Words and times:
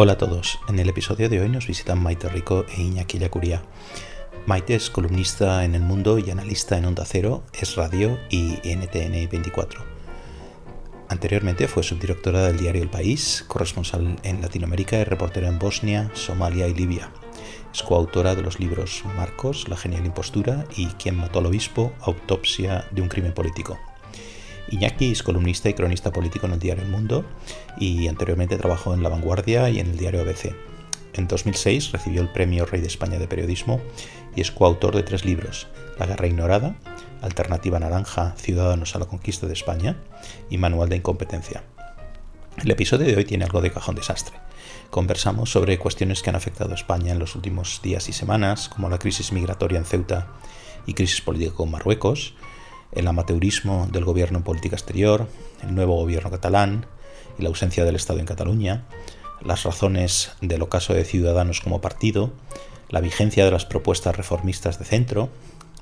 Hola 0.00 0.12
a 0.12 0.16
todos, 0.16 0.60
en 0.68 0.78
el 0.78 0.88
episodio 0.88 1.28
de 1.28 1.40
hoy 1.40 1.48
nos 1.48 1.66
visitan 1.66 2.00
Maite 2.00 2.28
Rico 2.28 2.64
e 2.68 2.82
Iñaki 2.82 3.18
Yacuría. 3.18 3.64
Maite 4.46 4.76
es 4.76 4.90
columnista 4.90 5.64
en 5.64 5.74
El 5.74 5.82
Mundo 5.82 6.20
y 6.20 6.30
analista 6.30 6.78
en 6.78 6.84
Onda 6.84 7.04
Cero, 7.04 7.42
es 7.52 7.74
radio 7.74 8.16
y 8.30 8.60
NTN 8.62 9.28
24. 9.28 9.84
Anteriormente 11.08 11.66
fue 11.66 11.82
subdirectora 11.82 12.46
del 12.46 12.58
diario 12.58 12.80
El 12.80 12.90
País, 12.90 13.44
corresponsal 13.48 14.20
en 14.22 14.40
Latinoamérica 14.40 15.00
y 15.00 15.02
reportera 15.02 15.48
en 15.48 15.58
Bosnia, 15.58 16.12
Somalia 16.14 16.68
y 16.68 16.74
Libia. 16.74 17.10
Es 17.74 17.82
coautora 17.82 18.36
de 18.36 18.42
los 18.42 18.60
libros 18.60 19.02
Marcos, 19.16 19.68
La 19.68 19.76
genial 19.76 20.06
impostura 20.06 20.64
y 20.76 20.86
Quién 20.90 21.16
mató 21.16 21.40
al 21.40 21.46
obispo, 21.46 21.92
autopsia 22.02 22.86
de 22.92 23.02
un 23.02 23.08
crimen 23.08 23.34
político. 23.34 23.76
Iñaki 24.70 25.12
es 25.12 25.22
columnista 25.22 25.68
y 25.68 25.74
cronista 25.74 26.12
político 26.12 26.46
en 26.46 26.52
el 26.52 26.58
diario 26.58 26.84
El 26.84 26.90
Mundo 26.90 27.24
y 27.78 28.08
anteriormente 28.08 28.56
trabajó 28.58 28.94
en 28.94 29.02
La 29.02 29.08
Vanguardia 29.08 29.70
y 29.70 29.80
en 29.80 29.88
el 29.90 29.96
diario 29.96 30.20
ABC. 30.20 30.54
En 31.14 31.26
2006 31.26 31.92
recibió 31.92 32.20
el 32.20 32.30
Premio 32.30 32.66
Rey 32.66 32.80
de 32.80 32.86
España 32.86 33.18
de 33.18 33.26
Periodismo 33.26 33.80
y 34.36 34.40
es 34.40 34.50
coautor 34.50 34.94
de 34.94 35.02
tres 35.02 35.24
libros, 35.24 35.68
La 35.98 36.06
Guerra 36.06 36.26
Ignorada, 36.26 36.76
Alternativa 37.22 37.80
Naranja, 37.80 38.34
Ciudadanos 38.36 38.94
a 38.94 38.98
la 38.98 39.06
Conquista 39.06 39.46
de 39.46 39.54
España 39.54 39.96
y 40.50 40.58
Manual 40.58 40.88
de 40.88 40.96
Incompetencia. 40.96 41.64
El 42.62 42.70
episodio 42.70 43.06
de 43.06 43.16
hoy 43.16 43.24
tiene 43.24 43.44
algo 43.44 43.60
de 43.60 43.72
cajón 43.72 43.94
desastre. 43.94 44.36
Conversamos 44.90 45.50
sobre 45.50 45.78
cuestiones 45.78 46.22
que 46.22 46.30
han 46.30 46.36
afectado 46.36 46.72
a 46.72 46.74
España 46.74 47.12
en 47.12 47.18
los 47.18 47.34
últimos 47.34 47.80
días 47.82 48.08
y 48.08 48.12
semanas, 48.12 48.68
como 48.68 48.88
la 48.88 48.98
crisis 48.98 49.32
migratoria 49.32 49.78
en 49.78 49.84
Ceuta 49.84 50.28
y 50.86 50.94
crisis 50.94 51.20
política 51.20 51.54
con 51.54 51.70
Marruecos, 51.70 52.34
el 52.92 53.06
amateurismo 53.06 53.88
del 53.92 54.04
gobierno 54.04 54.38
en 54.38 54.44
política 54.44 54.76
exterior, 54.76 55.28
el 55.62 55.74
nuevo 55.74 55.96
gobierno 55.96 56.30
catalán 56.30 56.86
y 57.38 57.42
la 57.42 57.48
ausencia 57.48 57.84
del 57.84 57.96
Estado 57.96 58.20
en 58.20 58.26
Cataluña, 58.26 58.84
las 59.42 59.64
razones 59.64 60.32
del 60.40 60.62
ocaso 60.62 60.94
de 60.94 61.04
Ciudadanos 61.04 61.60
como 61.60 61.80
partido, 61.80 62.32
la 62.88 63.00
vigencia 63.00 63.44
de 63.44 63.50
las 63.50 63.66
propuestas 63.66 64.16
reformistas 64.16 64.78
de 64.78 64.84
centro, 64.84 65.28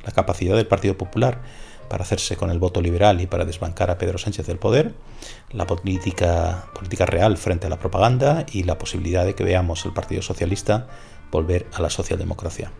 la 0.05 0.12
capacidad 0.12 0.57
del 0.57 0.67
Partido 0.67 0.97
Popular 0.97 1.41
para 1.89 2.03
hacerse 2.03 2.37
con 2.37 2.51
el 2.51 2.59
voto 2.59 2.81
liberal 2.81 3.21
y 3.21 3.27
para 3.27 3.45
desbancar 3.45 3.91
a 3.91 3.99
Pedro 3.99 4.19
Sánchez 4.19 4.47
del 4.47 4.59
poder, 4.59 4.95
la 5.53 5.67
política, 5.67 6.67
política 6.75 7.07
real 7.07 7.37
frente 7.37 7.67
a 7.67 7.71
la 7.71 7.79
propaganda 7.79 8.45
y 8.51 8.65
la 8.65 8.79
posibilidad 8.79 9.25
de 9.25 9.34
que 9.34 9.45
veamos 9.45 9.84
al 9.84 9.95
Partido 9.95 10.23
Socialista 10.23 10.89
volver 11.31 11.67
a 11.73 11.81
la 11.81 11.91
socialdemocracia. 11.91 12.73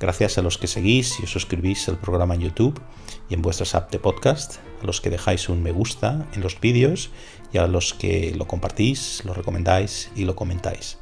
Gracias 0.00 0.38
a 0.38 0.42
los 0.42 0.56
que 0.56 0.66
seguís 0.66 1.20
y 1.20 1.24
os 1.24 1.30
suscribís 1.30 1.86
al 1.90 1.98
programa 1.98 2.34
en 2.34 2.40
YouTube 2.40 2.80
y 3.28 3.34
en 3.34 3.42
vuestras 3.42 3.74
apps 3.74 3.92
de 3.92 3.98
podcast, 3.98 4.56
a 4.82 4.86
los 4.86 5.02
que 5.02 5.10
dejáis 5.10 5.50
un 5.50 5.62
me 5.62 5.72
gusta 5.72 6.26
en 6.32 6.40
los 6.40 6.58
vídeos 6.58 7.10
y 7.52 7.58
a 7.58 7.66
los 7.66 7.92
que 7.92 8.34
lo 8.34 8.46
compartís, 8.46 9.22
lo 9.26 9.34
recomendáis 9.34 10.10
y 10.16 10.24
lo 10.24 10.34
comentáis. 10.34 10.98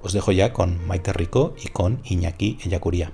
Os 0.00 0.14
dejo 0.14 0.32
ya 0.32 0.54
con 0.54 0.82
Maite 0.86 1.12
Rico 1.12 1.54
y 1.62 1.68
con 1.68 2.00
Iñaki 2.04 2.56
Ellacuría. 2.64 3.12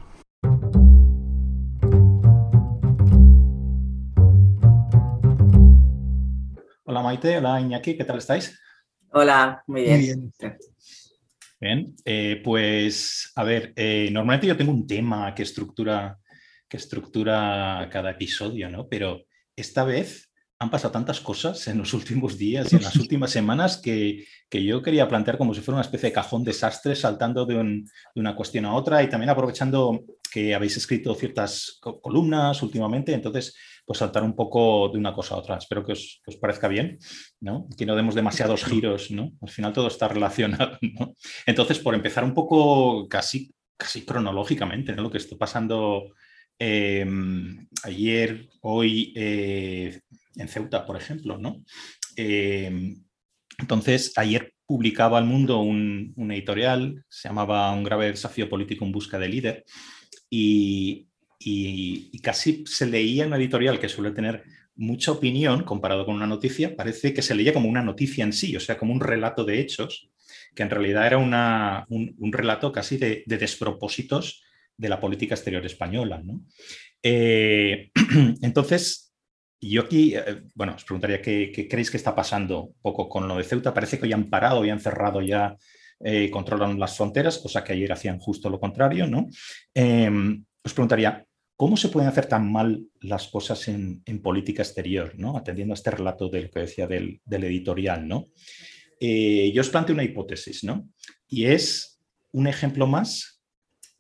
Hola 6.85 7.03
Maite, 7.03 7.39
hola 7.39 7.61
Iñaki, 7.61 7.97
¿qué 7.97 8.05
tal 8.05 8.19
estáis? 8.19 8.57
Hola, 9.11 9.65
muy 9.67 9.83
bien. 9.83 9.97
Muy 9.97 10.07
bien. 10.39 10.59
Bien, 11.59 11.95
eh, 12.05 12.41
pues 12.45 13.33
a 13.35 13.43
ver, 13.43 13.73
eh, 13.77 14.11
normalmente 14.13 14.47
yo 14.47 14.57
tengo 14.57 14.73
un 14.73 14.87
tema 14.87 15.35
que 15.35 15.43
estructura, 15.43 16.19
que 16.69 16.77
estructura 16.77 17.89
cada 17.91 18.11
episodio, 18.11 18.69
¿no? 18.69 18.89
Pero 18.89 19.25
esta 19.57 19.85
vez 19.85 20.31
han 20.59 20.71
pasado 20.71 20.93
tantas 20.93 21.21
cosas 21.21 21.67
en 21.69 21.79
los 21.79 21.95
últimos 21.95 22.37
días 22.37 22.73
y 22.73 22.77
en 22.77 22.83
las 22.83 22.97
últimas 22.97 23.31
semanas 23.31 23.79
que, 23.79 24.27
yo 24.51 24.83
quería 24.83 25.09
plantear 25.09 25.39
como 25.39 25.55
si 25.55 25.61
fuera 25.61 25.77
una 25.77 25.85
especie 25.85 26.11
de 26.11 26.15
cajón 26.15 26.45
desastre 26.45 26.95
saltando 26.95 27.47
de, 27.47 27.85
una 28.15 28.37
cuestión 28.37 28.65
a 28.67 28.75
otra 28.75 29.03
y 29.03 29.09
también 29.09 29.31
aprovechando 29.31 30.05
que 30.37 30.55
habéis 30.55 30.77
escrito 30.77 31.15
ciertas 31.15 31.79
columnas 31.81 32.63
últimamente, 32.63 33.15
entonces 33.15 33.57
pues 33.87 34.01
saltar 34.01 34.23
un 34.23 34.37
poco 34.37 34.91
de 34.91 34.99
una 34.99 35.15
cosa 35.15 35.35
a 35.35 35.39
otra. 35.39 35.57
Espero 35.57 35.83
que 35.83 35.93
os, 35.93 36.21
parezca 36.39 36.69
bien, 36.69 36.99
¿no? 37.41 37.67
Que 37.75 37.87
no 37.87 37.97
demos 37.97 38.15
demasiados 38.15 38.63
giros, 38.67 39.11
¿no? 39.11 39.33
Al 39.41 39.49
final 39.49 39.73
todo 39.73 39.89
está 39.89 40.09
relacionado, 40.09 40.77
¿no? 40.83 41.15
Entonces, 41.47 41.79
por 41.79 41.95
empezar 41.95 42.23
un 42.23 42.35
poco 42.35 43.09
casi, 43.09 43.51
casi 43.79 44.05
cronológicamente, 44.05 44.95
¿no? 44.95 45.05
Lo 45.05 45.11
que 45.11 45.17
está 45.17 45.39
pasando 45.39 46.13
em, 46.59 47.67
ayer, 47.85 48.47
hoy 48.61 49.15
eh, 49.17 50.03
en 50.35 50.49
Ceuta, 50.49 50.85
por 50.85 50.99
ejemplo, 50.99 51.39
¿no? 51.39 51.65
Em, 52.15 53.03
entonces, 53.59 54.13
ayer 54.17 54.53
publicaba 54.67 55.19
El 55.19 55.25
Mundo 55.25 55.61
un, 55.61 56.13
un, 56.15 56.31
editorial, 56.31 57.07
se 57.09 57.29
llamaba 57.29 57.73
Un 57.73 57.85
grave 57.85 58.11
desafío 58.11 58.51
político 58.51 58.85
en 58.85 58.93
busca 58.93 59.19
de 59.19 59.29
líder, 59.31 59.65
y, 60.31 61.07
casi 62.23 62.65
se 62.67 62.87
leía 62.87 63.27
una 63.27 63.37
editorial 63.37 63.79
que 63.79 63.89
suele 63.89 64.11
tener 64.11 64.43
mucha 64.75 65.13
opinión 65.13 65.63
comparado 65.63 66.05
con 66.05 66.17
una 66.17 66.27
noticia, 66.27 66.75
parece 66.77 67.15
que 67.15 67.23
se 67.23 67.35
leía 67.35 67.53
como 67.53 67.69
una 67.69 67.83
noticia 67.83 68.25
en 68.25 68.33
sí, 68.33 68.57
o 68.57 68.61
sea, 68.61 68.77
como 68.77 68.93
un 68.93 69.01
relato 69.01 69.45
de 69.45 69.61
hechos, 69.61 70.11
que 70.55 70.63
en 70.63 70.71
realidad 70.71 71.07
era 71.07 71.19
un, 71.19 72.33
relato 72.33 72.73
casi 72.73 72.97
de, 72.97 73.23
despropósitos 73.27 74.43
de 74.77 74.89
la 74.89 75.01
política 75.01 75.35
exterior 75.35 75.65
española. 75.65 76.23
Eh, 77.03 77.91
entonces, 78.43 79.15
yo 79.61 79.83
aquí, 79.83 80.15
eh, 80.15 80.43
bueno, 80.55 80.75
os 80.75 80.85
preguntaría 80.85 81.23
qué, 81.23 81.67
creéis 81.69 81.91
que 81.91 81.97
está 81.97 82.15
pasando 82.15 82.73
poco 82.83 83.09
con 83.09 83.27
lo 83.29 83.37
de 83.37 83.45
Ceuta. 83.45 83.73
Parece 83.73 83.99
que 83.99 84.07
hoy 84.07 84.13
han 84.13 84.29
parado, 84.29 84.61
hoy 84.61 84.71
han 84.71 84.81
cerrado 84.81 85.23
ya, 85.23 85.57
eh, 86.05 86.31
controlan 86.31 86.79
las 86.79 86.97
fronteras, 86.97 87.39
cosa 87.39 87.65
que 87.65 87.73
ayer 87.73 87.93
hacían 87.93 88.19
justo 88.19 88.51
lo 88.51 88.61
contrario, 88.61 89.07
¿no? 89.07 89.29
os 90.67 90.75
preguntaría, 90.75 91.25
¿cómo 91.57 91.77
se 91.77 91.89
pueden 91.89 92.09
hacer 92.09 92.27
tan 92.27 92.51
mal 92.51 92.87
las 93.01 93.29
cosas 93.29 93.67
en, 93.69 94.03
política 94.23 94.63
exterior, 94.63 95.15
¿no? 95.17 95.37
atendiendo 95.37 95.73
a 95.73 95.77
este 95.77 95.91
relato 95.91 96.29
de 96.29 96.51
que 96.51 96.61
decía 96.61 96.87
del, 96.87 97.21
editorial? 97.27 98.07
¿no? 98.07 98.29
Eh, 99.01 99.51
yo 99.55 99.63
os 99.63 99.71
planteo 99.71 99.95
una 99.95 100.05
hipótesis, 100.05 100.65
¿no? 100.65 100.89
y 101.27 101.47
es 101.47 102.01
un 102.33 102.47
ejemplo 102.47 102.87
más 102.87 103.43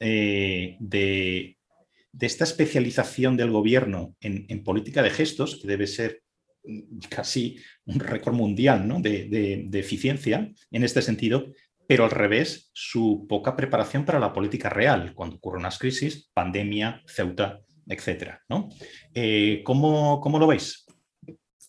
eh, 0.00 0.76
de, 0.80 1.56
esta 2.20 2.44
especialización 2.44 3.36
del 3.36 3.50
gobierno 3.50 4.14
en, 4.20 4.62
política 4.62 5.02
de 5.02 5.10
gestos, 5.10 5.56
que 5.60 5.68
debe 5.68 5.86
ser 5.86 6.22
casi 7.08 7.58
un 7.84 8.00
récord 8.00 8.34
mundial 8.34 8.88
¿no? 8.88 9.00
de, 9.00 9.66
de 9.68 9.78
eficiencia 9.78 10.50
en 10.70 10.84
este 10.84 11.00
sentido, 11.00 11.52
pero 11.86 12.04
al 12.04 12.10
revés, 12.10 12.70
su 12.72 13.26
poca 13.28 13.54
preparación 13.54 14.04
para 14.04 14.18
la 14.18 14.32
política 14.32 14.68
real, 14.68 15.14
cuando 15.14 15.36
ocurren 15.36 15.60
unas 15.60 15.78
crisis, 15.78 16.30
pandemia, 16.34 17.02
Ceuta, 17.06 17.60
etc. 17.86 18.34
Eh, 19.14 19.62
¿cómo, 19.64 20.38
lo 20.38 20.46
veis? 20.46 20.84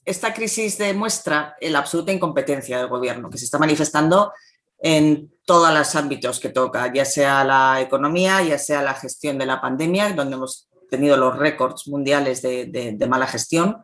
Esta 0.04 0.34
crisis 0.34 0.78
demuestra 0.78 1.56
la 1.62 1.80
absoluta 1.80 2.12
incompetencia 2.12 2.78
del 2.78 2.88
gobierno, 2.88 3.30
que 3.30 3.38
se 3.38 3.46
está 3.46 3.60
manifestando 3.60 4.32
en 4.80 5.32
todos 5.46 5.74
los 5.74 5.96
ámbitos 5.96 6.40
que 6.40 6.50
toca, 6.50 6.92
ya 6.94 7.06
sea 7.06 7.44
la 7.44 7.82
economía, 7.82 8.42
ya 8.42 8.58
sea 8.58 8.82
la 8.82 8.94
gestión 8.94 9.38
de 9.38 9.46
la 9.46 9.62
pandemia, 9.62 10.14
donde 10.14 10.36
hemos 10.36 10.70
tenido 10.90 11.18
los 11.18 11.38
récords 11.38 11.88
mundiales 11.88 12.42
de, 12.42 13.08
mala 13.10 13.28
gestión, 13.28 13.84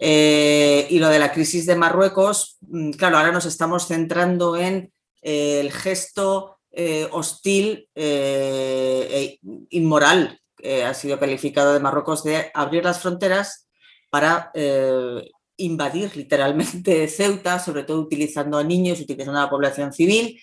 eh, 0.00 0.86
y 0.90 0.98
lo 0.98 1.08
de 1.08 1.18
la 1.18 1.32
crisis 1.32 1.64
de 1.64 1.76
Marruecos, 1.76 2.58
mm, 2.62 2.92
claro, 2.92 3.18
ahora 3.18 3.30
nos 3.30 3.46
estamos 3.46 3.86
centrando 3.86 4.56
en 4.56 4.92
el 5.22 5.72
gesto 5.72 6.58
eh, 6.74 7.06
hostil 7.12 7.86
eh, 7.94 9.08
e 9.10 9.38
inmoral 9.70 10.38
ha 10.86 10.94
sido 10.94 11.18
calificado 11.18 11.72
de 11.72 11.80
Marruecos 11.80 12.22
de 12.22 12.52
abrir 12.54 12.84
las 12.84 13.00
fronteras 13.00 13.68
para 14.10 14.52
eh, 14.54 15.28
invadir 15.56 16.16
literalmente 16.16 17.08
Ceuta, 17.16 17.58
sobre 17.58 17.82
todo 17.82 18.00
utilizando 18.00 18.58
a 18.58 18.64
niños, 18.64 19.00
utilizando 19.00 19.40
a 19.40 19.44
la 19.44 19.50
población 19.50 19.92
civil. 19.92 20.40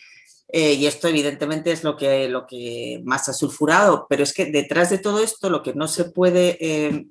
y 0.51 0.85
esto 0.87 1.07
evidentemente 1.07 1.71
es 1.71 1.83
lo 1.83 1.95
que, 1.95 2.27
lo 2.27 2.45
que 2.45 3.01
más 3.05 3.29
ha 3.29 3.33
sulfurado, 3.33 4.07
pero 4.09 4.23
es 4.23 4.33
que 4.33 4.45
detrás 4.47 4.89
de 4.89 4.97
todo 4.97 5.23
esto 5.23 5.49
lo 5.49 5.61
que 5.63 5.73
no 5.73 5.87
se 5.87 6.05
puede 6.05 7.07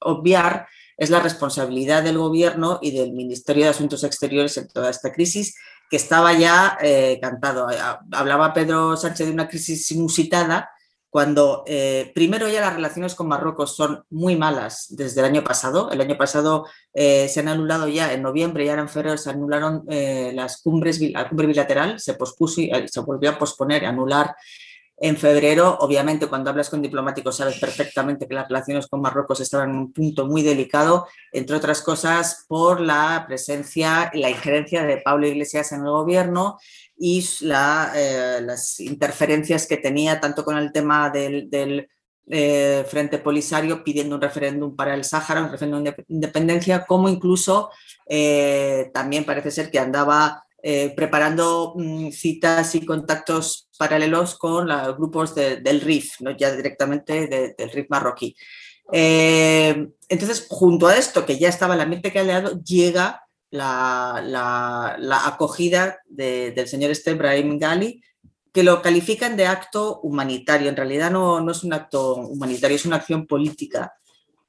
obviar 0.00 0.66
es 0.96 1.10
la 1.10 1.20
responsabilidad 1.20 2.02
del 2.02 2.18
gobierno 2.18 2.78
y 2.82 2.90
del 2.90 3.12
Ministerio 3.12 3.64
de 3.64 3.70
Asuntos 3.70 4.02
Exteriores 4.04 4.56
en 4.56 4.68
toda 4.68 4.90
esta 4.90 5.12
crisis 5.12 5.54
que 5.94 5.98
estaba 5.98 6.32
ya 6.32 6.76
eh, 6.82 7.20
cantado. 7.22 7.68
Hablaba 8.10 8.52
Pedro 8.52 8.96
Sánchez 8.96 9.28
de 9.28 9.32
una 9.32 9.46
crisis 9.46 9.92
inusitada 9.92 10.68
cuando 11.08 11.62
eh, 11.68 12.10
primero 12.12 12.48
ya 12.48 12.60
las 12.62 12.74
relaciones 12.74 13.14
con 13.14 13.28
Marruecos 13.28 13.76
son 13.76 14.02
muy 14.10 14.34
malas 14.34 14.86
desde 14.88 15.20
el 15.20 15.26
año 15.26 15.44
pasado. 15.44 15.92
El 15.92 16.00
año 16.00 16.18
pasado 16.18 16.66
eh, 16.92 17.28
se 17.28 17.38
han 17.38 17.46
anulado 17.46 17.86
ya 17.86 18.12
en 18.12 18.22
noviembre 18.22 18.64
y 18.64 18.70
ahora 18.70 18.82
en 18.82 18.88
febrero 18.88 19.16
se 19.16 19.30
anularon 19.30 19.84
las 19.86 20.60
cumbres, 20.62 21.00
la 21.00 21.28
cumbre 21.28 21.46
bilateral, 21.46 22.00
se 22.00 22.14
pospuso 22.14 22.60
y 22.60 22.72
se 22.88 22.98
volvió 22.98 23.30
a 23.30 23.38
posponer, 23.38 23.86
anular 23.86 24.34
En 24.96 25.16
febrero, 25.16 25.76
obviamente, 25.80 26.28
cuando 26.28 26.50
hablas 26.50 26.70
con 26.70 26.80
diplomáticos 26.80 27.36
sabes 27.36 27.58
perfectamente 27.58 28.28
que 28.28 28.34
las 28.34 28.48
relaciones 28.48 28.86
con 28.86 29.00
Marruecos 29.00 29.40
estaban 29.40 29.70
en 29.70 29.76
un 29.76 29.92
punto 29.92 30.26
muy 30.26 30.42
delicado, 30.42 31.08
entre 31.32 31.56
otras 31.56 31.82
cosas 31.82 32.44
por 32.48 32.80
la 32.80 33.24
presencia 33.26 34.10
y 34.14 34.20
la 34.20 34.30
injerencia 34.30 34.84
de 34.84 34.98
Pablo 34.98 35.26
Iglesias 35.26 35.72
en 35.72 35.80
el 35.80 35.90
gobierno 35.90 36.58
y 36.96 37.26
eh, 37.42 38.40
las 38.42 38.78
interferencias 38.78 39.66
que 39.66 39.78
tenía 39.78 40.20
tanto 40.20 40.44
con 40.44 40.56
el 40.56 40.70
tema 40.70 41.10
del, 41.10 41.88
eh, 42.26 42.86
Frente 42.88 43.18
Polisario 43.18 43.82
pidiendo 43.82 44.14
un 44.14 44.22
referéndum 44.22 44.76
para 44.76 44.94
el 44.94 45.04
Sáhara, 45.04 45.42
un 45.42 45.50
referéndum 45.50 45.82
de 45.82 45.94
independencia, 46.08 46.86
como 46.86 47.08
incluso 47.08 47.70
eh, 48.08 48.90
también 48.94 49.24
parece 49.24 49.50
ser 49.50 49.70
que 49.70 49.80
andaba 49.80 50.44
eh, 50.66 50.94
preparando 50.96 51.74
mm, 51.76 52.08
citas 52.10 52.74
y 52.74 52.86
contactos 52.86 53.68
paralelos 53.76 54.34
con 54.38 54.66
los 54.66 54.96
grupos 54.96 55.34
del 55.34 55.82
RIF, 55.82 56.22
¿no? 56.22 56.30
ya 56.30 56.56
directamente 56.56 57.54
del 57.58 57.70
RIF 57.70 57.90
marroquí. 57.90 58.34
Eh, 58.90 59.88
entonces, 60.08 60.46
junto 60.48 60.86
a 60.86 60.96
esto, 60.96 61.26
que 61.26 61.38
ya 61.38 61.50
estaba 61.50 61.74
el 61.74 61.82
ambiente 61.82 62.10
que 62.10 62.18
ha 62.18 62.24
leado, 62.24 62.62
llega 62.62 63.26
la, 63.50 64.96
acogida 65.26 65.98
del 66.06 66.66
señor 66.66 66.90
este 66.92 67.12
Brahim 67.12 67.58
Gali, 67.58 68.02
que 68.50 68.62
lo 68.62 68.80
califican 68.80 69.36
de 69.36 69.46
acto 69.46 70.00
humanitario. 70.00 70.70
En 70.70 70.76
realidad 70.76 71.10
no, 71.10 71.42
no 71.42 71.52
es 71.52 71.62
un 71.62 71.74
acto 71.74 72.14
humanitario, 72.14 72.76
es 72.76 72.86
una 72.86 72.96
acción 72.96 73.26
política 73.26 73.92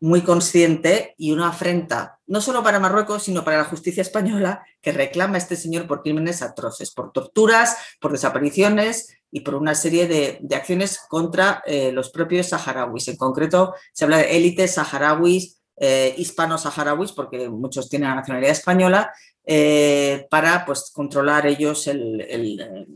muy 0.06 0.22
consciente 0.22 1.16
y 1.18 1.31
una 1.31 1.50
afrenta, 1.50 2.19
no 2.28 2.40
solo 2.40 2.62
para 2.62 2.80
Marruecos, 2.80 3.24
sino 3.24 3.44
para 3.44 3.57
la 3.57 3.63
justicia 3.63 4.02
española, 4.02 4.63
que 4.80 4.92
reclama 4.92 5.34
a 5.34 5.38
este 5.40 5.56
señor 5.56 5.88
por 5.88 6.04
crímenes 6.04 6.44
atroces, 6.44 6.92
por 6.92 7.12
torturas, 7.12 7.75
por 8.00 8.12
desapariciones 8.12 9.18
y 9.31 9.40
por 9.40 9.56
una 9.56 9.74
serie 9.74 10.07
de, 10.07 10.56
acciones 10.56 11.00
contra 11.10 11.63
eh, 11.66 11.92
los 11.92 12.12
propios 12.12 12.50
saharauis. 12.50 13.07
En 13.07 13.16
concreto, 13.16 13.74
se 13.94 14.06
habla 14.06 14.18
de 14.18 14.38
élites 14.38 14.75
saharauis, 14.75 15.60
eh, 15.78 16.13
hispano-saharauis, 16.16 17.12
porque 17.12 17.50
muchos 17.50 17.90
tienen 17.90 18.10
la 18.10 18.16
nacionalidad 18.16 18.52
española, 18.52 19.12
eh, 19.44 20.28
para 20.30 20.68
pues, 20.68 20.92
controlar 20.94 21.48
ellos 21.48 21.88
el, 21.88 22.88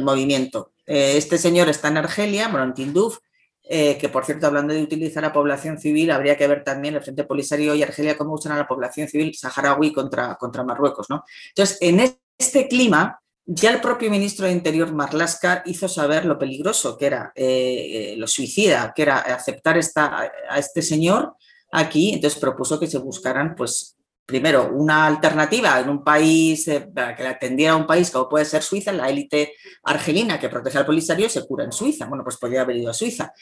movimiento. 0.00 0.72
este 0.86 1.36
señor 1.36 1.68
está 1.68 1.88
en 1.88 1.98
Argelia, 1.98 2.50
Tinduf, 2.74 3.18
eh, 3.66 3.96
que 3.98 4.10
por 4.10 4.26
cierto, 4.26 4.46
hablando 4.46 4.74
de 4.74 4.82
utilizar 4.82 5.24
a 5.24 5.32
población 5.32 5.78
civil, 5.78 6.10
habría 6.10 6.36
que 6.36 6.46
ver 6.46 6.62
también 6.62 6.94
el 6.94 7.02
Frente 7.02 7.24
Polisario 7.24 7.74
y 7.74 7.82
Argelia 7.82 8.16
cómo 8.16 8.34
usan 8.34 8.52
a 8.52 8.58
la 8.58 8.68
población 8.68 9.08
civil 9.08 9.34
saharaui 9.34 9.92
contra, 9.92 10.36
contra 10.36 10.62
Marruecos. 10.62 11.08
¿no? 11.08 11.24
Entonces, 11.48 11.78
en 11.80 12.00
este 12.38 12.68
clima, 12.68 13.20
ya 13.46 13.70
el 13.70 13.80
propio 13.80 14.10
ministro 14.10 14.46
de 14.46 14.52
Interior, 14.52 14.92
Marlaska, 14.92 15.62
hizo 15.64 15.88
saber 15.88 16.26
lo 16.26 16.38
peligroso 16.38 16.98
que 16.98 17.06
era, 17.06 17.32
eh, 17.34 18.12
eh, 18.12 18.14
lo 18.18 18.26
suicida, 18.26 18.92
que 18.94 19.02
era 19.02 19.18
aceptar 19.18 19.78
esta, 19.78 20.30
a 20.48 20.58
este 20.58 20.82
señor 20.82 21.34
aquí, 21.72 22.12
entonces 22.14 22.38
propuso 22.38 22.78
que 22.78 22.86
se 22.86 22.98
buscaran 22.98 23.54
pues, 23.56 23.93
primero, 24.26 24.70
una 24.72 25.06
alternativa 25.06 25.80
en 25.80 25.88
un 25.88 26.02
país, 26.02 26.66
eh, 26.68 26.80
para 26.80 27.14
que 27.14 27.22
la 27.22 27.30
atendiera 27.30 27.72
a 27.74 27.76
un 27.76 27.86
país 27.86 28.10
como 28.10 28.28
puede 28.28 28.44
ser 28.44 28.62
Suiza, 28.62 28.92
la 28.92 29.08
élite 29.08 29.54
argelina 29.82 30.38
que 30.40 30.48
protege 30.48 30.78
al 30.78 30.86
polisario 30.86 31.28
se 31.28 31.46
cura 31.46 31.64
en 31.64 31.72
Suiza. 31.72 32.06
Bueno, 32.06 32.24
pues 32.24 32.36
podría 32.36 32.62
haber 32.62 32.76
ido 32.76 32.90
a 32.90 32.94
Suiza. 32.94 33.32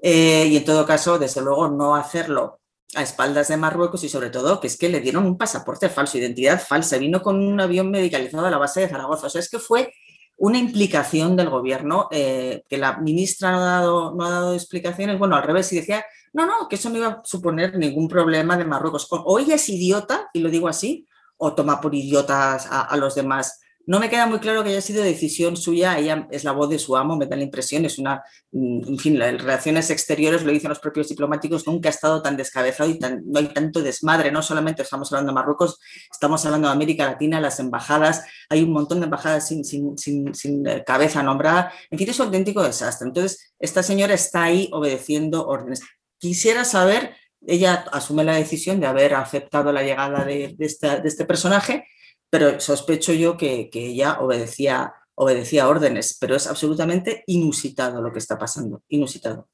Eh, 0.00 0.46
y 0.50 0.56
en 0.56 0.64
todo 0.64 0.84
caso, 0.84 1.18
desde 1.18 1.42
luego, 1.42 1.68
no 1.68 1.94
hacerlo 1.94 2.60
a 2.94 3.02
espaldas 3.02 3.48
de 3.48 3.56
Marruecos 3.56 4.04
y 4.04 4.08
sobre 4.08 4.28
todo 4.28 4.60
que 4.60 4.66
es 4.66 4.76
que 4.76 4.88
le 4.88 5.00
dieron 5.00 5.24
un 5.24 5.38
pasaporte 5.38 5.88
falso, 5.88 6.18
identidad 6.18 6.60
falsa, 6.60 6.98
vino 6.98 7.22
con 7.22 7.40
un 7.40 7.60
avión 7.60 7.90
medicalizado 7.90 8.46
a 8.46 8.50
la 8.50 8.58
base 8.58 8.80
de 8.80 8.88
Zaragoza. 8.88 9.28
O 9.28 9.30
sea, 9.30 9.40
es 9.40 9.48
que 9.48 9.58
fue 9.58 9.92
una 10.36 10.58
implicación 10.58 11.36
del 11.36 11.50
gobierno 11.50 12.08
eh, 12.10 12.64
que 12.68 12.76
la 12.76 12.98
ministra 12.98 13.52
no 13.52 13.58
ha, 13.58 13.60
dado, 13.60 14.14
no 14.14 14.24
ha 14.24 14.30
dado 14.30 14.54
explicaciones, 14.54 15.18
bueno, 15.18 15.36
al 15.36 15.44
revés, 15.44 15.72
y 15.72 15.76
decía 15.76 16.04
no, 16.32 16.46
no, 16.46 16.68
que 16.68 16.76
eso 16.76 16.88
no 16.88 16.96
iba 16.96 17.06
a 17.08 17.22
suponer 17.24 17.76
ningún 17.76 18.08
problema 18.08 18.56
de 18.56 18.64
Marruecos. 18.64 19.06
O 19.10 19.38
ella 19.38 19.56
es 19.56 19.68
idiota, 19.68 20.30
y 20.32 20.40
lo 20.40 20.48
digo 20.48 20.68
así, 20.68 21.06
o 21.36 21.54
toma 21.54 21.80
por 21.80 21.94
idiotas 21.94 22.66
a, 22.70 22.96
los 22.96 23.14
demás. 23.14 23.60
No 23.84 23.98
me 23.98 24.08
queda 24.08 24.26
muy 24.26 24.38
claro 24.38 24.62
que 24.62 24.70
haya 24.70 24.80
sido 24.80 25.02
decisión 25.02 25.56
suya, 25.56 25.98
ella 25.98 26.28
es 26.30 26.44
la 26.44 26.52
voz 26.52 26.70
de 26.70 26.78
su 26.78 26.96
amo, 26.96 27.16
me 27.16 27.26
da 27.26 27.34
la 27.34 27.42
impresión, 27.42 27.84
es 27.84 27.98
una, 27.98 28.22
mm, 28.52 28.88
en 28.88 28.98
fin, 28.98 29.18
las 29.18 29.42
relaciones 29.42 29.90
exteriores, 29.90 30.44
lo 30.44 30.52
dicen 30.52 30.68
los 30.68 30.78
propios 30.78 31.08
diplomáticos, 31.08 31.66
nunca 31.66 31.88
ha 31.88 31.90
estado 31.90 32.22
tan 32.22 32.36
descabezado 32.36 32.88
y 32.88 33.00
no 33.00 33.40
hay 33.40 33.48
tanto 33.48 33.82
desmadre, 33.82 34.30
no 34.30 34.40
solamente 34.40 34.82
estamos 34.82 35.12
hablando 35.12 35.32
de 35.32 35.34
Marruecos, 35.34 35.80
estamos 36.12 36.46
hablando 36.46 36.68
de 36.68 36.74
América 36.74 37.06
Latina, 37.06 37.40
las 37.40 37.58
embajadas, 37.58 38.24
hay 38.48 38.62
un 38.62 38.72
montón 38.72 39.00
de 39.00 39.06
embajadas 39.06 39.48
sin, 39.48 39.64
sin, 39.64 39.98
sin, 39.98 40.32
sin 40.32 40.64
eh, 40.64 40.84
cabeza 40.86 41.24
nombrada, 41.24 41.72
en 41.90 41.98
fin, 41.98 42.08
es 42.08 42.20
un 42.20 42.26
auténtico 42.26 42.62
desastre. 42.62 43.08
Entonces, 43.08 43.52
esta 43.58 43.82
señora 43.82 44.14
está 44.14 44.44
ahí 44.44 44.70
obedeciendo 44.72 45.44
órdenes. 45.44 45.82
Quisiera 46.22 46.64
saber, 46.64 47.16
ella 47.44 47.84
asume 47.90 48.22
la 48.22 48.36
decisión 48.36 48.78
de 48.78 48.86
haber 48.86 49.12
aceptado 49.14 49.72
la 49.72 49.82
llegada 49.82 50.24
de, 50.24 50.54
este 50.56 51.24
personaje, 51.24 51.84
pero 52.30 52.60
sospecho 52.60 53.12
yo 53.12 53.36
que, 53.36 53.68
ella 53.72 54.20
obedecía, 54.20 54.94
órdenes, 55.16 56.16
pero 56.20 56.36
es 56.36 56.46
absolutamente 56.46 57.24
inusitado 57.26 58.00
lo 58.00 58.12
que 58.12 58.20
está 58.20 58.38
pasando, 58.38 58.84
inusitado. 58.86 59.48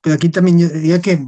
Pero 0.00 0.14
aquí 0.14 0.28
también 0.28 0.60
yo 0.60 0.68
diría 0.68 1.00
que 1.00 1.26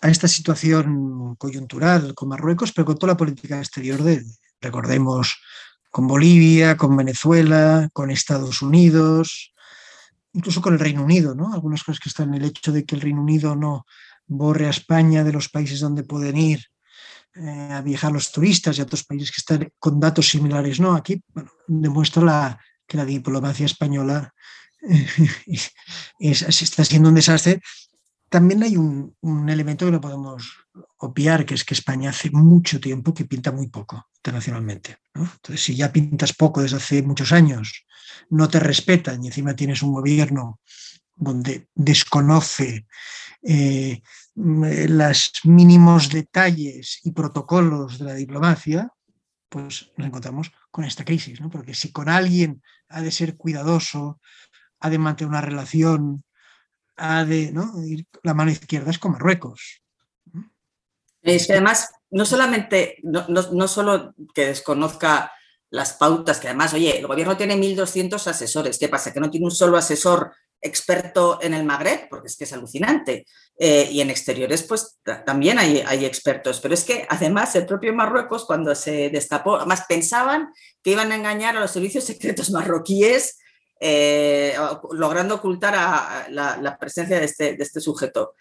a 0.00 0.08
esta 0.08 0.26
situación 0.26 1.36
coyuntural 1.36 2.14
con 2.14 2.30
Marruecos, 2.30 2.72
pero 2.72 2.86
con 2.86 2.96
toda 2.96 3.12
la 3.12 3.18
política 3.18 3.58
exterior 3.58 4.02
de, 4.02 4.24
recordemos, 4.62 5.36
con 5.90 6.06
Bolivia, 6.06 6.78
con 6.78 6.96
Venezuela, 6.96 7.90
con 7.92 8.10
Estados 8.10 8.62
Unidos, 8.62 9.51
incluso 10.32 10.60
con 10.60 10.74
el 10.74 10.80
Reino 10.80 11.02
Unido, 11.04 11.34
¿no? 11.34 11.52
Algunas 11.52 11.82
cosas 11.82 12.00
que 12.00 12.08
están 12.08 12.28
en 12.28 12.42
el 12.42 12.48
hecho 12.48 12.72
de 12.72 12.84
que 12.84 12.94
el 12.94 13.00
Reino 13.00 13.22
Unido 13.22 13.54
no 13.54 13.86
borre 14.26 14.66
a 14.66 14.70
España 14.70 15.24
de 15.24 15.32
los 15.32 15.48
países 15.48 15.80
donde 15.80 16.04
pueden 16.04 16.36
ir 16.36 16.64
eh, 17.34 17.68
a 17.72 17.80
viajar 17.82 18.12
los 18.12 18.30
turistas 18.30 18.76
y 18.76 18.80
a 18.80 18.84
otros 18.84 19.04
países 19.04 19.30
que 19.30 19.40
están 19.40 19.72
con 19.78 20.00
datos 20.00 20.28
similares, 20.28 20.80
¿no? 20.80 20.94
Aquí 20.94 21.22
demuestra 21.66 22.22
la, 22.22 22.60
que 22.86 22.96
la 22.96 23.04
diplomacia 23.04 23.66
española 23.66 24.34
está 26.18 26.84
siendo 26.84 27.08
un 27.08 27.14
desastre. 27.14 27.60
También 28.28 28.62
hay 28.62 28.76
un, 28.76 29.14
un, 29.20 29.48
elemento 29.48 29.84
que 29.84 29.92
no 29.92 30.00
podemos 30.00 30.61
obviar, 30.98 31.44
que 31.44 31.54
es 31.54 31.64
que 31.64 31.74
España 31.74 32.10
hace 32.10 32.30
mucho 32.30 32.80
tiempo 32.80 33.12
que 33.12 33.24
pinta 33.24 33.52
muy 33.52 33.68
poco 33.68 34.08
internacionalmente. 34.16 34.98
Entonces, 35.14 35.62
si 35.62 35.74
ya 35.76 35.92
pintas 35.92 36.32
poco 36.32 36.62
desde 36.62 36.76
hace 36.76 37.02
muchos 37.02 37.32
años 37.32 37.84
no 38.30 38.48
te 38.48 38.60
respetan 38.60 39.22
y 39.22 39.28
encima 39.28 39.54
tienes 39.54 39.82
un 39.82 39.92
gobierno 39.92 40.60
donde 41.14 41.68
desconoce 41.74 42.86
eh, 43.42 44.02
los 44.34 45.32
mínimos 45.44 46.08
detalles 46.08 47.00
y 47.04 47.12
protocolos 47.12 47.98
de 47.98 48.04
la 48.04 48.14
diplomacia, 48.14 48.90
pues 49.48 49.90
nos 49.96 50.06
encontramos 50.06 50.50
con 50.70 50.84
esta 50.84 51.04
crisis, 51.04 51.40
¿no? 51.40 51.50
Porque 51.50 51.74
si 51.74 51.92
con 51.92 52.08
alguien 52.08 52.62
ha 52.88 53.02
de 53.02 53.10
ser 53.10 53.36
cuidadoso, 53.36 54.20
ha 54.80 54.88
de 54.88 54.98
mantener 54.98 55.28
una 55.28 55.42
relación, 55.42 56.24
ha 56.96 57.24
de, 57.24 57.52
¿no? 57.52 57.72
La 58.22 58.34
mano 58.34 58.50
izquierda 58.50 58.90
es 58.90 58.98
con 58.98 59.12
Marruecos. 59.12 59.82
Es 61.22 61.46
que 61.46 61.52
además, 61.52 61.90
no 62.10 62.24
solamente, 62.24 62.98
no, 63.02 63.68
solo 63.68 64.14
que 64.34 64.46
desconozca 64.46 65.32
las 65.70 65.94
pautas, 65.94 66.38
que 66.38 66.48
además, 66.48 66.74
oye, 66.74 66.98
el 66.98 67.06
gobierno 67.06 67.36
tiene 67.36 67.56
1.200 67.56 68.26
asesores. 68.26 68.78
¿Qué 68.78 68.88
pasa? 68.88 69.12
Que 69.12 69.20
no 69.20 69.30
tiene 69.30 69.46
un 69.46 69.52
solo 69.52 69.76
asesor 69.76 70.32
experto 70.60 71.38
en 71.40 71.54
el 71.54 71.64
Magreb, 71.64 72.08
porque 72.08 72.26
es 72.26 72.36
que 72.36 72.44
es 72.44 72.52
alucinante. 72.52 73.24
Eh, 73.56 73.88
y 73.90 74.00
en 74.00 74.10
exteriores, 74.10 74.64
pues 74.64 74.98
también 75.24 75.58
hay, 75.58 76.04
expertos. 76.04 76.60
Pero 76.60 76.74
es 76.74 76.84
que 76.84 77.06
además 77.08 77.54
el 77.54 77.66
propio 77.66 77.94
Marruecos, 77.94 78.44
cuando 78.44 78.74
se 78.74 79.08
destapó, 79.10 79.56
además 79.56 79.84
pensaban 79.88 80.52
que 80.82 80.90
iban 80.90 81.12
a 81.12 81.16
engañar 81.16 81.56
a 81.56 81.60
los 81.60 81.70
servicios 81.70 82.04
secretos 82.04 82.50
marroquíes, 82.50 83.38
eh, 83.80 84.54
logrando 84.92 85.36
ocultar 85.36 85.74
a, 85.76 86.26
la, 86.28 86.76
presencia 86.78 87.18
de 87.18 87.24
este, 87.24 87.56
de 87.56 87.62
este 87.62 87.80
sujeto 87.80 88.34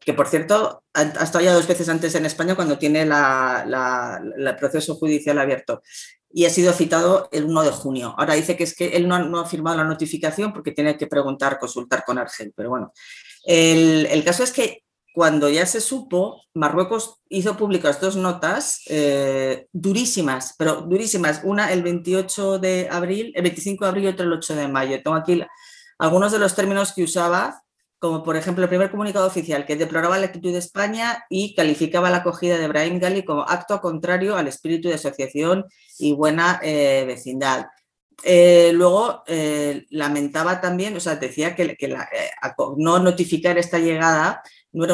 que 0.00 0.14
por 0.14 0.28
cierto 0.28 0.82
ha, 0.94 1.02
estado 1.02 1.44
ya 1.44 1.52
dos 1.52 1.66
veces 1.66 1.88
antes 1.88 2.14
en 2.14 2.26
España 2.26 2.54
cuando 2.54 2.78
tiene 2.78 3.02
el 3.02 4.56
proceso 4.56 4.94
judicial 4.96 5.38
abierto 5.38 5.82
y 6.30 6.44
ha 6.44 6.50
sido 6.50 6.72
citado 6.72 7.28
el 7.32 7.44
1 7.44 7.62
de 7.62 7.70
junio. 7.70 8.14
Ahora 8.18 8.34
dice 8.34 8.56
que 8.56 8.64
es 8.64 8.74
que 8.74 8.88
él 8.88 9.08
no, 9.08 9.38
ha 9.38 9.46
firmado 9.46 9.78
la 9.78 9.84
notificación 9.84 10.52
porque 10.52 10.72
tiene 10.72 10.96
que 10.96 11.06
preguntar, 11.06 11.58
consultar 11.58 12.04
con 12.04 12.18
Argel, 12.18 12.52
pero 12.54 12.70
bueno, 12.70 12.92
el, 13.44 14.22
caso 14.24 14.42
es 14.42 14.52
que 14.52 14.82
cuando 15.14 15.48
ya 15.48 15.64
se 15.64 15.80
supo, 15.80 16.42
Marruecos 16.52 17.22
hizo 17.30 17.56
públicas 17.56 18.00
dos 18.02 18.16
notas 18.16 18.82
eh, 18.88 19.66
durísimas, 19.72 20.54
pero 20.58 20.82
durísimas. 20.82 21.40
Una 21.42 21.72
el 21.72 21.82
28 21.82 22.58
de 22.58 22.88
abril, 22.90 23.32
el 23.34 23.42
25 23.42 23.84
de 23.84 23.88
abril 23.88 24.04
y 24.04 24.08
otra 24.08 24.26
el 24.26 24.32
8 24.34 24.56
de 24.56 24.68
mayo. 24.68 25.02
Tengo 25.02 25.16
aquí 25.16 25.42
algunos 25.98 26.32
de 26.32 26.38
los 26.38 26.54
términos 26.54 26.92
que 26.92 27.04
usaba 27.04 27.62
como 27.98 28.22
por 28.22 28.36
ejemplo 28.36 28.64
el 28.64 28.68
primer 28.68 28.90
comunicado 28.90 29.26
oficial 29.26 29.64
que 29.64 29.76
deploraba 29.76 30.18
la 30.18 30.26
actitud 30.26 30.52
de 30.52 30.58
España 30.58 31.24
y 31.30 31.54
calificaba 31.54 32.10
la 32.10 32.18
acogida 32.18 32.58
de 32.58 32.68
Brahim 32.68 32.98
Gali 32.98 33.24
como 33.24 33.42
acto 33.42 33.80
contrario 33.80 34.36
al 34.36 34.48
espíritu 34.48 34.88
de 34.88 34.94
asociación 34.94 35.64
y 35.98 36.12
buena 36.12 36.60
eh, 36.62 37.04
vecindad. 37.06 37.66
luego 38.72 39.22
lamentaba 39.90 40.60
también, 40.60 40.96
o 40.96 41.00
sea, 41.00 41.16
decía 41.16 41.54
que, 41.54 41.76
no 42.76 42.98
notificar 42.98 43.58
esta 43.58 43.78
llegada 43.78 44.42
no 44.76 44.84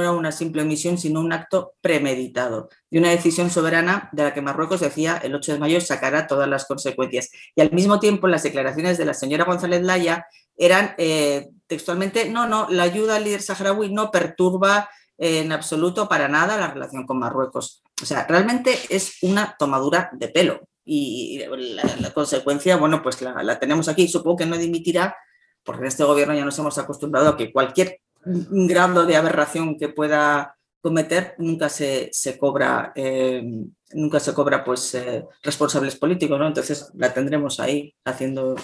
era, 0.00 0.12
una 0.12 0.30
simple 0.30 0.60
omisión, 0.60 0.98
sino 0.98 1.20
un 1.20 1.32
acto 1.32 1.74
premeditado 1.80 2.68
de 2.90 2.98
una 2.98 3.08
decisión 3.08 3.48
soberana 3.48 4.10
de 4.12 4.24
la 4.24 4.34
que 4.34 4.42
Marruecos 4.42 4.80
decía 4.80 5.18
el 5.22 5.34
8 5.34 5.54
de 5.54 5.58
mayo 5.58 5.80
sacará 5.80 6.26
todas 6.26 6.46
las 6.46 6.66
consecuencias. 6.66 7.30
Y 7.56 7.62
al 7.62 7.72
mismo 7.72 7.98
tiempo, 7.98 8.28
las 8.28 8.42
declaraciones 8.42 8.98
de 8.98 9.06
la 9.06 9.14
señora 9.14 9.44
González 9.44 9.82
Laya 9.82 10.26
eran 10.54 10.94
textualmente, 11.72 12.28
no, 12.28 12.46
no, 12.46 12.66
la 12.68 12.82
ayuda 12.82 13.16
al 13.16 13.24
líder 13.24 13.40
saharaui 13.40 13.90
no 13.90 14.10
perturba 14.10 14.90
en 15.16 15.52
absoluto 15.52 16.06
para 16.06 16.28
nada 16.28 16.58
la 16.58 16.68
relación 16.68 17.06
con 17.06 17.18
Marruecos. 17.18 17.82
O 18.02 18.04
sea, 18.04 18.26
realmente 18.26 18.78
es 18.90 19.16
una 19.22 19.56
tomadura 19.58 20.10
de 20.12 20.28
pelo 20.28 20.68
y 20.84 21.42
la, 21.48 22.10
consecuencia, 22.12 22.76
bueno, 22.76 23.02
pues 23.02 23.22
la, 23.22 23.58
tenemos 23.58 23.88
aquí. 23.88 24.06
Supongo 24.06 24.36
que 24.36 24.46
no 24.46 24.58
dimitirá, 24.58 25.16
porque 25.64 25.80
en 25.80 25.88
este 25.88 26.04
gobierno 26.04 26.34
ya 26.34 26.44
nos 26.44 26.58
hemos 26.58 26.76
acostumbrado 26.76 27.30
a 27.30 27.36
que 27.38 27.50
cualquier 27.52 28.00
grado 28.24 29.06
de 29.06 29.16
aberración 29.16 29.78
que 29.78 29.88
pueda 29.88 30.58
cometer 30.82 31.34
nunca 31.38 31.70
se, 31.70 32.10
cobra 32.38 32.92
eh, 32.94 33.42
nunca 33.94 34.20
se 34.20 34.34
cobra 34.34 34.62
pues 34.62 34.94
eh, 34.94 35.24
responsables 35.42 35.94
políticos 35.94 36.36
no 36.38 36.48
entonces 36.48 36.90
la 36.94 37.14
tendremos 37.14 37.60
ahí 37.60 37.94
haciendo 38.04 38.56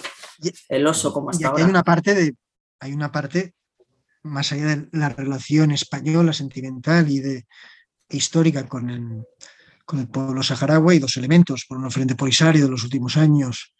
el 0.67 0.87
oso 0.87 1.13
como 1.13 1.29
hasta 1.29 1.47
ahora 1.47 1.63
hay 1.63 1.69
una 1.69 1.83
parte 1.83 2.13
de 2.13 2.35
hay 2.79 2.93
una 2.93 3.11
parte 3.11 3.53
más 4.23 4.51
allá 4.51 4.75
de 4.75 4.89
la 4.91 5.09
relación 5.09 5.71
española, 5.71 6.33
sentimental 6.33 7.09
y 7.09 7.19
de, 7.19 7.45
histórica 8.09 8.67
con 8.67 8.89
el, 8.89 9.23
con 9.85 9.99
el 9.99 10.07
pueblo 10.07 10.43
saharaui, 10.43 10.99
dos 10.99 11.17
elementos, 11.17 11.65
por 11.67 11.77
un 11.77 11.91
frente 11.91 12.15
polisario 12.15 12.65
de 12.65 12.71
los 12.71 12.83
últimos 12.83 13.17
años 13.17 13.73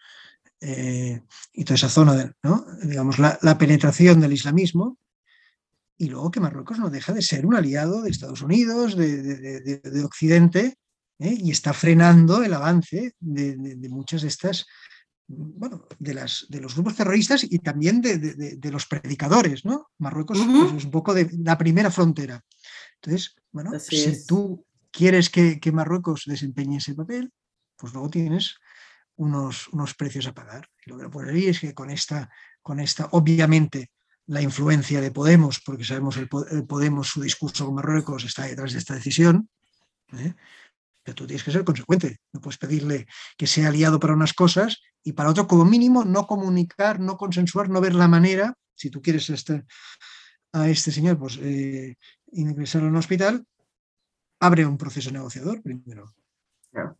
eh, 0.62 1.22
y 1.54 1.64
toda 1.64 1.76
esa 1.76 1.90
zona, 1.90 2.14
de, 2.16 2.32
¿no? 2.44 2.66
digamos, 2.84 3.18
la, 3.20 3.58
penetración 3.58 4.20
del 4.20 4.34
islamismo, 4.34 4.98
y 5.98 6.08
luego 6.08 6.32
que 6.32 6.40
Marruecos 6.40 6.80
no 6.80 6.90
deja 6.90 7.12
de 7.12 7.22
ser 7.22 7.46
un 7.46 7.56
aliado 7.56 8.02
de 8.02 8.10
Estados 8.10 8.42
Unidos, 8.42 8.96
de, 8.96 10.04
Occidente, 10.04 10.78
¿eh? 11.20 11.38
y 11.38 11.52
está 11.52 11.74
frenando 11.74 12.44
el 12.44 12.54
avance 12.54 13.14
de, 13.20 13.90
muchas 13.90 14.22
de 14.22 14.30
estas 14.30 14.66
bueno, 15.30 15.88
de, 16.00 16.16
las, 16.16 16.48
de 16.50 16.60
los 16.60 16.74
grupos 16.74 16.96
terroristas 16.96 17.44
y 17.44 17.60
también 17.60 18.02
de, 18.02 18.72
los 18.72 18.88
predicadores, 18.88 19.64
¿no? 19.64 19.92
Marruecos 20.00 20.40
pues, 20.40 20.74
es 20.74 20.86
un 20.86 20.92
poco 20.92 21.14
de 21.14 21.30
la 21.44 21.58
primera 21.58 21.92
frontera. 21.92 22.44
Entonces, 22.96 23.36
bueno, 23.52 23.80
si 23.80 24.26
tú 24.26 24.66
quieres 24.92 25.30
que, 25.30 25.60
Marruecos 25.72 26.24
desempeñe 26.26 26.78
ese 26.78 26.96
papel, 26.96 27.32
pues 27.78 27.94
luego 27.94 28.10
tienes 28.10 28.56
unos, 29.18 29.68
unos 29.70 29.94
precios 29.94 30.26
a 30.28 30.34
pagar. 30.34 30.68
Y 30.84 30.90
lo 30.90 30.98
que 30.98 31.32
ahí 31.32 31.46
es 31.46 31.60
que 31.60 31.76
con 31.76 31.92
esta, 31.92 32.30
con 32.62 32.80
esta, 32.80 33.10
obviamente, 33.12 33.92
la 34.26 34.42
influencia 34.42 35.00
de 35.00 35.12
Podemos, 35.12 35.60
porque 35.64 35.84
sabemos 35.84 36.18
el, 36.18 36.28
Podemos, 36.28 37.08
su 37.08 37.22
discurso 37.22 37.66
con 37.68 37.76
Marruecos 37.76 38.24
está 38.24 38.46
detrás 38.46 38.74
de 38.74 38.80
esta 38.80 38.96
decisión, 38.96 39.48
¿eh? 40.14 40.34
Pero 41.10 41.16
tú 41.16 41.26
tienes 41.28 41.44
que 41.44 41.52
ser 41.52 41.64
consecuente. 41.64 42.20
No 42.32 42.40
puedes 42.40 42.60
pedirle 42.60 43.08
que 43.36 43.48
sea 43.48 43.70
aliado 43.70 44.00
para 44.00 44.14
unas 44.14 44.34
cosas 44.34 44.80
y 45.04 45.14
para 45.14 45.30
otro, 45.30 45.48
como 45.48 45.66
mínimo, 45.66 46.06
no 46.06 46.28
comunicar, 46.28 47.00
no 47.00 47.18
consensuar, 47.18 47.70
no 47.70 47.82
ver 47.82 47.96
la 47.96 48.08
manera, 48.08 48.54
si 48.76 48.92
tú 48.92 49.02
quieres 49.02 49.28
este, 49.32 49.66
a 50.54 50.70
este 50.70 50.92
señor 50.92 51.18
pues, 51.18 51.40
eh, 51.42 51.96
ingresar 52.32 52.84
a 52.84 52.86
un 52.86 52.96
hospital, 52.96 53.44
abre 54.40 54.68
un 54.68 54.78
proceso 54.78 55.10
negociador 55.10 55.64
primero. 55.64 56.14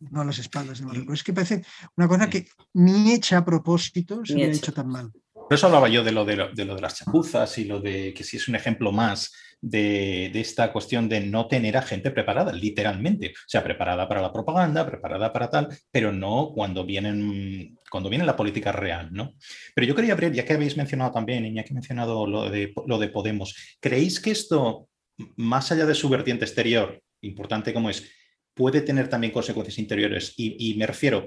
No 0.00 0.22
a 0.22 0.24
las 0.24 0.38
espaldas 0.38 0.80
de 0.80 0.86
Marruecos. 0.86 1.20
Es 1.20 1.24
que 1.24 1.32
parece 1.32 1.64
una 1.96 2.08
cosa 2.08 2.28
que 2.28 2.48
ni 2.74 3.12
hecha 3.12 3.38
a 3.38 3.44
propósito 3.44 4.24
se 4.24 4.42
ha 4.42 4.48
hecho 4.48 4.72
tan 4.72 4.88
mal. 4.88 5.12
Por 5.50 5.56
eso 5.56 5.66
hablaba 5.66 5.88
yo 5.88 6.04
de 6.04 6.12
lo 6.12 6.24
de, 6.24 6.36
lo 6.36 6.54
de, 6.54 6.80
las 6.80 6.94
chapuzas 6.94 7.58
y 7.58 7.64
lo 7.64 7.80
de 7.80 8.14
que 8.14 8.22
si 8.22 8.36
es 8.36 8.46
un 8.46 8.54
ejemplo 8.54 8.92
más 8.92 9.32
de, 9.60 10.30
esta 10.32 10.72
cuestión 10.72 11.08
de 11.08 11.22
no 11.22 11.48
tener 11.48 11.76
a 11.76 11.82
gente 11.82 12.12
preparada, 12.12 12.52
literalmente. 12.52 13.30
O 13.30 13.48
sea, 13.48 13.64
preparada 13.64 14.08
para 14.08 14.22
la 14.22 14.32
propaganda, 14.32 14.86
preparada 14.86 15.32
para 15.32 15.50
tal, 15.50 15.68
pero 15.90 16.12
no 16.12 16.52
cuando 16.54 16.86
vienen 16.86 17.76
cuando 17.90 18.08
viene 18.08 18.24
la 18.24 18.36
política 18.36 18.70
real, 18.70 19.08
¿no? 19.10 19.34
Pero 19.74 19.88
yo 19.88 19.96
quería 19.96 20.14
ver, 20.14 20.32
ya 20.32 20.44
que 20.44 20.52
habéis 20.52 20.76
mencionado 20.76 21.10
también, 21.10 21.52
ya 21.52 21.64
que 21.64 21.70
he 21.70 21.74
mencionado 21.74 22.28
lo 22.28 22.48
de, 22.48 22.72
lo 22.86 22.98
de 23.00 23.08
Podemos, 23.08 23.56
¿creéis 23.80 24.20
que 24.20 24.30
esto, 24.30 24.88
más 25.34 25.72
allá 25.72 25.84
de 25.84 25.96
su 25.96 26.08
vertiente 26.08 26.44
exterior, 26.44 27.02
importante 27.22 27.74
como 27.74 27.90
es, 27.90 28.08
puede 28.54 28.82
tener 28.82 29.08
también 29.08 29.32
consecuencias 29.32 29.80
interiores? 29.80 30.32
Y, 30.36 30.76
me 30.78 30.86
refiero, 30.86 31.26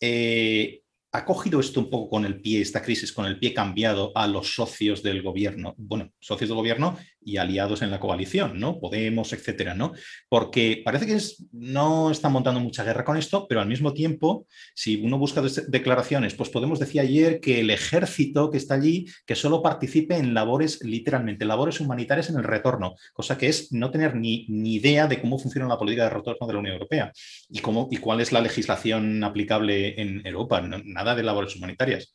eh, 0.00 0.83
ha 1.14 1.24
cogido 1.24 1.60
esto 1.60 1.78
un 1.78 1.88
poco 1.88 2.10
con 2.10 2.24
el 2.24 2.40
pie, 2.40 2.60
esta 2.60 2.82
crisis 2.82 3.12
con 3.12 3.24
el 3.24 3.38
pie 3.38 3.54
cambiado 3.54 4.10
a 4.16 4.26
los 4.26 4.52
socios 4.52 5.00
del 5.00 5.22
gobierno, 5.22 5.72
bueno, 5.78 6.10
socios 6.18 6.48
del 6.48 6.56
gobierno 6.56 6.98
y 7.24 7.36
aliados 7.36 7.82
en 7.82 7.90
la 7.90 8.00
coalición, 8.00 8.58
¿no? 8.58 8.80
Podemos, 8.80 9.32
etcétera, 9.32 9.74
¿no? 9.74 9.92
Porque 10.28 10.82
parece 10.84 11.06
que 11.06 11.18
no 11.52 12.10
están 12.10 12.32
montando 12.32 12.60
mucha 12.60 12.84
guerra 12.84 13.04
con 13.04 13.16
esto, 13.16 13.46
pero 13.48 13.60
al 13.60 13.68
mismo 13.68 13.92
tiempo, 13.92 14.46
si 14.74 14.96
uno 14.96 15.18
busca 15.18 15.42
declaraciones, 15.68 16.34
pues 16.34 16.50
Podemos 16.54 16.78
decía 16.78 17.02
ayer 17.02 17.40
que 17.40 17.60
el 17.60 17.70
ejército 17.70 18.48
que 18.48 18.58
está 18.58 18.74
allí, 18.74 19.06
que 19.26 19.34
solo 19.34 19.60
participe 19.60 20.16
en 20.16 20.34
labores, 20.34 20.82
literalmente, 20.84 21.44
labores 21.44 21.80
humanitarias 21.80 22.30
en 22.30 22.36
el 22.36 22.44
retorno, 22.44 22.94
cosa 23.12 23.36
que 23.36 23.48
es 23.48 23.72
no 23.72 23.90
tener 23.90 24.14
ni, 24.14 24.46
ni 24.48 24.76
idea 24.76 25.08
de 25.08 25.20
cómo 25.20 25.38
funciona 25.38 25.66
la 25.66 25.76
política 25.76 26.04
de 26.04 26.10
retorno 26.10 26.46
de 26.46 26.52
la 26.52 26.58
Unión 26.60 26.74
Europea 26.74 27.12
y, 27.50 27.58
cómo, 27.58 27.88
y 27.90 27.96
cuál 27.96 28.20
es 28.20 28.30
la 28.30 28.40
legislación 28.40 29.24
aplicable 29.24 30.00
en 30.00 30.24
Europa 30.24 30.62
de 30.62 31.22
labores 31.22 31.56
humanitarias. 31.56 32.14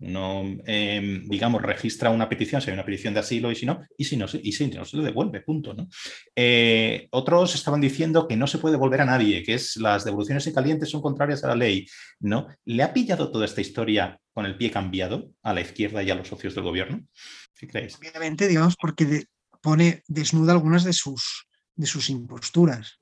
No, 0.00 0.42
em, 0.64 1.28
digamos, 1.28 1.60
registra 1.60 2.08
una 2.08 2.26
petición, 2.26 2.62
si 2.62 2.70
hay 2.70 2.74
una 2.74 2.86
petición 2.86 3.12
de 3.12 3.20
asilo 3.20 3.52
y 3.52 3.54
si 3.54 3.66
no, 3.66 3.82
y 3.98 4.04
si 4.04 4.16
no, 4.16 4.24
y 4.32 4.52
si 4.52 4.66
no 4.68 4.84
se 4.86 4.96
le 4.96 5.04
devuelve, 5.04 5.42
punto. 5.42 5.74
¿no? 5.74 5.88
Eh, 6.34 7.06
otros 7.10 7.54
estaban 7.54 7.82
diciendo 7.82 8.26
que 8.26 8.36
no 8.36 8.46
se 8.46 8.56
puede 8.56 8.76
devolver 8.76 9.02
a 9.02 9.04
nadie, 9.04 9.42
que 9.42 9.54
es 9.54 9.76
las 9.76 10.04
devoluciones 10.04 10.46
en 10.46 10.54
caliente 10.54 10.86
son 10.86 11.02
contrarias 11.02 11.44
a 11.44 11.48
la 11.48 11.54
ley. 11.54 11.86
¿no? 12.18 12.48
¿Le 12.64 12.82
ha 12.82 12.94
pillado 12.94 13.30
toda 13.30 13.44
esta 13.44 13.60
historia 13.60 14.18
con 14.32 14.46
el 14.46 14.56
pie 14.56 14.70
cambiado 14.70 15.32
a 15.42 15.52
la 15.52 15.60
izquierda 15.60 16.02
y 16.02 16.10
a 16.10 16.14
los 16.14 16.28
socios 16.28 16.54
del 16.54 16.64
gobierno? 16.64 17.06
¿Qué 17.54 17.68
creéis? 17.68 17.96
Obviamente, 17.96 18.48
digamos, 18.48 18.76
porque 18.80 19.24
pone 19.60 20.02
desnuda 20.06 20.52
algunas 20.52 20.84
de 20.84 20.94
sus, 20.94 21.46
de 21.74 21.86
sus 21.86 22.08
imposturas. 22.08 22.96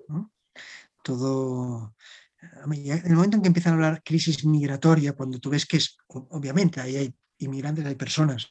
Todo 1.04 1.94
en 2.40 3.06
el 3.06 3.14
momento 3.14 3.36
en 3.36 3.42
que 3.42 3.48
empiezan 3.48 3.72
a 3.72 3.76
hablar 3.76 4.02
crisis 4.04 4.44
migratoria, 4.44 5.12
cuando 5.12 5.38
tú 5.38 5.50
ves 5.50 5.66
que 5.66 5.78
es, 5.78 5.96
obviamente, 6.08 6.80
ahí 6.80 6.96
hay 6.96 7.14
inmigrantes, 7.38 7.84
hay 7.84 7.94
personas 7.94 8.48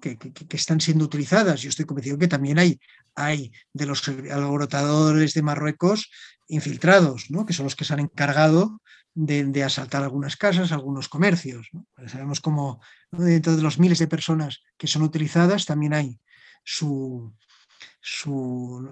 que, 0.00 0.18
están 0.50 0.80
siendo 0.80 1.04
utilizadas, 1.04 1.62
yo 1.62 1.68
estoy 1.68 1.84
convencido 1.84 2.18
que 2.18 2.28
también 2.28 2.58
hay, 2.58 2.78
hay 3.14 3.52
de 3.72 3.86
los 3.86 4.06
alborotadores 4.08 5.34
de 5.34 5.42
Marruecos 5.42 6.10
infiltrados, 6.48 7.30
¿no? 7.30 7.44
que 7.44 7.52
son 7.52 7.64
los 7.64 7.76
que 7.76 7.84
se 7.84 7.94
han 7.94 8.00
encargado 8.00 8.80
de, 9.14 9.62
asaltar 9.64 10.02
algunas 10.02 10.36
casas, 10.36 10.72
algunos 10.72 11.08
comercios. 11.08 11.70
Sabemos 12.06 12.40
cómo 12.40 12.80
dentro 13.10 13.56
de 13.56 13.62
los 13.62 13.78
miles 13.78 13.98
de 13.98 14.08
personas 14.08 14.62
que 14.76 14.86
son 14.86 15.02
utilizadas 15.02 15.66
también 15.66 15.94
hay 15.94 16.20
su, 16.64 17.32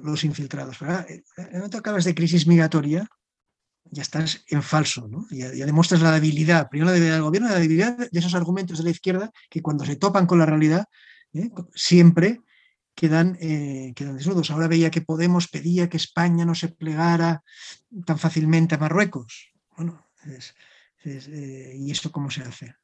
los 0.03 0.25
infiltrados. 0.25 0.81
En 0.81 1.25
el 1.37 1.53
momento 1.53 1.77
que 1.77 1.79
acabas 1.79 2.05
de 2.05 2.15
crisis 2.15 2.47
migratoria, 2.47 3.07
ya 3.93 4.01
estás 4.01 4.43
en 4.49 4.63
falso, 4.63 5.07
¿no? 5.07 5.27
Ya, 5.31 5.51
demuestras 5.51 6.01
la 6.01 6.13
debilidad, 6.13 6.71
primero 6.71 6.87
la 6.87 6.95
debilidad 6.95 7.17
del 7.17 7.25
gobierno, 7.25 7.49
la 7.51 7.57
debilidad 7.57 7.97
de 7.99 8.19
esos 8.19 8.35
argumentos 8.35 8.79
de 8.79 8.85
la 8.85 8.91
izquierda 8.91 9.31
que 9.51 9.61
cuando 9.61 9.85
se 9.85 9.97
topan 9.97 10.27
con 10.27 10.39
la 10.39 10.47
realidad 10.47 10.87
¿eh? 11.35 11.51
siempre 11.75 12.41
quedan, 12.95 13.37
eh, 13.39 13.93
quedan 13.95 14.17
desnudos. 14.17 14.51
Ahora 14.51 14.67
veía 14.67 14.91
que 14.91 15.03
Podemos 15.03 15.47
pedía 15.47 15.91
que 15.91 15.99
España 15.99 16.47
no 16.47 16.55
se 16.55 16.69
plegara 16.69 17.43
tan 18.07 18.19
fácilmente 18.19 18.77
a 18.77 18.79
Marruecos. 18.79 19.53
Bueno, 19.77 20.07
eh, 21.05 21.75
¿y 21.77 21.91
esto 21.91 22.11
cómo 22.11 22.31
se 22.31 22.41
hace? 22.45 22.75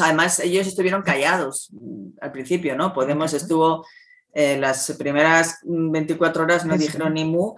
además, 0.00 0.38
ellos 0.38 0.68
estuvieron 0.68 1.02
callados 1.02 1.72
al 2.20 2.30
principio, 2.30 2.76
¿no? 2.76 2.94
Podemos 2.94 3.32
estuvo 3.32 3.84
las 4.32 4.94
primeras 4.98 5.58
24 5.64 6.44
horas 6.44 6.64
no 6.66 6.76
dijeron 6.76 7.14
ni 7.14 7.24
mu. 7.24 7.56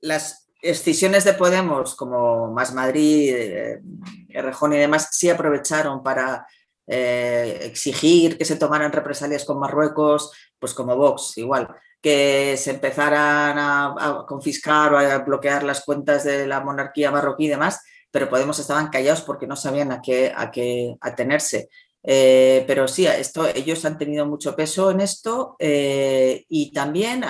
las 0.00 0.47
escisiones 0.60 1.24
de 1.24 1.34
Podemos 1.34 1.94
como 1.94 2.52
Más 2.52 2.72
Madrid, 2.74 3.34
eh, 3.34 3.80
Rejón 4.28 4.72
y 4.72 4.78
demás 4.78 5.08
sí 5.12 5.30
aprovecharon 5.30 6.02
para 6.02 6.46
eh, 6.86 7.60
exigir 7.62 8.36
que 8.38 8.44
se 8.44 8.56
tomaran 8.56 8.92
represalias 8.92 9.44
con 9.44 9.58
Marruecos, 9.58 10.32
pues 10.58 10.74
como 10.74 10.96
Vox, 10.96 11.38
igual, 11.38 11.68
que 12.00 12.56
se 12.56 12.70
empezaran 12.70 13.56
a, 13.58 14.24
confiscar 14.26 14.92
o 14.94 14.98
a 14.98 15.18
bloquear 15.18 15.62
las 15.62 15.84
cuentas 15.84 16.24
de 16.24 16.46
la 16.46 16.60
monarquía 16.60 17.10
marroquí 17.10 17.46
y 17.46 17.48
demás, 17.48 17.80
pero 18.10 18.28
Podemos 18.28 18.58
estaban 18.58 18.88
callados 18.88 19.22
porque 19.22 19.46
no 19.46 19.54
sabían 19.54 19.92
a 19.92 20.00
qué, 20.00 20.32
a 20.34 20.50
qué 20.50 20.96
atenerse. 21.00 21.68
Eh, 22.02 22.64
pero 22.66 22.88
sí, 22.88 23.06
esto, 23.06 23.46
ellos 23.46 23.84
han 23.84 23.98
tenido 23.98 24.24
mucho 24.24 24.56
peso 24.56 24.90
en 24.90 25.00
esto 25.00 25.56
y 25.60 26.72
también 26.72 27.24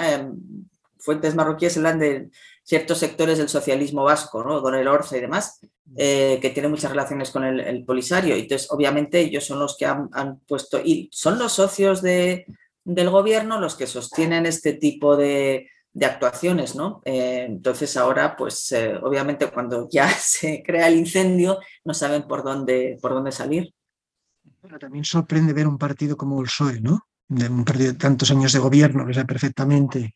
fuentes 0.99 1.35
marroquíes 1.35 1.77
hablan 1.79 1.99
de 1.99 2.29
ciertos 2.69 2.99
sectores 2.99 3.39
del 3.39 3.49
socialismo 3.49 4.05
vasco, 4.05 4.45
¿no? 4.45 4.61
Don 4.61 4.75
El 4.75 4.89
Orza 4.89 5.17
y 5.17 5.23
demás, 5.23 5.59
eh, 5.97 6.39
que 6.43 6.51
tienen 6.51 6.71
muchas 6.71 6.91
relaciones 6.91 7.31
con 7.31 7.43
el, 7.43 7.83
Polisario. 7.87 8.37
Y 8.37 8.41
entonces, 8.41 8.71
obviamente, 8.71 9.21
ellos 9.21 9.47
son 9.47 9.59
los 9.59 9.75
que 9.79 9.87
han, 9.87 10.11
puesto, 10.47 10.79
y 10.79 11.09
son 11.11 11.39
los 11.39 11.55
socios 11.55 12.03
de, 12.03 12.45
del 12.85 13.09
gobierno 13.09 13.59
los 13.59 13.75
que 13.75 13.87
sostienen 13.87 14.45
este 14.45 14.75
tipo 14.75 15.17
de, 15.17 15.71
actuaciones, 16.01 16.77
¿no? 16.77 17.01
Eh, 17.07 17.47
entonces 17.49 17.97
ahora, 17.97 18.37
pues 18.37 18.73
obviamente 19.03 19.49
cuando 19.49 19.89
ya 19.91 20.09
se 20.09 20.63
crea 20.63 20.87
el 20.87 20.97
incendio, 20.97 21.59
no 21.85 21.93
saben 21.93 22.29
por 22.29 22.45
dónde, 22.45 22.99
por 23.03 23.15
dónde 23.15 23.33
salir. 23.33 23.75
Pero 24.61 24.79
también 24.79 25.05
sorprende 25.05 25.55
ver 25.55 25.67
un 25.67 25.79
partido 25.79 26.17
como 26.17 26.39
el 26.41 26.47
PSOE, 26.47 26.81
¿no? 26.81 27.09
De 27.27 27.49
un 27.49 27.65
partido 27.65 27.93
de 27.93 27.99
tantos 27.99 28.31
años 28.31 28.53
de 28.53 28.59
gobierno, 28.59 29.07
que 29.07 29.15
sabe 29.15 29.27
perfectamente, 29.27 30.15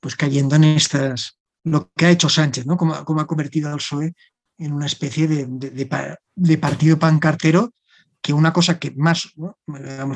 pues 0.00 0.14
cayendo 0.14 0.54
en 0.54 0.64
estas, 0.64 1.38
lo 1.64 1.90
que 1.96 2.06
ha 2.06 2.10
hecho 2.10 2.28
Sánchez, 2.28 2.66
¿no? 2.66 2.76
Como, 2.76 2.94
ha 2.94 3.26
convertido 3.26 3.68
al 3.68 3.76
PSOE 3.76 4.14
en 4.58 4.72
una 4.72 4.86
especie 4.86 5.26
de, 5.26 5.46
de, 5.48 6.58
partido 6.58 6.98
pancartero 6.98 7.72
que 8.20 8.32
una 8.32 8.52
cosa 8.52 8.78
que 8.78 8.92
más, 8.92 9.32
¿no? 9.36 9.58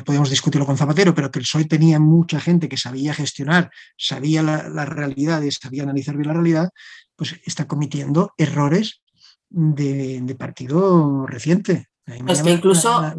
podemos 0.03 0.29
discutirlo 0.29 0.65
con 0.65 0.77
Zapatero, 0.77 1.13
pero 1.13 1.29
que 1.29 1.39
el 1.39 1.43
PSOE 1.43 1.65
tenía 1.65 1.99
mucha 1.99 2.39
gente 2.39 2.69
que 2.69 2.77
sabía 2.77 3.13
gestionar, 3.13 3.69
sabía 3.97 4.41
las 4.41 4.69
la 4.69 4.85
realidades, 4.85 5.59
sabía 5.61 5.83
analizar 5.83 6.15
bien 6.15 6.27
la 6.27 6.33
realidad, 6.33 6.69
pues 7.15 7.35
está 7.45 7.67
cometiendo 7.67 8.33
errores 8.37 9.01
de, 9.49 10.35
partido 10.39 11.27
reciente. 11.27 11.89
Es 12.05 12.41
que 12.41 12.51
incluso... 12.51 13.13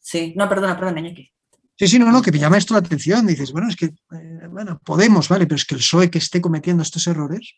sí, 0.00 0.34
no, 0.36 0.48
perdona, 0.48 0.76
perdona, 0.76 1.00
Iñaki. 1.00 1.32
Sí, 1.76 1.88
sí, 1.88 1.98
no, 1.98 2.10
no, 2.12 2.22
que 2.22 2.30
me 2.30 2.38
llama 2.38 2.56
esto 2.56 2.74
la 2.74 2.80
atención. 2.80 3.26
Dices, 3.26 3.52
bueno, 3.52 3.68
es 3.68 3.76
que, 3.76 3.86
eh, 3.86 4.48
bueno, 4.48 4.80
podemos, 4.84 5.28
¿vale? 5.28 5.46
Pero 5.46 5.56
es 5.56 5.64
que 5.64 5.74
el 5.74 5.80
PSOE 5.80 6.10
que 6.10 6.18
esté 6.18 6.40
cometiendo 6.40 6.82
estos 6.82 7.06
errores. 7.06 7.54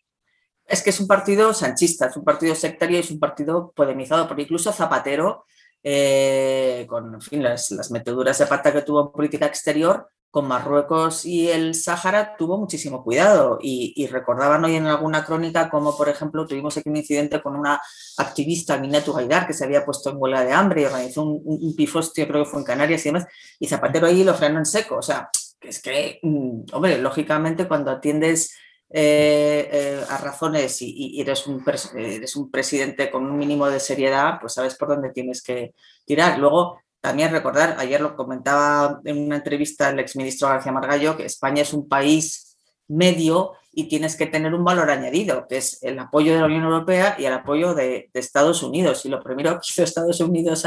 Es 0.65 0.83
que 0.83 0.91
es 0.91 1.01
un 1.01 1.07
partido 1.07 1.53
sanchista, 1.53 2.07
es 2.07 2.17
un 2.17 2.25
partido 2.25 2.55
sectario 2.55 2.99
es 2.99 3.11
un 3.11 3.21
partido 3.21 3.73
polemizado, 3.77 4.27
porque 4.27 4.43
incluso 4.43 4.73
Zapatero, 4.73 5.45
eh, 5.83 6.87
con 6.89 7.19
las, 7.31 7.71
las 7.71 7.91
meteduras 7.91 8.39
de 8.39 8.47
pata 8.47 8.73
que 8.73 8.83
tuvo 8.83 9.07
en 9.07 9.13
política 9.13 9.47
exterior, 9.47 10.09
con 10.37 10.49
Marruecos 10.49 11.25
y 11.25 11.49
el 11.49 11.75
Sáhara 11.75 12.37
tuvo 12.37 12.59
muchísimo 12.59 13.03
cuidado 13.03 13.59
y, 13.59 14.07
recordaban 14.09 14.63
hoy 14.67 14.77
en 14.77 14.85
alguna 14.85 15.25
crónica 15.25 15.71
como, 15.71 15.97
por 15.97 16.11
ejemplo, 16.11 16.47
tuvimos 16.47 16.77
aquí 16.77 16.91
un 16.91 16.99
incidente 16.99 17.41
con 17.41 17.57
una 17.57 17.81
activista, 18.19 18.77
Minatu 18.77 19.15
Gaidar, 19.15 19.47
que 19.47 19.55
se 19.55 19.65
había 19.65 19.87
puesto 19.87 20.11
en 20.11 20.17
huelga 20.19 20.45
de 20.45 20.53
hambre 20.53 20.83
y 20.83 20.85
organizó 20.85 21.23
un, 21.23 21.75
pifostio, 21.75 22.29
creo 22.29 22.45
que 22.45 22.51
fue 22.51 22.61
en 22.61 22.67
Canarias 22.67 23.07
y 23.07 23.09
demás, 23.09 23.27
y 23.59 23.67
Zapatero 23.67 24.09
ahí 24.09 24.25
lo 24.25 24.35
frenó 24.35 24.59
en 24.59 24.67
seco. 24.67 24.97
O 24.97 25.03
sea, 25.03 25.31
es 25.59 25.81
que, 25.81 26.19
mm, 26.23 26.65
hombre, 26.75 26.99
lógicamente 26.99 27.67
cuando 27.67 27.91
atiendes 27.91 28.55
eh, 28.91 29.71
eh, 29.73 30.05
a 30.07 30.19
razones 30.19 30.83
y, 30.83 31.19
eres, 31.19 31.47
un 31.47 31.65
eres 31.97 32.37
un 32.37 32.51
presidente 32.51 33.11
con 33.11 33.25
un 33.25 33.39
mínimo 33.39 33.71
de 33.71 33.81
seriedad, 33.81 34.35
pues 34.39 34.53
sabes 34.53 34.75
por 34.75 34.89
dónde 34.89 35.13
tienes 35.13 35.43
que 35.43 35.75
tirar. 36.05 36.39
Luego, 36.39 36.83
también 37.07 37.31
recordar, 37.31 37.77
ayer 37.79 38.01
lo 38.01 38.17
comentaba 38.17 39.01
en 39.05 39.27
una 39.27 39.37
entrevista 39.37 39.91
el 39.91 40.01
exministro 40.01 40.49
García 40.49 40.73
Margallo, 40.73 41.17
que 41.17 41.25
España 41.25 41.63
es 41.63 41.73
un 41.73 41.89
país 41.89 42.59
medio 42.89 43.53
y 43.71 43.85
tienes 43.89 44.17
que 44.17 44.27
tener 44.27 44.53
un 44.53 44.65
valor 44.65 44.91
añadido, 44.91 45.47
que 45.49 45.59
es 45.59 45.81
el 45.85 46.01
apoyo 46.01 46.35
de 46.35 46.41
la 46.41 46.47
Unión 46.47 46.65
Europea 46.65 47.15
y 47.17 47.25
el 47.25 47.33
apoyo 47.33 47.75
de, 47.75 48.11
Estados 48.13 48.65
Unidos. 48.65 49.07
Y 49.07 49.09
lo 49.09 49.23
primero 49.23 49.53
que 49.53 49.69
hizo 49.71 49.85
Estados 49.85 50.19
Unidos 50.19 50.67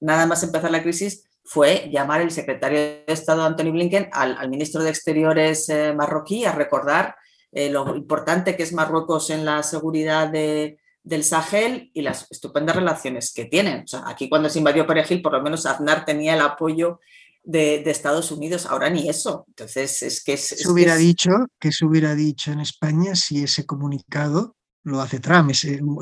nada 0.00 0.26
más 0.26 0.42
empezar 0.42 0.70
la 0.70 0.82
crisis 0.82 1.24
fue 1.44 1.88
llamar 1.90 2.20
el 2.20 2.30
secretario 2.30 2.78
de 2.78 3.04
Estado 3.06 3.42
Anthony 3.42 3.72
Blinken 3.72 4.10
al, 4.12 4.50
ministro 4.50 4.82
de 4.82 4.90
Exteriores 4.90 5.66
eh, 5.70 5.94
marroquí 5.96 6.44
a 6.44 6.52
recordar 6.52 7.16
eh, 7.52 7.70
lo 7.70 7.96
importante 7.96 8.54
que 8.54 8.64
es 8.64 8.74
Marruecos 8.74 9.30
en 9.30 9.46
la 9.46 9.62
seguridad 9.62 10.28
de, 10.28 10.78
del 11.02 11.24
Sahel 11.24 11.90
y 11.94 12.02
las 12.02 12.30
estupendas 12.30 12.76
relaciones 12.76 13.32
que 13.32 13.46
tienen. 13.46 13.84
aquí 14.04 14.28
cuando 14.28 14.48
se 14.48 14.58
invadió 14.58 14.86
Perejil, 14.86 15.22
por 15.22 15.32
lo 15.32 15.42
menos 15.42 15.66
Aznar 15.66 16.04
tenía 16.04 16.34
el 16.34 16.40
apoyo 16.40 17.00
de, 17.42 17.82
Estados 17.90 18.30
Unidos, 18.30 18.66
ahora 18.66 18.90
ni 18.90 19.08
eso. 19.08 19.44
Entonces, 19.48 20.02
es 20.02 20.22
que... 20.22 20.36
se 20.36 20.70
hubiera 20.70 20.96
dicho, 20.96 21.30
que 21.58 21.72
se 21.72 21.86
hubiera 21.86 22.14
dicho 22.14 22.52
en 22.52 22.60
España 22.60 23.14
si 23.14 23.42
ese 23.42 23.64
comunicado 23.64 24.56
lo 24.82 25.00
hace 25.00 25.20
Trump, 25.20 25.52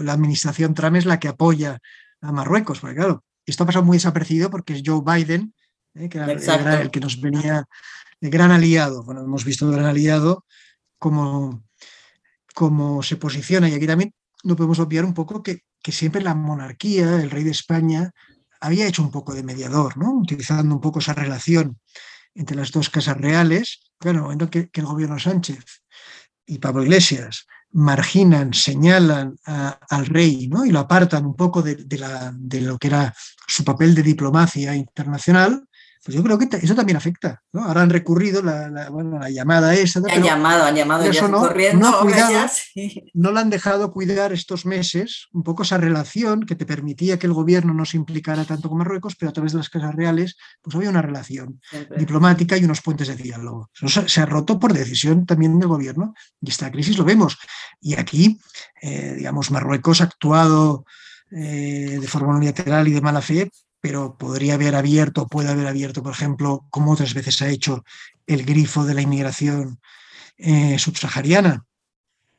la 0.02 0.12
administración 0.12 0.74
Trump 0.74 0.96
es 0.96 1.06
la 1.06 1.18
que 1.18 1.28
apoya 1.28 1.78
a 2.20 2.32
Marruecos, 2.32 2.80
porque 2.80 2.96
claro, 2.96 3.24
esto 3.46 3.64
ha 3.64 3.66
pasado 3.66 3.84
muy 3.84 3.96
desapercibido 3.96 4.50
porque 4.50 4.74
es 4.74 4.82
Joe 4.84 5.02
Biden, 5.04 5.54
eh, 5.94 6.08
que 6.08 6.18
era, 6.18 6.80
el 6.80 6.90
que 6.90 7.00
nos 7.00 7.20
venía 7.20 7.64
de 8.20 8.30
gran 8.30 8.50
aliado. 8.50 9.04
Bueno, 9.04 9.22
hemos 9.22 9.44
visto 9.44 9.66
el 9.66 9.72
gran 9.72 9.86
aliado 9.86 10.44
como, 10.98 11.64
como 12.54 13.02
se 13.02 13.16
posiciona 13.16 13.68
y 13.68 13.74
aquí 13.74 13.86
también 13.86 14.12
no 14.44 14.56
podemos 14.56 14.78
obviar 14.78 15.04
un 15.04 15.14
poco 15.14 15.42
que, 15.42 15.62
siempre 15.90 16.20
la 16.20 16.34
monarquía, 16.34 17.16
el 17.22 17.30
rey 17.30 17.44
de 17.44 17.50
España, 17.50 18.10
había 18.60 18.86
hecho 18.86 19.02
un 19.02 19.10
poco 19.10 19.34
de 19.34 19.42
mediador, 19.42 19.96
¿no? 19.96 20.12
utilizando 20.12 20.74
un 20.74 20.82
poco 20.82 20.98
esa 20.98 21.14
relación 21.14 21.78
entre 22.34 22.56
las 22.56 22.70
dos 22.72 22.90
casas 22.90 23.16
reales. 23.16 23.80
Bueno, 23.98 24.22
momento 24.22 24.50
que, 24.50 24.68
el 24.72 24.84
gobierno 24.84 25.18
Sánchez 25.18 25.64
y 26.44 26.58
Pablo 26.58 26.82
Iglesias 26.82 27.46
marginan, 27.70 28.52
señalan 28.52 29.36
al 29.44 30.06
rey 30.06 30.48
¿no? 30.48 30.66
y 30.66 30.70
lo 30.70 30.80
apartan 30.80 31.24
un 31.24 31.36
poco 31.36 31.62
de, 31.62 31.76
de, 31.76 32.60
lo 32.60 32.78
que 32.78 32.88
era 32.88 33.14
su 33.46 33.64
papel 33.64 33.94
de 33.94 34.02
diplomacia 34.02 34.74
internacional, 34.74 35.67
pues 36.04 36.16
yo 36.16 36.22
creo 36.22 36.38
que 36.38 36.48
eso 36.56 36.74
también 36.74 36.96
afecta. 36.96 37.42
¿no? 37.52 37.64
Ahora 37.64 37.82
han 37.82 37.90
recurrido 37.90 38.42
la, 38.42 38.68
la, 38.68 38.90
bueno, 38.90 39.18
la 39.18 39.30
llamada 39.30 39.74
esa. 39.74 40.00
Han 40.10 40.22
llamado, 40.22 40.64
han 40.64 40.74
llamado 40.74 41.10
ya 41.10 41.28
no, 41.28 41.38
corriendo. 41.40 41.90
No, 41.90 42.00
cuidado, 42.00 42.46
no 43.14 43.32
la 43.32 43.40
han 43.40 43.50
dejado 43.50 43.92
cuidar 43.92 44.32
estos 44.32 44.66
meses, 44.66 45.28
un 45.32 45.42
poco 45.42 45.62
esa 45.62 45.78
relación 45.78 46.46
que 46.46 46.54
te 46.54 46.66
permitía 46.66 47.18
que 47.18 47.26
el 47.26 47.32
gobierno 47.32 47.74
no 47.74 47.84
se 47.84 47.96
implicara 47.96 48.44
tanto 48.44 48.68
con 48.68 48.78
Marruecos, 48.78 49.16
pero 49.16 49.30
a 49.30 49.32
través 49.32 49.52
de 49.52 49.58
las 49.58 49.70
casas 49.70 49.94
reales, 49.94 50.36
pues 50.62 50.76
había 50.76 50.90
una 50.90 51.02
relación 51.02 51.60
diplomática 51.96 52.56
y 52.56 52.64
unos 52.64 52.80
puentes 52.80 53.08
de 53.08 53.16
diálogo. 53.16 53.70
Eso 53.80 54.08
se 54.08 54.20
ha 54.20 54.26
roto 54.26 54.58
por 54.58 54.72
decisión 54.72 55.26
también 55.26 55.58
del 55.58 55.68
gobierno 55.68 56.14
y 56.40 56.50
esta 56.50 56.70
crisis 56.70 56.96
lo 56.98 57.04
vemos. 57.04 57.38
Y 57.80 57.94
aquí, 57.94 58.38
eh, 58.82 59.14
digamos, 59.16 59.50
Marruecos 59.50 60.00
ha 60.00 60.04
actuado 60.04 60.84
eh, 61.30 61.98
de 62.00 62.08
forma 62.08 62.36
unilateral 62.36 62.88
y 62.88 62.92
de 62.92 63.00
mala 63.00 63.20
fe 63.20 63.50
pero 63.80 64.16
podría 64.18 64.54
haber 64.54 64.74
abierto, 64.74 65.26
puede 65.26 65.50
haber 65.50 65.66
abierto, 65.66 66.02
por 66.02 66.12
ejemplo, 66.12 66.66
como 66.70 66.92
otras 66.92 67.14
veces 67.14 67.40
ha 67.42 67.48
hecho, 67.48 67.84
el 68.26 68.44
grifo 68.44 68.84
de 68.84 68.94
la 68.94 69.02
inmigración 69.02 69.80
eh, 70.36 70.78
subsahariana. 70.78 71.64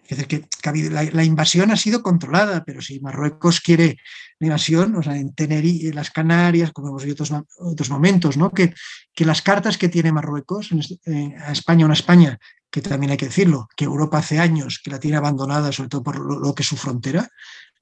Es 0.07 0.17
decir, 0.17 0.47
que, 0.61 0.89
la, 0.89 1.23
invasión 1.23 1.69
ha 1.69 1.77
sido 1.77 2.01
controlada, 2.01 2.63
pero 2.65 2.81
si 2.81 2.99
Marruecos 2.99 3.61
quiere 3.61 3.97
la 4.39 4.47
invasión, 4.47 4.95
o 4.95 5.03
sea, 5.03 5.15
en 5.15 5.33
las 5.93 6.09
Canarias, 6.09 6.71
como 6.71 6.89
hemos 6.89 7.05
visto 7.05 7.23
otros, 7.23 7.43
otros 7.59 7.89
momentos, 7.91 8.35
¿no? 8.35 8.49
que, 8.49 8.73
que 9.13 9.23
las 9.23 9.43
cartas 9.43 9.77
que 9.77 9.87
tiene 9.87 10.11
Marruecos 10.11 10.71
eh, 11.05 11.35
a 11.39 11.51
España, 11.51 11.85
una 11.85 11.93
España 11.93 12.39
que 12.71 12.81
también 12.81 13.11
hay 13.11 13.17
que 13.17 13.27
decirlo, 13.27 13.67
que 13.75 13.85
Europa 13.85 14.19
hace 14.19 14.39
años 14.39 14.79
que 14.83 14.91
la 14.91 14.99
tiene 14.99 15.17
abandonada, 15.17 15.71
sobre 15.71 15.89
todo 15.89 16.03
por 16.03 16.19
lo 16.19 16.53
que 16.53 16.63
es 16.63 16.69
su 16.69 16.77
frontera, 16.77 17.29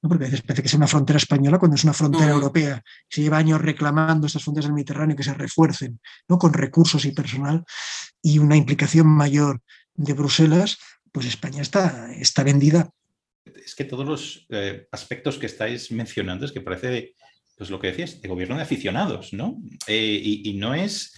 porque 0.00 0.24
a 0.24 0.28
veces 0.28 0.42
parece 0.42 0.62
que 0.62 0.68
es 0.68 0.74
una 0.74 0.86
frontera 0.86 1.16
española 1.16 1.58
cuando 1.58 1.74
es 1.74 1.84
una 1.84 1.92
frontera 1.92 2.30
europea. 2.30 2.82
Se 3.08 3.22
lleva 3.22 3.38
años 3.38 3.60
reclamando 3.60 4.26
estas 4.26 4.44
fronteras 4.44 4.66
del 4.66 4.74
Mediterráneo 4.74 5.16
que 5.16 5.24
se 5.24 5.34
refuercen 5.34 6.00
¿no? 6.28 6.38
con 6.38 6.52
recursos 6.52 7.04
y 7.04 7.12
personal 7.12 7.64
y 8.22 8.38
una 8.38 8.56
implicación 8.56 9.08
mayor 9.08 9.60
de 9.94 10.12
Bruselas, 10.12 10.78
pues 11.10 11.26
España 11.26 11.62
está, 11.62 12.12
está 12.12 12.44
vendida. 12.44 12.90
Es 13.64 13.74
que 13.74 13.84
todos 13.84 14.06
los 14.06 14.46
eh, 14.50 14.86
aspectos 14.92 15.38
que 15.38 15.46
estáis 15.46 15.90
mencionando 15.90 16.44
es 16.44 16.52
que 16.52 16.60
parece, 16.60 17.14
pues 17.56 17.70
lo 17.70 17.80
que 17.80 17.88
decías, 17.88 18.20
de 18.20 18.28
gobierno 18.28 18.56
de 18.56 18.62
aficionados, 18.62 19.32
¿no? 19.32 19.60
Eh, 19.88 20.20
y, 20.44 20.54
no 20.54 20.74
es, 20.74 21.14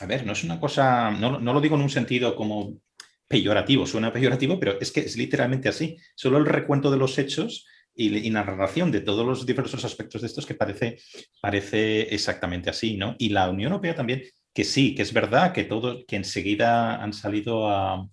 a 0.00 0.06
ver, 0.06 0.26
no 0.26 0.32
es 0.32 0.42
una 0.42 0.58
cosa, 0.58 1.10
no, 1.12 1.38
no 1.38 1.52
lo 1.52 1.60
digo 1.60 1.76
en 1.76 1.82
un 1.82 1.90
sentido 1.90 2.34
como 2.34 2.80
peyorativo, 3.28 3.86
suena 3.86 4.12
peyorativo, 4.12 4.58
pero 4.58 4.80
es 4.80 4.90
que 4.90 5.00
es 5.00 5.16
literalmente 5.16 5.68
así. 5.68 5.96
Solo 6.14 6.38
el 6.38 6.46
recuento 6.46 6.90
de 6.90 6.98
los 6.98 7.18
hechos 7.18 7.66
y, 7.96 8.30
la 8.30 8.44
narración 8.44 8.92
de 8.92 9.00
todos 9.00 9.26
los 9.26 9.46
diversos 9.46 9.84
aspectos 9.84 10.20
de 10.20 10.28
estos 10.28 10.46
que 10.46 10.54
parece, 10.54 10.98
parece 11.40 12.02
exactamente 12.14 12.70
así, 12.70 12.96
¿no? 12.96 13.16
Y 13.18 13.30
la 13.30 13.48
Unión 13.50 13.72
Europea 13.72 13.94
también, 13.94 14.22
que 14.52 14.64
sí, 14.64 14.94
que 14.94 15.02
es 15.02 15.12
verdad 15.12 15.52
que 15.52 15.64
todos, 15.64 16.04
que 16.06 16.16
enseguida 16.16 17.02
han 17.02 17.12
salido 17.12 17.68
a 17.68 18.06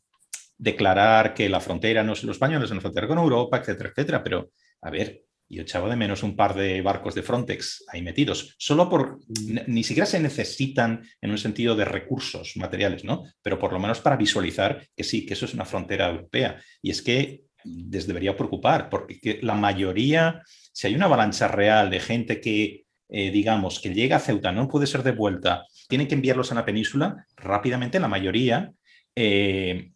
declarar 0.58 1.34
que 1.34 1.50
la 1.50 1.60
frontera 1.60 2.04
no 2.04 2.14
es 2.14 2.24
los 2.24 2.36
españoles, 2.36 2.70
es 2.70 2.76
la 2.76 2.82
frontera 2.82 3.08
con 3.08 3.18
Europa, 3.18 3.58
etcétera, 3.58 3.90
etcétera, 3.90 4.24
pero 4.24 4.52
a 4.82 4.90
ver, 4.90 5.24
yo 5.50 5.62
echaba 5.62 5.90
de 5.90 5.96
menos 5.96 6.24
un 6.24 6.36
par 6.36 6.56
de 6.56 6.82
barcos 6.82 7.16
de 7.16 7.22
Frontex 7.22 7.86
ahí 7.92 8.02
metidos, 8.02 8.56
solo 8.58 8.90
por, 8.90 9.20
ni 9.68 9.84
siquiera 9.84 10.06
se 10.06 10.20
necesitan 10.20 11.06
en 11.22 11.32
un 11.32 11.38
sentido 11.38 11.76
de 11.76 11.86
recursos 11.86 12.54
materiales, 12.56 13.04
¿no? 13.04 13.24
Pero 13.42 13.60
por 13.60 13.74
lo 13.74 13.80
menos 13.80 14.00
para 14.00 14.18
visualizar 14.18 14.88
que 14.96 15.04
sí, 15.04 15.26
que 15.26 15.34
eso 15.34 15.46
es 15.46 15.54
una 15.54 15.66
frontera 15.66 16.10
europea. 16.10 16.62
Y 16.82 16.92
es 16.92 17.02
que 17.02 17.44
les 17.66 18.08
debería 18.08 18.36
preocupar, 18.36 18.90
porque 18.90 19.40
la 19.42 19.56
mayoría, 19.56 20.42
si 20.72 20.88
hay 20.88 20.96
una 20.96 21.06
avalancha 21.06 21.48
real 21.48 21.90
de 21.90 22.00
gente 22.00 22.42
que, 22.42 22.86
eh, 23.10 23.32
digamos, 23.32 23.80
que 23.80 23.94
llega 23.94 24.18
a 24.18 24.20
Ceuta, 24.20 24.52
no 24.52 24.68
puede 24.68 24.88
ser 24.88 25.04
de 25.04 25.12
vuelta, 25.12 25.66
tienen 25.88 26.08
que 26.08 26.16
enviarlos 26.16 26.52
a 26.52 26.56
la 26.56 26.66
península, 26.66 27.26
rápidamente 27.36 28.00
la 28.00 28.08
mayoría 28.08 28.74
eh, 29.16 29.92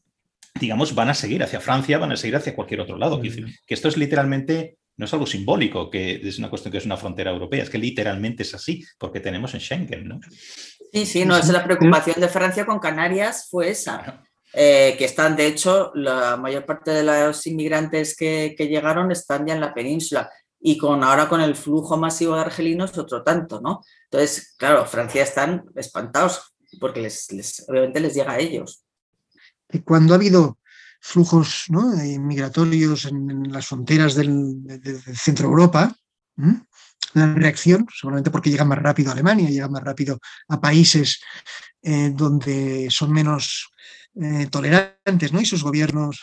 digamos, 0.59 0.95
van 0.95 1.09
a 1.09 1.13
seguir 1.13 1.43
hacia 1.43 1.59
Francia, 1.59 1.97
van 1.97 2.11
a 2.11 2.17
seguir 2.17 2.35
hacia 2.35 2.55
cualquier 2.55 2.81
otro 2.81 2.97
lado. 2.97 3.21
Que, 3.21 3.29
que 3.65 3.73
esto 3.73 3.87
es 3.87 3.97
literalmente, 3.97 4.77
no 4.97 5.05
es 5.05 5.13
algo 5.13 5.25
simbólico, 5.25 5.89
que 5.89 6.15
es 6.23 6.39
una 6.39 6.49
cuestión 6.49 6.71
que 6.71 6.79
es 6.79 6.85
una 6.85 6.97
frontera 6.97 7.31
europea, 7.31 7.63
es 7.63 7.69
que 7.69 7.77
literalmente 7.77 8.43
es 8.43 8.53
así, 8.53 8.83
porque 8.97 9.19
tenemos 9.19 9.53
en 9.53 9.61
Schengen, 9.61 10.07
¿no? 10.07 10.19
Sí, 10.93 11.05
sí, 11.05 11.25
no, 11.25 11.37
es 11.37 11.47
la 11.49 11.63
preocupación 11.63 12.19
de 12.19 12.29
Francia 12.29 12.65
con 12.65 12.79
Canarias 12.79 13.47
fue 13.49 13.69
esa. 13.69 14.23
Eh, 14.53 14.95
que 14.97 15.05
están, 15.05 15.35
de 15.35 15.45
hecho, 15.45 15.91
la 15.93 16.37
mayor 16.37 16.65
parte 16.65 16.91
de 16.91 17.03
los 17.03 17.45
inmigrantes 17.47 18.15
que, 18.15 18.55
que, 18.57 18.67
llegaron 18.67 19.11
están 19.11 19.45
ya 19.45 19.53
en 19.53 19.61
la 19.61 19.73
península 19.73 20.29
y 20.59 20.77
con 20.77 21.03
ahora 21.03 21.27
con 21.27 21.41
el 21.41 21.55
flujo 21.55 21.97
masivo 21.97 22.35
de 22.35 22.41
argelinos 22.41 22.97
otro 22.97 23.23
tanto, 23.23 23.59
¿no? 23.61 23.83
Entonces, 24.05 24.55
claro, 24.57 24.85
Francia 24.85 25.21
están 25.21 25.65
espantados 25.75 26.53
porque 26.79 27.11
obviamente 27.67 27.99
les 27.99 28.13
llega 28.13 28.31
a 28.31 28.39
ellos. 28.39 28.83
Cuando 29.83 30.13
ha 30.13 30.17
habido 30.17 30.57
flujos 30.99 31.65
¿no? 31.69 31.91
migratorios 32.19 33.05
en, 33.05 33.51
las 33.51 33.67
fronteras 33.67 34.15
del, 34.15 34.63
de, 34.63 34.77
de 34.79 35.15
centro 35.15 35.47
Europa, 35.47 35.93
la 37.13 37.33
reacción, 37.33 37.87
seguramente 37.93 38.31
porque 38.31 38.49
llega 38.49 38.65
más 38.65 38.79
rápido 38.79 39.09
a 39.09 39.13
Alemania, 39.13 39.49
llega 39.49 39.67
más 39.67 39.83
rápido 39.83 40.19
a 40.47 40.59
países 40.59 41.19
eh, 41.81 42.11
donde 42.13 42.87
son 42.89 43.11
menos 43.11 43.71
eh, 44.21 44.47
tolerantes, 44.49 45.33
¿no? 45.33 45.41
Y 45.41 45.45
sus 45.45 45.63
gobiernos, 45.63 46.21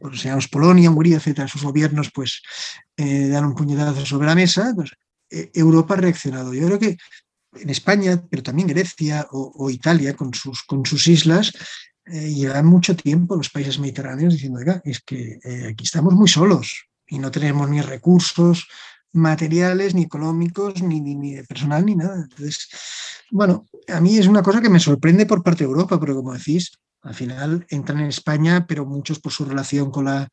pues, 0.00 0.48
Polonia, 0.48 0.90
Hungría, 0.90 1.16
etcétera, 1.16 1.48
sus 1.48 1.62
gobiernos 1.62 2.10
pues 2.12 2.42
eh, 2.96 3.28
dan 3.28 3.44
un 3.44 3.54
puñetazo 3.54 4.04
sobre 4.04 4.26
la 4.26 4.34
mesa. 4.34 4.72
Pues, 4.74 4.90
Europa 5.30 5.94
ha 5.94 5.98
reaccionado. 5.98 6.54
Yo 6.54 6.66
creo 6.66 6.78
que 6.78 6.96
en 7.54 7.70
España, 7.70 8.22
pero 8.30 8.42
también 8.42 8.68
Grecia 8.68 9.26
o, 9.30 9.70
Italia 9.70 10.14
con 10.14 10.34
sus, 10.34 10.62
con 10.62 10.84
sus 10.84 11.06
islas, 11.08 11.52
eh, 12.06 12.32
llevan 12.32 12.66
mucho 12.66 12.96
tiempo 12.96 13.36
los 13.36 13.50
países 13.50 13.78
mediterráneos 13.78 14.34
diciendo, 14.34 14.58
oiga, 14.58 14.80
es 14.84 15.00
que 15.00 15.38
eh, 15.42 15.68
aquí 15.70 15.84
estamos 15.84 16.14
muy 16.14 16.28
solos 16.28 16.86
y 17.06 17.18
no 17.18 17.30
tenemos 17.30 17.68
ni 17.68 17.80
recursos 17.80 18.66
materiales, 19.12 19.94
ni 19.94 20.02
económicos, 20.02 20.82
ni, 20.82 21.00
ni, 21.00 21.42
personal, 21.42 21.84
ni 21.84 21.96
nada. 21.96 22.16
Entonces, 22.16 22.68
bueno, 23.30 23.66
a 23.88 24.00
mí 24.00 24.16
es 24.16 24.26
una 24.26 24.42
cosa 24.42 24.60
que 24.60 24.70
me 24.70 24.80
sorprende 24.80 25.26
por 25.26 25.42
parte 25.42 25.64
de 25.64 25.70
Europa, 25.70 25.98
pero 25.98 26.16
como 26.16 26.34
decís, 26.34 26.72
al 27.02 27.14
final 27.14 27.66
entran 27.68 28.00
en 28.00 28.06
España, 28.06 28.66
pero 28.66 28.84
muchos 28.84 29.20
por 29.20 29.32
su 29.32 29.44
relación 29.44 29.90
con 29.90 30.06
la 30.06 30.28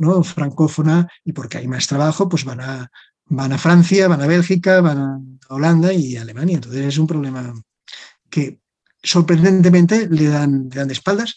¿no? 0.00 0.22
francófona 0.22 1.08
y 1.24 1.32
porque 1.32 1.58
hay 1.58 1.68
más 1.68 1.86
trabajo, 1.86 2.28
pues 2.28 2.44
van 2.44 2.60
a, 2.60 2.90
van 3.26 3.52
a 3.52 3.58
Francia, 3.58 4.08
van 4.08 4.22
a 4.22 4.26
Bélgica, 4.26 4.80
van 4.80 4.98
a 4.98 5.20
Holanda 5.48 5.92
y 5.92 6.16
Alemania. 6.16 6.56
Entonces 6.56 6.86
es 6.86 6.98
un 6.98 7.06
problema 7.06 7.52
que 8.30 8.60
sorprendentemente 9.02 10.08
le 10.08 10.28
dan, 10.28 10.68
le 10.70 10.76
dan 10.76 10.88
de 10.88 10.94
espaldas 10.94 11.36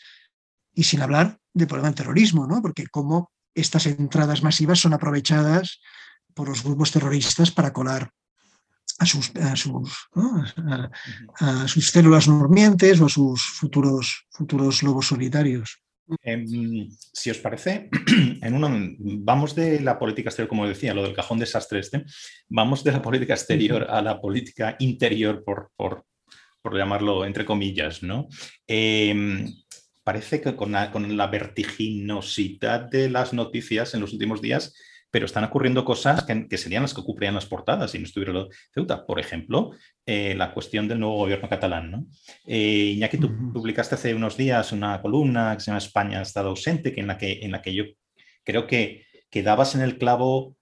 y 0.73 0.83
sin 0.83 1.01
hablar 1.01 1.39
del 1.53 1.67
problema 1.67 1.89
del 1.89 1.95
terrorismo, 1.95 2.47
¿no? 2.47 2.61
porque 2.61 2.87
como 2.87 3.31
estas 3.55 3.87
entradas 3.87 4.43
masivas 4.43 4.79
son 4.79 4.93
aprovechadas 4.93 5.81
por 6.33 6.47
los 6.47 6.63
grupos 6.63 6.91
terroristas 6.91 7.49
para 7.49 7.73
colar 7.73 8.11
a 8.99 9.05
sus, 9.05 9.35
a 9.35 9.55
sus, 9.55 10.07
¿no? 10.15 10.43
a, 10.67 10.89
a 11.39 11.67
sus 11.67 11.89
células 11.89 12.25
durmientes 12.25 12.99
o 13.01 13.05
a 13.05 13.09
sus 13.09 13.43
futuros, 13.43 14.25
futuros 14.29 14.83
lobos 14.83 15.07
solitarios. 15.07 15.81
Eh, 16.23 16.45
si 17.13 17.29
os 17.29 17.37
parece, 17.39 17.89
en 18.41 18.53
uno, 18.53 18.69
vamos 18.99 19.55
de 19.55 19.81
la 19.81 19.99
política 19.99 20.29
exterior, 20.29 20.47
como 20.47 20.67
decía, 20.67 20.93
lo 20.93 21.03
del 21.03 21.13
cajón 21.13 21.39
desastre 21.39 21.79
este, 21.79 22.05
vamos 22.47 22.83
de 22.83 22.93
la 22.93 23.01
política 23.01 23.33
exterior 23.33 23.87
a 23.89 24.01
la 24.01 24.21
política 24.21 24.77
interior, 24.79 25.43
por, 25.43 25.71
por, 25.75 26.05
por 26.61 26.77
llamarlo 26.77 27.25
entre 27.25 27.45
comillas, 27.45 28.03
¿no? 28.03 28.29
Eh, 28.67 29.45
parece 30.03 30.39
que 30.39 30.55
con 30.55 30.71
la, 30.71 30.91
con 30.91 31.17
la 31.17 31.27
vertiginosidad 31.27 32.89
de 32.89 33.09
las 33.09 33.33
noticias 33.33 33.93
en 33.93 33.99
los 33.99 34.13
últimos 34.13 34.41
días, 34.41 34.73
pero 35.09 35.25
están 35.25 35.43
ocurriendo 35.43 35.85
cosas 35.85 36.25
que, 36.25 36.47
que, 36.47 36.57
serían 36.57 36.83
las 36.83 36.93
que 36.93 37.01
ocuparían 37.01 37.35
las 37.35 37.45
portadas 37.45 37.91
si 37.91 37.99
no 37.99 38.05
estuviera 38.05 38.33
lo 38.33 38.49
Ceuta. 38.73 39.05
Por 39.05 39.19
ejemplo, 39.19 39.71
eh, 40.05 40.35
la 40.35 40.53
cuestión 40.53 40.87
del 40.87 40.99
nuevo 40.99 41.15
gobierno 41.17 41.47
catalán. 41.47 41.91
¿no? 41.91 42.05
Eh, 42.45 42.93
Iñaki, 42.95 43.17
tú 43.17 43.27
uh 43.27 43.29
-huh. 43.29 43.53
publicaste 43.53 43.95
hace 43.95 44.13
unos 44.13 44.35
días 44.35 44.71
una 44.71 45.01
columna 45.01 45.55
que 45.55 45.61
se 45.61 45.67
llama 45.67 45.77
España 45.77 46.19
ha 46.19 46.23
estado 46.23 46.49
ausente, 46.49 46.93
que 46.93 47.01
en, 47.01 47.07
la 47.07 47.17
que, 47.17 47.39
en 47.41 47.51
la 47.51 47.61
que 47.61 47.73
yo 47.73 47.85
creo 48.43 48.67
que, 48.67 49.05
que 49.29 49.43
dabas 49.43 49.75
en 49.75 49.81
el 49.81 49.97
clavo, 49.97 50.56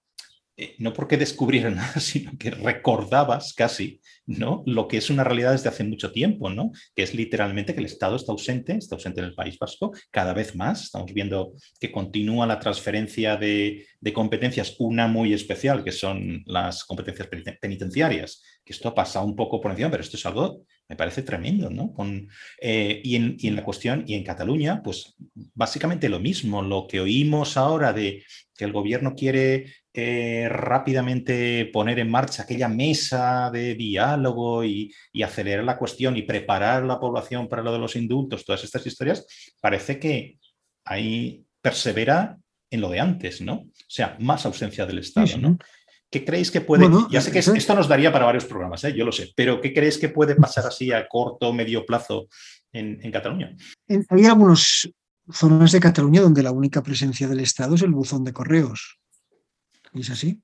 eh, 0.58 0.74
no 0.78 0.94
porque 0.94 1.18
descubrieran 1.18 1.74
nada, 1.76 2.00
sino 2.00 2.32
que 2.38 2.50
recordabas 2.50 3.52
casi 3.52 4.00
¿no? 4.26 4.62
lo 4.66 4.88
que 4.88 4.96
es 4.96 5.10
una 5.10 5.22
realidad 5.22 5.52
desde 5.52 5.68
hace 5.68 5.84
mucho 5.84 6.12
tiempo, 6.12 6.48
¿no? 6.48 6.72
que 6.94 7.02
es 7.02 7.14
literalmente 7.14 7.74
que 7.74 7.80
el 7.80 7.86
Estado 7.86 8.16
está 8.16 8.32
ausente, 8.32 8.74
está 8.74 8.94
ausente 8.94 9.20
en 9.20 9.26
el 9.26 9.34
País 9.34 9.58
Vasco 9.58 9.92
cada 10.10 10.32
vez 10.32 10.56
más. 10.56 10.84
Estamos 10.84 11.12
viendo 11.12 11.52
que 11.78 11.92
continúa 11.92 12.46
la 12.46 12.58
transferencia 12.58 13.36
de, 13.36 13.86
de 14.00 14.12
competencias, 14.12 14.76
una 14.78 15.06
muy 15.06 15.34
especial, 15.34 15.84
que 15.84 15.92
son 15.92 16.42
las 16.46 16.84
competencias 16.84 17.28
penitenciarias, 17.60 18.42
que 18.64 18.72
esto 18.72 18.88
ha 18.88 18.94
pasado 18.94 19.26
un 19.26 19.36
poco 19.36 19.60
por 19.60 19.70
encima, 19.70 19.90
pero 19.90 20.02
esto 20.02 20.16
es 20.16 20.24
algo, 20.24 20.62
me 20.88 20.96
parece 20.96 21.22
tremendo, 21.22 21.68
¿no? 21.70 21.92
Con, 21.92 22.28
eh, 22.60 23.00
y, 23.02 23.16
en, 23.16 23.36
y 23.38 23.48
en 23.48 23.56
la 23.56 23.64
cuestión, 23.64 24.04
y 24.06 24.14
en 24.14 24.22
Cataluña, 24.22 24.82
pues 24.82 25.16
básicamente 25.54 26.08
lo 26.08 26.20
mismo, 26.20 26.62
lo 26.62 26.86
que 26.86 27.00
oímos 27.00 27.56
ahora 27.56 27.92
de 27.92 28.24
que 28.54 28.64
el 28.64 28.72
gobierno 28.72 29.14
quiere 29.14 29.72
eh, 29.92 30.48
rápidamente 30.48 31.66
poner 31.72 31.98
en 31.98 32.10
marcha 32.10 32.42
aquella 32.42 32.68
mesa 32.68 33.50
de 33.52 33.74
diálogo 33.74 34.64
y, 34.64 34.92
y, 35.12 35.22
acelerar 35.22 35.64
la 35.64 35.78
cuestión 35.78 36.16
y 36.16 36.22
preparar 36.22 36.84
la 36.84 37.00
población 37.00 37.48
para 37.48 37.62
lo 37.62 37.72
de 37.72 37.78
los 37.78 37.96
indultos, 37.96 38.44
todas 38.44 38.62
estas 38.62 38.86
historias, 38.86 39.26
parece 39.60 39.98
que 39.98 40.38
ahí 40.84 41.44
persevera 41.60 42.38
en 42.70 42.80
lo 42.80 42.90
de 42.90 43.00
antes, 43.00 43.40
¿no? 43.40 43.54
O 43.54 43.72
sea, 43.88 44.16
más 44.20 44.46
ausencia 44.46 44.86
del 44.86 44.98
Estado. 44.98 45.38
¿no? 45.38 45.58
¿Qué 46.10 46.24
creéis 46.24 46.50
que 46.50 46.60
puede.? 46.60 46.88
Bueno, 46.88 47.08
ya 47.10 47.20
sé 47.20 47.32
que 47.32 47.40
esto 47.40 47.74
nos 47.74 47.88
daría 47.88 48.12
para 48.12 48.26
varios 48.26 48.44
programas, 48.44 48.82
¿eh? 48.84 48.94
yo 48.94 49.04
lo 49.04 49.12
sé, 49.12 49.32
pero 49.34 49.60
¿qué 49.60 49.72
creéis 49.72 49.98
que 49.98 50.08
puede 50.08 50.36
pasar 50.36 50.66
así 50.66 50.92
a 50.92 51.06
corto 51.08 51.48
o 51.48 51.52
medio 51.52 51.84
plazo 51.84 52.28
en, 52.72 52.98
en 53.02 53.10
Cataluña? 53.10 53.56
Hay 53.88 54.24
algunas 54.24 54.88
zonas 55.30 55.72
de 55.72 55.80
Cataluña 55.80 56.20
donde 56.20 56.42
la 56.42 56.52
única 56.52 56.82
presencia 56.82 57.26
del 57.26 57.40
Estado 57.40 57.74
es 57.74 57.82
el 57.82 57.90
buzón 57.90 58.24
de 58.24 58.32
correos. 58.32 58.98
Y 59.92 60.00
es 60.00 60.10
así. 60.10 60.40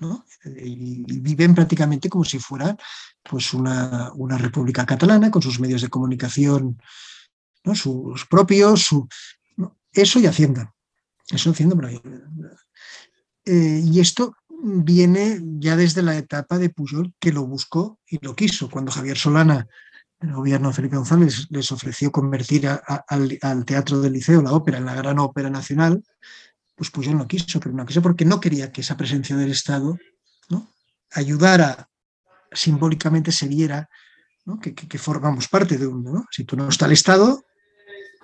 ¿no? 0.00 0.24
Y, 0.44 1.04
y, 1.06 1.20
viven 1.20 1.54
prácticamente 1.54 2.08
como 2.08 2.24
si 2.24 2.40
fuera 2.40 2.76
pues 3.22 3.54
una, 3.54 4.10
una, 4.14 4.36
república 4.36 4.84
catalana 4.84 5.30
con 5.30 5.40
sus 5.40 5.60
medios 5.60 5.82
de 5.82 5.88
comunicación 5.88 6.80
¿no? 7.64 7.74
sus 7.74 8.26
propios, 8.26 8.82
su, 8.82 9.08
¿no? 9.56 9.78
eso 9.92 10.18
y 10.18 10.26
Hacienda. 10.26 10.74
Eso 11.30 11.50
Hacienda. 11.50 11.76
Eh, 13.46 13.82
y 13.84 14.00
esto 14.00 14.36
viene 14.64 15.40
ya 15.58 15.76
desde 15.76 16.02
la 16.02 16.16
etapa 16.16 16.58
de 16.58 16.70
Pujol, 16.70 17.12
que 17.20 17.32
lo 17.32 17.46
buscó 17.46 17.98
y 18.06 18.18
lo 18.24 18.34
quiso. 18.34 18.70
Cuando 18.70 18.90
Javier 18.90 19.18
Solana, 19.18 19.66
el 20.20 20.32
gobierno 20.32 20.68
de 20.68 20.74
Felipe 20.74 20.96
González, 20.96 21.46
les 21.50 21.70
ofreció 21.70 22.10
convertir 22.10 22.66
al, 22.66 23.64
Teatro 23.66 24.00
del 24.00 24.14
Liceo, 24.14 24.40
la 24.40 24.52
ópera, 24.52 24.78
en 24.78 24.86
la 24.86 24.94
gran 24.94 25.18
ópera 25.18 25.50
nacional, 25.50 26.02
pues 26.74 26.90
Pujol 26.90 27.18
no 27.18 27.28
quiso, 27.28 27.60
pero 27.60 27.74
no 27.74 27.84
quiso 27.84 28.00
porque 28.00 28.24
no 28.24 28.40
quería 28.40 28.72
que 28.72 28.80
esa 28.80 28.96
presencia 28.96 29.36
del 29.36 29.50
Estado 29.50 29.98
¿no? 30.48 30.72
ayudara, 31.12 31.90
simbólicamente 32.50 33.32
se 33.32 33.46
viera 33.46 33.88
que, 34.60 34.98
formamos 34.98 35.46
parte 35.48 35.76
de 35.76 35.86
uno. 35.86 36.10
¿no? 36.10 36.26
Si 36.30 36.44
tú 36.44 36.56
no 36.56 36.68
está 36.68 36.86
el 36.86 36.92
Estado, 36.92 37.44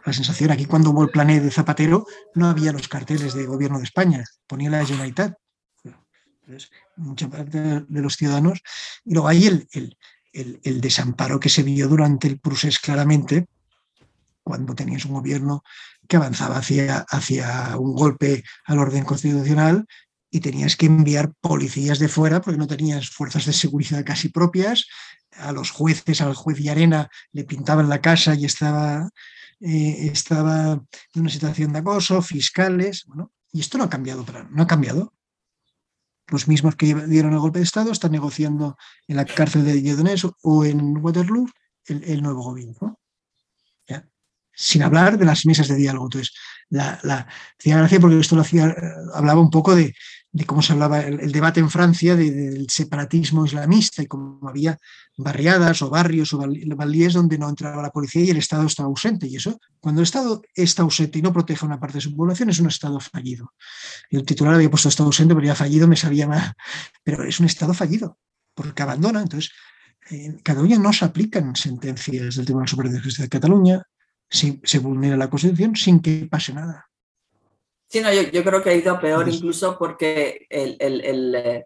la 0.06 0.12
sensación 0.14 0.50
aquí 0.50 0.64
cuando 0.64 0.90
hubo 0.90 1.04
el 1.04 1.10
plané 1.10 1.40
de 1.40 1.50
Zapatero 1.50 2.06
no 2.34 2.48
había 2.48 2.72
los 2.72 2.88
carteles 2.88 3.34
de 3.34 3.44
gobierno 3.44 3.78
de 3.78 3.84
España, 3.84 4.24
ponía 4.46 4.70
la 4.70 4.86
Generalitat. 4.86 5.34
Mucha 6.96 7.28
parte 7.28 7.60
de 7.60 8.00
los 8.00 8.16
ciudadanos. 8.16 8.60
Y 9.04 9.14
luego 9.14 9.28
hay 9.28 9.46
el, 9.46 9.68
el, 9.72 10.60
el, 10.62 10.80
desamparo 10.80 11.40
que 11.40 11.48
se 11.48 11.62
vio 11.62 11.88
durante 11.88 12.28
el 12.28 12.38
procés 12.38 12.78
claramente, 12.78 13.46
cuando 14.42 14.74
tenías 14.74 15.04
un 15.04 15.14
gobierno 15.14 15.62
que 16.08 16.16
avanzaba 16.16 16.56
hacia, 16.58 17.06
hacia 17.08 17.76
un 17.78 17.94
golpe 17.94 18.42
al 18.64 18.78
orden 18.78 19.04
constitucional 19.04 19.86
y 20.30 20.40
tenías 20.40 20.76
que 20.76 20.86
enviar 20.86 21.32
policías 21.40 21.98
de 21.98 22.08
fuera 22.08 22.40
porque 22.40 22.58
no 22.58 22.66
tenías 22.66 23.10
fuerzas 23.10 23.46
de 23.46 23.52
seguridad 23.52 24.04
casi 24.04 24.28
propias. 24.28 24.86
A 25.32 25.52
los 25.52 25.70
jueces, 25.70 26.20
al 26.20 26.34
juez 26.34 26.58
Yarena 26.58 27.08
le 27.32 27.44
pintaban 27.44 27.88
la 27.88 28.00
casa 28.00 28.34
y 28.34 28.44
estaba, 28.44 29.08
eh, 29.60 30.10
estaba 30.12 30.72
en 30.72 31.20
una 31.20 31.30
situación 31.30 31.72
de 31.72 31.80
acoso, 31.80 32.22
fiscales. 32.22 33.04
Bueno, 33.06 33.32
y 33.52 33.60
esto 33.60 33.78
no 33.78 33.84
ha 33.84 33.90
cambiado, 33.90 34.24
no 34.50 34.62
ha 34.62 34.66
cambiado. 34.66 35.12
Los 36.30 36.48
mismos 36.48 36.76
que 36.76 36.94
dieron 36.94 37.32
el 37.32 37.38
golpe 37.40 37.58
de 37.58 37.64
Estado 37.64 37.92
están 37.92 38.12
negociando 38.12 38.76
en 39.08 39.16
la 39.16 39.24
cárcel 39.24 39.64
de 39.64 39.82
Lledonés 39.82 40.26
o 40.42 40.64
en 40.64 40.98
Waterloo 40.98 41.48
el, 41.86 42.22
nuevo 42.22 42.42
gobierno. 42.42 42.98
sin 44.52 44.82
hablar 44.82 45.18
de 45.18 45.24
las 45.24 45.46
mesas 45.46 45.68
de 45.68 45.76
diálogo. 45.76 46.06
Entonces, 46.06 46.34
la, 46.68 47.00
la 47.02 47.26
hacía 47.58 47.78
gracia 47.78 47.98
porque 47.98 48.18
esto 48.18 48.36
lo 48.36 48.42
hacía, 48.42 48.74
hablaba 49.14 49.40
un 49.40 49.50
poco 49.50 49.74
de, 49.74 49.94
de 50.32 50.44
cómo 50.46 50.62
se 50.62 50.72
hablaba 50.72 51.00
el, 51.00 51.32
debate 51.32 51.58
en 51.58 51.70
Francia 51.70 52.14
del 52.14 52.68
separatismo 52.70 53.44
islamista 53.44 54.02
y 54.02 54.06
cómo 54.06 54.48
había 54.48 54.78
barriadas 55.16 55.82
o 55.82 55.90
barrios 55.90 56.32
o 56.32 56.38
valdíes 56.38 57.14
donde 57.14 57.36
no 57.36 57.48
entraba 57.48 57.82
la 57.82 57.90
policía 57.90 58.22
y 58.22 58.30
el 58.30 58.36
Estado 58.36 58.66
estaba 58.66 58.88
ausente. 58.88 59.26
Y 59.26 59.36
eso, 59.36 59.58
cuando 59.80 60.00
el 60.00 60.04
Estado 60.04 60.42
está 60.54 60.82
ausente 60.82 61.18
y 61.18 61.22
no 61.22 61.32
protege 61.32 61.64
a 61.64 61.66
una 61.66 61.80
parte 61.80 61.98
de 61.98 62.02
su 62.02 62.14
población, 62.14 62.50
es 62.50 62.60
un 62.60 62.68
Estado 62.68 63.00
fallido. 63.00 63.52
El 64.08 64.24
titular 64.24 64.54
había 64.54 64.70
puesto 64.70 64.88
Estado 64.88 65.08
ausente, 65.08 65.34
pero 65.34 65.46
ya 65.46 65.54
fallido 65.56 65.88
me 65.88 65.96
sabía 65.96 66.28
más. 66.28 66.52
Pero 67.02 67.24
es 67.24 67.40
un 67.40 67.46
Estado 67.46 67.74
fallido, 67.74 68.18
porque 68.54 68.82
abandona. 68.82 69.22
Entonces, 69.22 69.50
en 70.10 70.38
Cataluña 70.40 70.78
no 70.78 70.92
se 70.92 71.04
aplican 71.04 71.56
sentencias 71.56 72.36
del 72.36 72.44
Tribunal 72.44 72.68
Superior 72.68 72.94
de 72.94 73.00
Justicia 73.00 73.24
de 73.24 73.30
Cataluña, 73.30 73.82
si 74.28 74.60
se 74.62 74.78
vulnera 74.78 75.16
la 75.16 75.28
Constitución 75.28 75.74
sin 75.74 76.00
que 76.00 76.28
pase 76.30 76.52
nada. 76.52 76.89
Sí, 77.90 78.00
no, 78.00 78.12
yo, 78.12 78.44
creo 78.44 78.62
que 78.62 78.70
ha 78.70 78.74
ido 78.74 79.00
peor 79.00 79.28
incluso 79.28 79.76
porque 79.76 80.46
el, 80.48 80.76
el, 80.78 81.34
eh, 81.34 81.64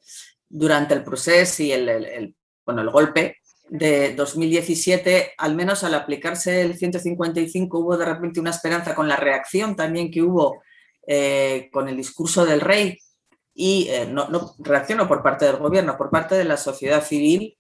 durante 0.48 0.94
el 0.94 1.04
proceso 1.04 1.62
y 1.62 1.70
el, 1.72 2.34
bueno, 2.64 2.80
el 2.80 2.88
golpe 2.88 3.36
de 3.68 4.14
2017, 4.14 5.34
al 5.36 5.54
menos 5.54 5.84
al 5.84 5.92
aplicarse 5.92 6.62
el 6.62 6.78
155 6.78 7.78
hubo 7.78 7.98
de 7.98 8.06
repente 8.06 8.40
una 8.40 8.50
esperanza 8.50 8.94
con 8.94 9.06
la 9.06 9.16
reacción 9.16 9.76
también 9.76 10.10
que 10.10 10.22
hubo 10.22 10.62
eh, 11.06 11.68
con 11.70 11.90
el 11.90 11.96
discurso 11.98 12.46
del 12.46 12.62
rey 12.62 12.98
y 13.52 13.88
eh, 13.90 14.06
no, 14.06 14.28
no 14.28 14.54
reaccionó 14.60 15.06
por 15.06 15.22
parte 15.22 15.44
del 15.44 15.58
gobierno, 15.58 15.98
por 15.98 16.08
parte 16.08 16.36
de 16.36 16.44
la 16.44 16.56
sociedad 16.56 17.04
civil 17.04 17.58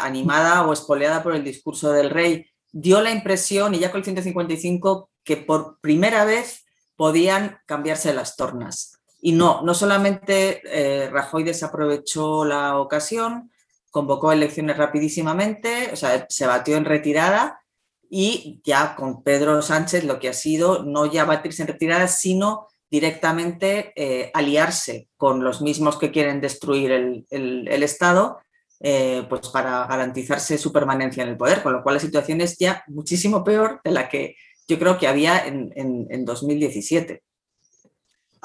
animada 0.00 0.64
o 0.64 0.72
espoleada 0.72 1.22
por 1.22 1.34
el 1.34 1.44
discurso 1.44 1.92
del 1.92 2.08
rey, 2.08 2.46
dio 2.72 3.02
la 3.02 3.10
impresión, 3.10 3.74
y 3.74 3.78
ya 3.78 3.90
con 3.90 3.98
el 3.98 4.04
155, 4.04 5.10
que 5.22 5.36
por 5.36 5.78
primera 5.80 6.24
vez 6.24 6.64
podían 7.00 7.58
cambiarse 7.64 8.12
las 8.12 8.36
tornas. 8.36 9.00
Y 9.22 9.32
no, 9.32 9.62
no 9.62 9.72
solamente 9.72 10.60
eh, 10.66 11.08
Rajoy 11.08 11.44
desaprovechó 11.44 12.44
la 12.44 12.78
ocasión, 12.78 13.50
convocó 13.90 14.32
elecciones 14.32 14.76
rapidísimamente, 14.76 15.88
o 15.94 15.96
sea, 15.96 16.26
se 16.28 16.46
batió 16.46 16.76
en 16.76 16.84
retirada 16.84 17.62
y 18.10 18.60
ya 18.64 18.96
con 18.96 19.22
Pedro 19.22 19.62
Sánchez 19.62 20.04
lo 20.04 20.18
que 20.18 20.28
ha 20.28 20.34
sido 20.34 20.82
no 20.82 21.06
ya 21.06 21.24
batirse 21.24 21.62
en 21.62 21.68
retirada, 21.68 22.06
sino 22.06 22.68
directamente 22.90 23.94
eh, 23.96 24.30
aliarse 24.34 25.08
con 25.16 25.42
los 25.42 25.62
mismos 25.62 25.96
que 25.96 26.10
quieren 26.10 26.42
destruir 26.42 26.92
el, 26.92 27.82
Estado, 27.82 28.40
eh, 28.78 29.24
pues 29.26 29.48
para 29.48 29.86
garantizarse 29.86 30.58
su 30.58 30.70
permanencia 30.70 31.22
en 31.22 31.30
el 31.30 31.38
poder, 31.38 31.62
con 31.62 31.72
lo 31.72 31.82
cual 31.82 31.94
la 31.94 32.00
situación 32.00 32.42
es 32.42 32.58
ya 32.58 32.84
muchísimo 32.88 33.42
peor 33.42 33.80
de 33.82 33.90
la 33.90 34.06
que 34.06 34.36
yo 34.70 34.78
creo 34.78 34.96
que 34.96 35.08
había 35.08 35.46
en, 35.46 35.72
en, 35.74 36.24
2017. 36.24 37.22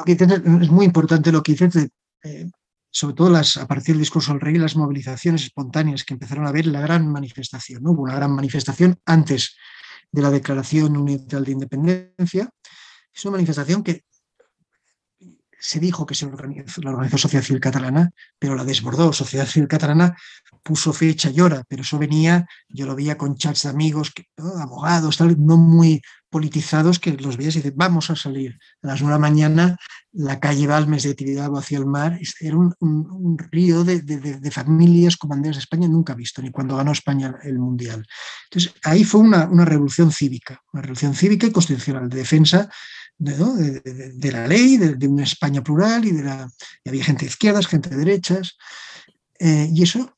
Es 0.07 0.71
muy 0.71 0.85
importante 0.85 1.31
lo 1.31 1.43
que 1.43 1.51
dices, 1.51 1.87
eh, 2.23 2.49
sobre 2.89 3.13
todo 3.15 3.29
las, 3.29 3.57
a 3.57 3.67
partir 3.67 3.93
del 3.93 3.99
discurso 3.99 4.31
del 4.31 4.41
rey, 4.41 4.55
las 4.57 4.75
movilizaciones 4.75 5.43
espontáneas 5.43 6.03
que 6.03 6.15
empezaron 6.15 6.47
a 6.47 6.51
ver 6.51 6.65
la 6.65 6.81
gran 6.81 7.07
manifestación. 7.07 7.83
¿no? 7.83 7.91
Hubo 7.91 8.01
una 8.01 8.15
gran 8.15 8.31
manifestación 8.31 8.97
antes 9.05 9.55
de 10.11 10.21
la 10.23 10.31
Declaración 10.31 10.97
Universal 10.97 11.45
de 11.45 11.51
Independencia. 11.51 12.49
Es 13.13 13.23
una 13.23 13.33
manifestación 13.33 13.83
que 13.83 14.03
se 15.59 15.79
dijo 15.79 16.07
que 16.07 16.15
se 16.15 16.25
organizó, 16.25 16.81
la 16.81 16.91
organizó 16.91 17.19
Sociedad 17.19 17.43
Civil 17.43 17.61
Catalana, 17.61 18.11
pero 18.39 18.55
la 18.55 18.63
desbordó. 18.63 19.13
Sociedad 19.13 19.45
Civil 19.45 19.67
Catalana 19.67 20.17
puso 20.65 20.91
fecha 20.93 21.29
y 21.29 21.39
hora, 21.41 21.63
pero 21.69 21.83
eso 21.83 21.99
venía, 21.99 22.47
yo 22.67 22.87
lo 22.87 22.95
veía 22.95 23.19
con 23.19 23.35
chats 23.35 23.63
de 23.63 23.69
amigos, 23.69 24.11
abogados, 24.35 25.15
tal, 25.15 25.35
no 25.37 25.57
muy 25.57 26.01
politizados, 26.31 26.97
que 26.97 27.11
los 27.11 27.37
veías 27.37 27.55
y 27.55 27.59
dices, 27.59 27.75
vamos 27.75 28.09
a 28.09 28.15
salir. 28.15 28.57
A 28.81 28.87
las 28.87 28.99
9 28.99 29.05
de 29.05 29.11
la 29.11 29.19
mañana, 29.19 29.77
la 30.11 30.39
calle 30.39 30.65
Balmes 30.65 31.03
de 31.03 31.13
Tibidabo 31.13 31.59
hacia 31.59 31.77
el 31.77 31.85
mar, 31.85 32.19
era 32.39 32.57
un, 32.57 33.37
río 33.51 33.83
de, 33.83 34.51
familias 34.51 35.17
con 35.17 35.29
banderas 35.29 35.57
de 35.57 35.59
España 35.59 35.87
nunca 35.87 36.15
visto, 36.15 36.41
ni 36.41 36.49
cuando 36.49 36.75
ganó 36.75 36.93
España 36.93 37.35
el 37.43 37.59
Mundial. 37.59 38.03
Entonces, 38.45 38.73
ahí 38.83 39.03
fue 39.03 39.21
una, 39.21 39.45
revolución 39.65 40.11
cívica, 40.11 40.59
una 40.73 40.81
revolución 40.81 41.13
cívica 41.13 41.45
y 41.45 41.51
constitucional 41.51 42.09
de 42.09 42.17
defensa 42.17 42.67
de, 43.19 44.31
la 44.31 44.47
ley, 44.47 44.77
de, 44.77 45.07
una 45.07 45.23
España 45.23 45.61
plural 45.61 46.05
y 46.05 46.89
había 46.89 47.03
gente 47.03 47.25
de 47.25 47.29
izquierdas, 47.29 47.67
gente 47.67 47.89
de 47.91 47.97
derechas. 47.97 48.57
Eh, 49.39 49.69
y 49.71 49.83
eso, 49.83 50.14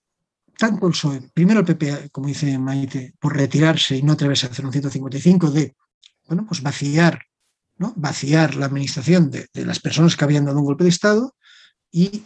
tanto 0.57 0.87
el 0.87 0.93
PSOE, 0.93 1.29
primero 1.33 1.59
el 1.59 1.65
PP, 1.65 2.09
como 2.11 2.27
dice 2.27 2.57
Maite, 2.57 3.13
por 3.19 3.35
retirarse 3.35 3.95
y 3.95 4.03
no 4.03 4.13
atreverse 4.13 4.47
a 4.47 4.49
hacer 4.49 4.65
un 4.65 4.71
155 4.71 5.51
de 5.51 5.75
bueno, 6.27 6.45
pues 6.45 6.61
vaciar, 6.61 7.21
¿no? 7.77 7.93
vaciar 7.95 8.55
la 8.55 8.65
administración 8.65 9.31
de, 9.31 9.47
las 9.53 9.79
personas 9.79 10.15
que 10.15 10.25
habían 10.25 10.45
dado 10.45 10.59
un 10.59 10.65
golpe 10.65 10.83
de 10.83 10.89
Estado 10.89 11.35
y 11.91 12.23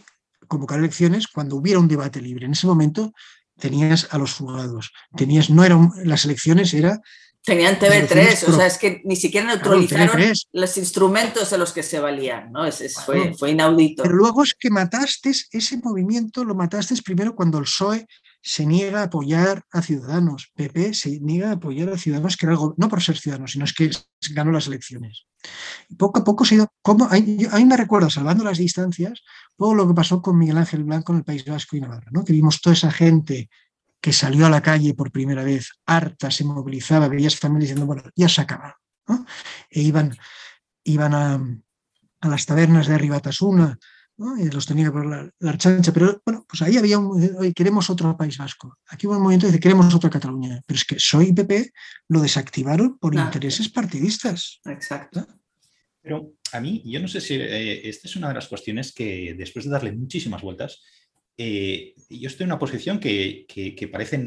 convocar 0.48 0.78
elecciones 0.78 1.28
cuando 1.28 1.56
hubiera 1.56 1.78
un 1.78 1.88
debate 1.88 2.20
libre. 2.20 2.46
En 2.46 2.52
ese 2.52 2.66
momento 2.66 3.12
tenías 3.58 4.08
a 4.10 4.18
los 4.18 4.34
fugados, 4.34 4.92
tenías, 5.16 5.50
no 5.50 5.62
eran 5.62 5.90
las 6.04 6.24
elecciones, 6.24 6.74
era 6.74 7.00
Tenían 7.44 7.76
TV3, 7.76 8.48
o 8.48 8.52
sea, 8.52 8.66
es 8.66 8.78
que 8.78 9.02
ni 9.04 9.16
siquiera 9.16 9.48
neutralizaron 9.48 10.32
los 10.52 10.78
instrumentos 10.78 11.50
de 11.50 11.58
los 11.58 11.72
que 11.72 11.82
se 11.82 11.98
valían, 11.98 12.52
¿no? 12.52 12.64
Es, 12.64 12.94
fue, 13.04 13.34
fue, 13.34 13.50
inaudito. 13.50 14.04
Pero 14.04 14.14
luego 14.14 14.44
es 14.44 14.54
que 14.54 14.70
mataste 14.70 15.32
ese 15.50 15.76
movimiento, 15.78 16.44
lo 16.44 16.54
mataste 16.54 16.94
primero 17.02 17.34
cuando 17.34 17.58
el 17.58 17.64
PSOE 17.64 18.06
se 18.42 18.66
niega 18.66 19.00
a 19.00 19.04
apoyar 19.04 19.64
a 19.72 19.82
Ciudadanos, 19.82 20.50
PP 20.54 20.94
se 20.94 21.20
niega 21.20 21.50
a 21.50 21.52
apoyar 21.52 21.90
a 21.90 21.98
Ciudadanos, 21.98 22.36
que 22.36 22.46
era 22.46 22.52
algo, 22.52 22.74
no 22.76 22.88
por 22.88 23.02
ser 23.02 23.16
ciudadanos, 23.16 23.52
sino 23.52 23.64
es 23.64 23.72
que 23.72 23.90
ganó 24.32 24.50
las 24.50 24.66
elecciones. 24.66 25.26
Poco 25.96 26.20
a 26.20 26.24
poco 26.24 26.44
se 26.44 26.54
ha 26.54 26.58
ido, 26.58 26.68
como, 26.82 27.04
a 27.06 27.18
mí 27.18 27.64
me 27.64 27.76
recuerda, 27.76 28.10
salvando 28.10 28.42
las 28.42 28.58
distancias, 28.58 29.22
todo 29.56 29.74
lo 29.74 29.86
que 29.86 29.94
pasó 29.94 30.20
con 30.20 30.38
Miguel 30.38 30.58
Ángel 30.58 30.82
Blanco 30.84 31.12
en 31.12 31.18
el 31.18 31.24
País 31.24 31.44
Vasco 31.44 31.76
y 31.76 31.80
Navarra, 31.80 32.10
¿no? 32.10 32.24
que 32.24 32.32
vimos 32.32 32.60
toda 32.60 32.74
esa 32.74 32.90
gente 32.90 33.48
que 34.02 34.12
salió 34.12 34.46
a 34.46 34.50
la 34.50 34.60
calle 34.60 34.94
por 34.94 35.12
primera 35.12 35.44
vez, 35.44 35.70
harta, 35.86 36.30
se 36.30 36.44
movilizaba, 36.44 37.08
veías 37.08 37.36
familias 37.36 37.70
diciendo, 37.70 37.86
bueno, 37.86 38.02
ya 38.16 38.28
se 38.28 38.40
acaba. 38.40 38.76
E 39.70 39.80
iban, 39.80 40.14
iban 40.82 41.14
a, 41.14 42.28
las 42.28 42.44
tabernas 42.44 42.88
de 42.88 42.98
Ribatasuna, 42.98 43.78
¿no? 44.16 44.36
y 44.36 44.50
los 44.50 44.66
tenía 44.66 44.90
por 44.90 45.06
la, 45.06 45.30
la, 45.38 45.50
archancha, 45.50 45.92
pero 45.92 46.20
bueno, 46.26 46.44
pues 46.48 46.62
ahí 46.62 46.76
había 46.76 46.98
un, 46.98 47.36
oye, 47.38 47.52
queremos 47.52 47.88
otro 47.90 48.16
País 48.16 48.36
Vasco. 48.38 48.76
Aquí 48.88 49.06
hubo 49.06 49.16
un 49.16 49.22
movimiento 49.22 49.50
de 49.50 49.60
queremos 49.60 49.94
otra 49.94 50.10
Cataluña, 50.10 50.60
pero 50.66 50.76
es 50.76 50.84
que 50.84 50.98
soy 50.98 51.32
PP 51.32 51.72
lo 52.08 52.20
desactivaron 52.20 52.98
por 52.98 53.14
intereses 53.14 53.68
partidistas. 53.68 54.60
Exacto. 54.64 55.26
Pero 56.00 56.32
a 56.52 56.60
mí, 56.60 56.82
yo 56.84 56.98
no 56.98 57.06
sé 57.06 57.20
si 57.20 57.34
eh, 57.34 57.88
esta 57.88 58.08
es 58.08 58.16
una 58.16 58.28
de 58.28 58.34
las 58.34 58.48
cuestiones 58.48 58.92
que 58.92 59.34
después 59.38 59.64
de 59.64 59.70
darle 59.70 59.92
muchísimas 59.92 60.42
vueltas, 60.42 60.82
eh, 61.44 61.94
yo 62.08 62.28
estoy 62.28 62.44
en 62.44 62.50
una 62.50 62.58
posición 62.58 63.00
que, 63.00 63.46
parece, 63.90 64.24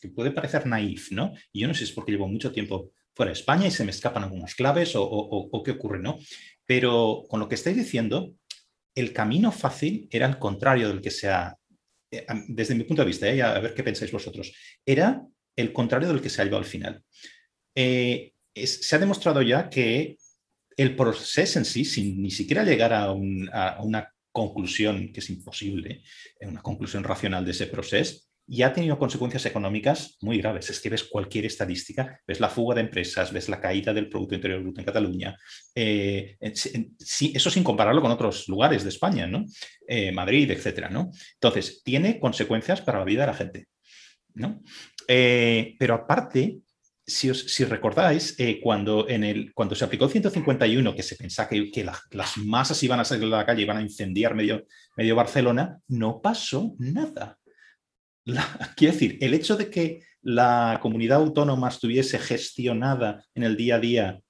que 0.00 0.08
puede 0.08 0.32
parecer 0.32 0.66
naif, 0.66 1.12
¿no? 1.12 1.32
Y 1.52 1.60
yo 1.60 1.68
no 1.68 1.74
sé 1.74 1.80
si 1.80 1.84
es 1.84 1.92
porque 1.92 2.10
llevo 2.10 2.26
mucho 2.26 2.50
tiempo 2.50 2.90
fuera 3.14 3.30
de 3.30 3.38
España 3.38 3.68
y 3.68 3.70
se 3.70 3.84
me 3.84 3.92
escapan 3.92 4.24
algunas 4.24 4.56
claves 4.56 4.92
o, 4.96 5.62
qué 5.64 5.72
ocurre, 5.72 6.00
¿no? 6.00 6.18
Pero 6.66 7.24
con 7.28 7.38
lo 7.38 7.48
que 7.48 7.54
estáis 7.54 7.76
diciendo, 7.76 8.34
el 8.92 9.12
camino 9.12 9.52
fácil 9.52 10.08
era 10.10 10.26
el 10.26 10.38
contrario 10.38 10.88
del 10.88 11.00
que 11.00 11.12
se 11.12 11.28
ha, 11.28 11.56
eh, 12.10 12.26
desde 12.48 12.74
mi 12.74 12.82
punto 12.82 13.02
de 13.02 13.08
vista, 13.08 13.28
¿eh? 13.28 13.40
a 13.40 13.60
ver 13.60 13.74
qué 13.74 13.84
pensáis 13.84 14.10
vosotros, 14.10 14.52
era 14.84 15.22
el 15.54 15.72
contrario 15.72 16.08
del 16.08 16.20
que 16.20 16.28
se 16.28 16.42
ha 16.42 16.44
llevado 16.44 16.64
al 16.64 16.68
final. 16.68 17.04
se 17.76 18.96
ha 18.96 18.98
demostrado 18.98 19.42
ya 19.42 19.68
que 19.68 20.16
el 20.76 20.96
proceso 20.96 21.60
en 21.60 21.64
sí, 21.64 21.84
sin 21.84 22.20
ni 22.20 22.32
siquiera 22.32 22.64
llegar 22.64 22.92
a, 22.92 23.04
a 23.04 23.82
una 23.82 24.12
conclusión 24.38 25.12
que 25.12 25.20
es 25.20 25.30
imposible, 25.30 26.02
una 26.40 26.62
conclusión 26.62 27.04
racional 27.04 27.44
de 27.44 27.50
ese 27.50 27.66
proceso, 27.66 28.28
y 28.50 28.62
ha 28.62 28.72
tenido 28.72 28.98
consecuencias 28.98 29.44
económicas 29.44 30.16
muy 30.22 30.38
graves. 30.38 30.70
Es 30.70 30.80
que 30.80 30.88
ves 30.88 31.04
cualquier 31.04 31.44
estadística, 31.44 32.18
ves 32.26 32.40
la 32.40 32.48
fuga 32.48 32.76
de 32.76 32.80
empresas, 32.80 33.30
ves 33.30 33.48
la 33.50 33.60
caída 33.60 33.92
del 33.92 34.08
Producto 34.08 34.36
Interior 34.36 34.62
Bruto 34.62 34.80
en 34.80 34.86
Cataluña, 34.86 35.36
eh, 35.74 36.38
eso 36.40 37.50
sin 37.50 37.62
compararlo 37.62 38.00
con 38.00 38.10
otros 38.10 38.48
lugares 38.48 38.84
de 38.84 38.88
España, 38.88 39.26
¿no? 39.26 39.44
Eh, 39.86 40.12
Madrid, 40.12 40.50
etcétera, 40.50 40.88
¿no? 40.88 41.10
Entonces, 41.34 41.82
tiene 41.84 42.18
consecuencias 42.18 42.80
para 42.80 43.00
la 43.00 43.04
vida 43.04 43.20
de 43.22 43.26
la 43.26 43.34
gente, 43.34 43.66
¿no? 44.32 44.62
Eh, 45.06 45.76
pero 45.78 45.94
aparte, 45.94 46.60
si, 47.08 47.64
recordáis, 47.64 48.38
eh, 48.38 48.60
cuando, 48.62 49.08
en 49.08 49.24
el, 49.24 49.54
cuando 49.54 49.74
se 49.74 49.84
aplicó 49.84 50.04
el 50.04 50.10
151, 50.10 50.94
que 50.94 51.02
se 51.02 51.16
pensaba 51.16 51.48
que, 51.48 51.86
las 52.10 52.36
masas 52.36 52.82
iban 52.82 53.00
a 53.00 53.04
salir 53.04 53.24
a 53.24 53.38
la 53.38 53.46
calle, 53.46 53.62
iban 53.62 53.78
a 53.78 53.82
incendiar 53.82 54.34
medio, 54.34 54.66
medio 54.96 55.16
Barcelona, 55.16 55.80
no 55.88 56.20
pasó 56.20 56.74
nada. 56.78 57.38
quiero 58.76 58.92
decir, 58.92 59.16
el 59.22 59.32
hecho 59.32 59.56
de 59.56 59.70
que 59.70 60.02
la 60.20 60.78
comunidad 60.82 61.18
autónoma 61.18 61.68
estuviese 61.68 62.18
gestionada 62.18 63.24
en 63.34 63.42
el 63.42 63.56
día 63.56 63.76
a 63.76 63.80
día 63.80 64.20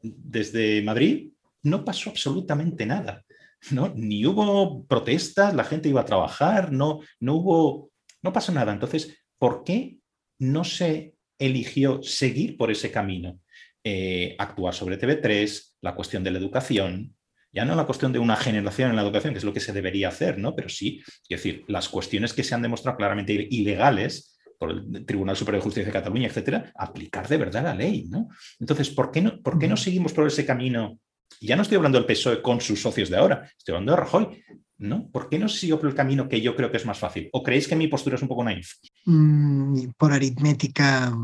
desde 0.00 0.82
Madrid, 0.82 1.32
no 1.62 1.84
pasó 1.84 2.10
absolutamente 2.10 2.86
nada. 2.86 3.24
¿no? 3.70 3.92
Ni 3.94 4.24
hubo 4.24 4.84
protestas, 4.86 5.54
la 5.54 5.64
gente 5.64 5.90
iba 5.90 6.00
a 6.00 6.06
trabajar, 6.06 6.72
no, 6.72 7.00
no 7.20 7.34
hubo, 7.34 7.90
no 8.22 8.32
pasó 8.32 8.52
nada. 8.52 8.72
Entonces, 8.72 9.18
¿por 9.38 9.64
qué 9.64 9.98
no 10.38 10.64
se 10.64 11.14
eligió 11.46 12.02
seguir 12.02 12.56
por 12.56 12.70
ese 12.70 12.90
camino. 12.90 13.38
eh, 13.84 14.36
actuar 14.38 14.74
sobre 14.74 14.96
TV3, 14.98 15.74
la 15.82 15.94
cuestión 15.94 16.22
de 16.22 16.30
la 16.30 16.38
educación, 16.38 17.16
ya 17.52 17.64
no 17.64 17.74
la 17.74 17.84
cuestión 17.84 18.12
de 18.12 18.18
una 18.18 18.36
generación 18.36 18.90
en 18.90 18.96
la 18.96 19.02
educación, 19.02 19.34
que 19.34 19.38
es 19.38 19.44
lo 19.44 19.52
que 19.52 19.60
se 19.60 19.72
debería 19.72 20.08
hacer, 20.08 20.38
¿no? 20.38 20.54
Pero 20.54 20.68
sí, 20.68 21.02
es 21.06 21.28
decir, 21.28 21.64
las 21.68 21.88
cuestiones 21.88 22.32
que 22.32 22.44
se 22.44 22.54
han 22.54 22.62
demostrado 22.62 22.96
claramente 22.96 23.32
ilegales 23.50 24.38
por 24.58 24.70
el 24.70 25.04
Tribunal 25.04 25.36
Superior 25.36 25.60
de 25.60 25.64
Justicia 25.64 25.86
de 25.86 25.92
Cataluña, 25.92 26.28
etcétera, 26.28 26.72
aplicar 26.76 27.26
de 27.28 27.36
verdad 27.36 27.64
la 27.64 27.74
ley, 27.74 28.06
¿no? 28.08 28.28
Entonces, 28.60 28.88
¿por 28.90 29.10
qué 29.10 29.20
no, 29.20 29.42
por 29.42 29.58
qué 29.58 29.66
no 29.66 29.76
seguimos 29.76 30.12
por 30.12 30.26
ese 30.26 30.46
camino? 30.46 30.98
Ya 31.40 31.56
no 31.56 31.62
estoy 31.62 31.76
hablando 31.76 31.98
del 31.98 32.06
PSOE 32.06 32.40
con 32.40 32.60
sus 32.60 32.80
socios 32.80 33.10
de 33.10 33.16
ahora, 33.16 33.50
estoy 33.58 33.74
hablando 33.74 33.92
de 33.92 33.98
Rajoy. 33.98 34.44
¿No? 34.82 35.08
¿Por 35.10 35.28
qué 35.28 35.38
no 35.38 35.48
sigo 35.48 35.78
por 35.78 35.88
el 35.88 35.94
camino 35.94 36.28
que 36.28 36.40
yo 36.40 36.54
creo 36.54 36.70
que 36.70 36.76
es 36.76 36.86
más 36.86 36.98
fácil? 36.98 37.28
¿O 37.32 37.42
creéis 37.42 37.68
que 37.68 37.76
mi 37.76 37.88
postura 37.88 38.16
es 38.16 38.22
un 38.22 38.28
poco 38.28 38.44
naif? 38.44 38.74
Mm, 39.06 39.90
por 39.96 40.12
aritmética 40.12 41.16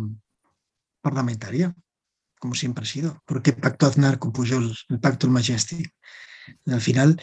parlamentaria, 1.00 1.74
como 2.38 2.54
siempre 2.54 2.84
ha 2.84 2.86
sido. 2.86 3.22
Porque 3.26 3.52
Pacto 3.52 3.86
Aznar 3.86 4.18
compuso 4.18 4.58
el, 4.58 4.74
el 4.88 5.00
Pacto 5.00 5.26
del 5.26 5.34
Majestic. 5.34 5.92
Al 6.66 6.80
final, 6.80 7.20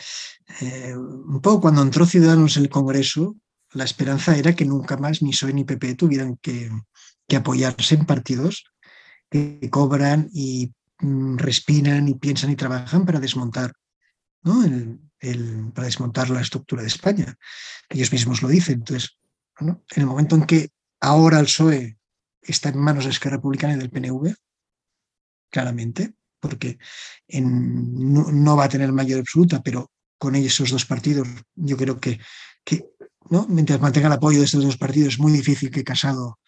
eh, 0.61 0.95
un 0.95 1.41
poco 1.41 1.61
cuando 1.61 1.81
entró 1.81 2.05
Ciudadanos 2.05 2.57
en 2.57 2.63
el 2.63 2.69
Congreso, 2.69 3.35
la 3.73 3.83
esperanza 3.83 4.37
era 4.37 4.55
que 4.55 4.65
nunca 4.65 4.97
más 4.97 5.21
ni 5.21 5.31
PSOE 5.31 5.53
ni 5.53 5.63
PP 5.63 5.95
tuvieran 5.95 6.37
que, 6.41 6.69
que 7.27 7.35
apoyarse 7.35 7.95
en 7.95 8.05
partidos 8.05 8.65
que 9.29 9.69
cobran 9.71 10.29
y 10.33 10.71
mm, 10.99 11.37
respiran 11.37 12.07
y 12.07 12.15
piensan 12.15 12.51
y 12.51 12.55
trabajan 12.55 13.05
para 13.05 13.19
desmontar 13.19 13.73
¿no? 14.43 14.63
el, 14.63 14.99
el, 15.31 15.71
para 15.73 15.87
desmontar 15.87 16.29
la 16.29 16.41
estructura 16.41 16.81
de 16.81 16.87
España. 16.87 17.35
Ellos 17.89 18.11
mismos 18.11 18.41
lo 18.41 18.47
dicen. 18.47 18.75
Entonces, 18.75 19.17
en 19.59 19.77
el 19.95 20.05
momento 20.05 20.35
en 20.35 20.45
que 20.45 20.69
ahora 20.99 21.39
el 21.39 21.45
PSOE 21.45 21.97
está 22.41 22.69
en 22.69 22.79
manos 22.79 23.05
de 23.05 23.11
Esquerra 23.11 23.37
Republicana 23.37 23.73
y 23.73 23.77
del 23.77 23.89
PNV, 23.89 24.33
claramente, 25.49 26.13
porque 26.39 26.77
no, 27.29 28.55
va 28.55 28.65
a 28.65 28.69
tener 28.69 28.91
mayor 28.91 29.19
absoluta, 29.19 29.61
pero 29.61 29.91
con 30.17 30.35
esos 30.35 30.69
dos 30.69 30.85
partidos, 30.85 31.27
yo 31.55 31.77
creo 31.77 31.99
que, 31.99 32.19
que 32.63 32.85
¿no? 33.29 33.47
mientras 33.49 33.79
mantenga 33.79 34.07
el 34.07 34.13
apoyo 34.13 34.39
de 34.39 34.45
estos 34.45 34.63
dos 34.63 34.77
partidos, 34.77 35.13
es 35.13 35.19
muy 35.19 35.31
difícil 35.31 35.71
que 35.71 35.83
Casado 35.83 36.39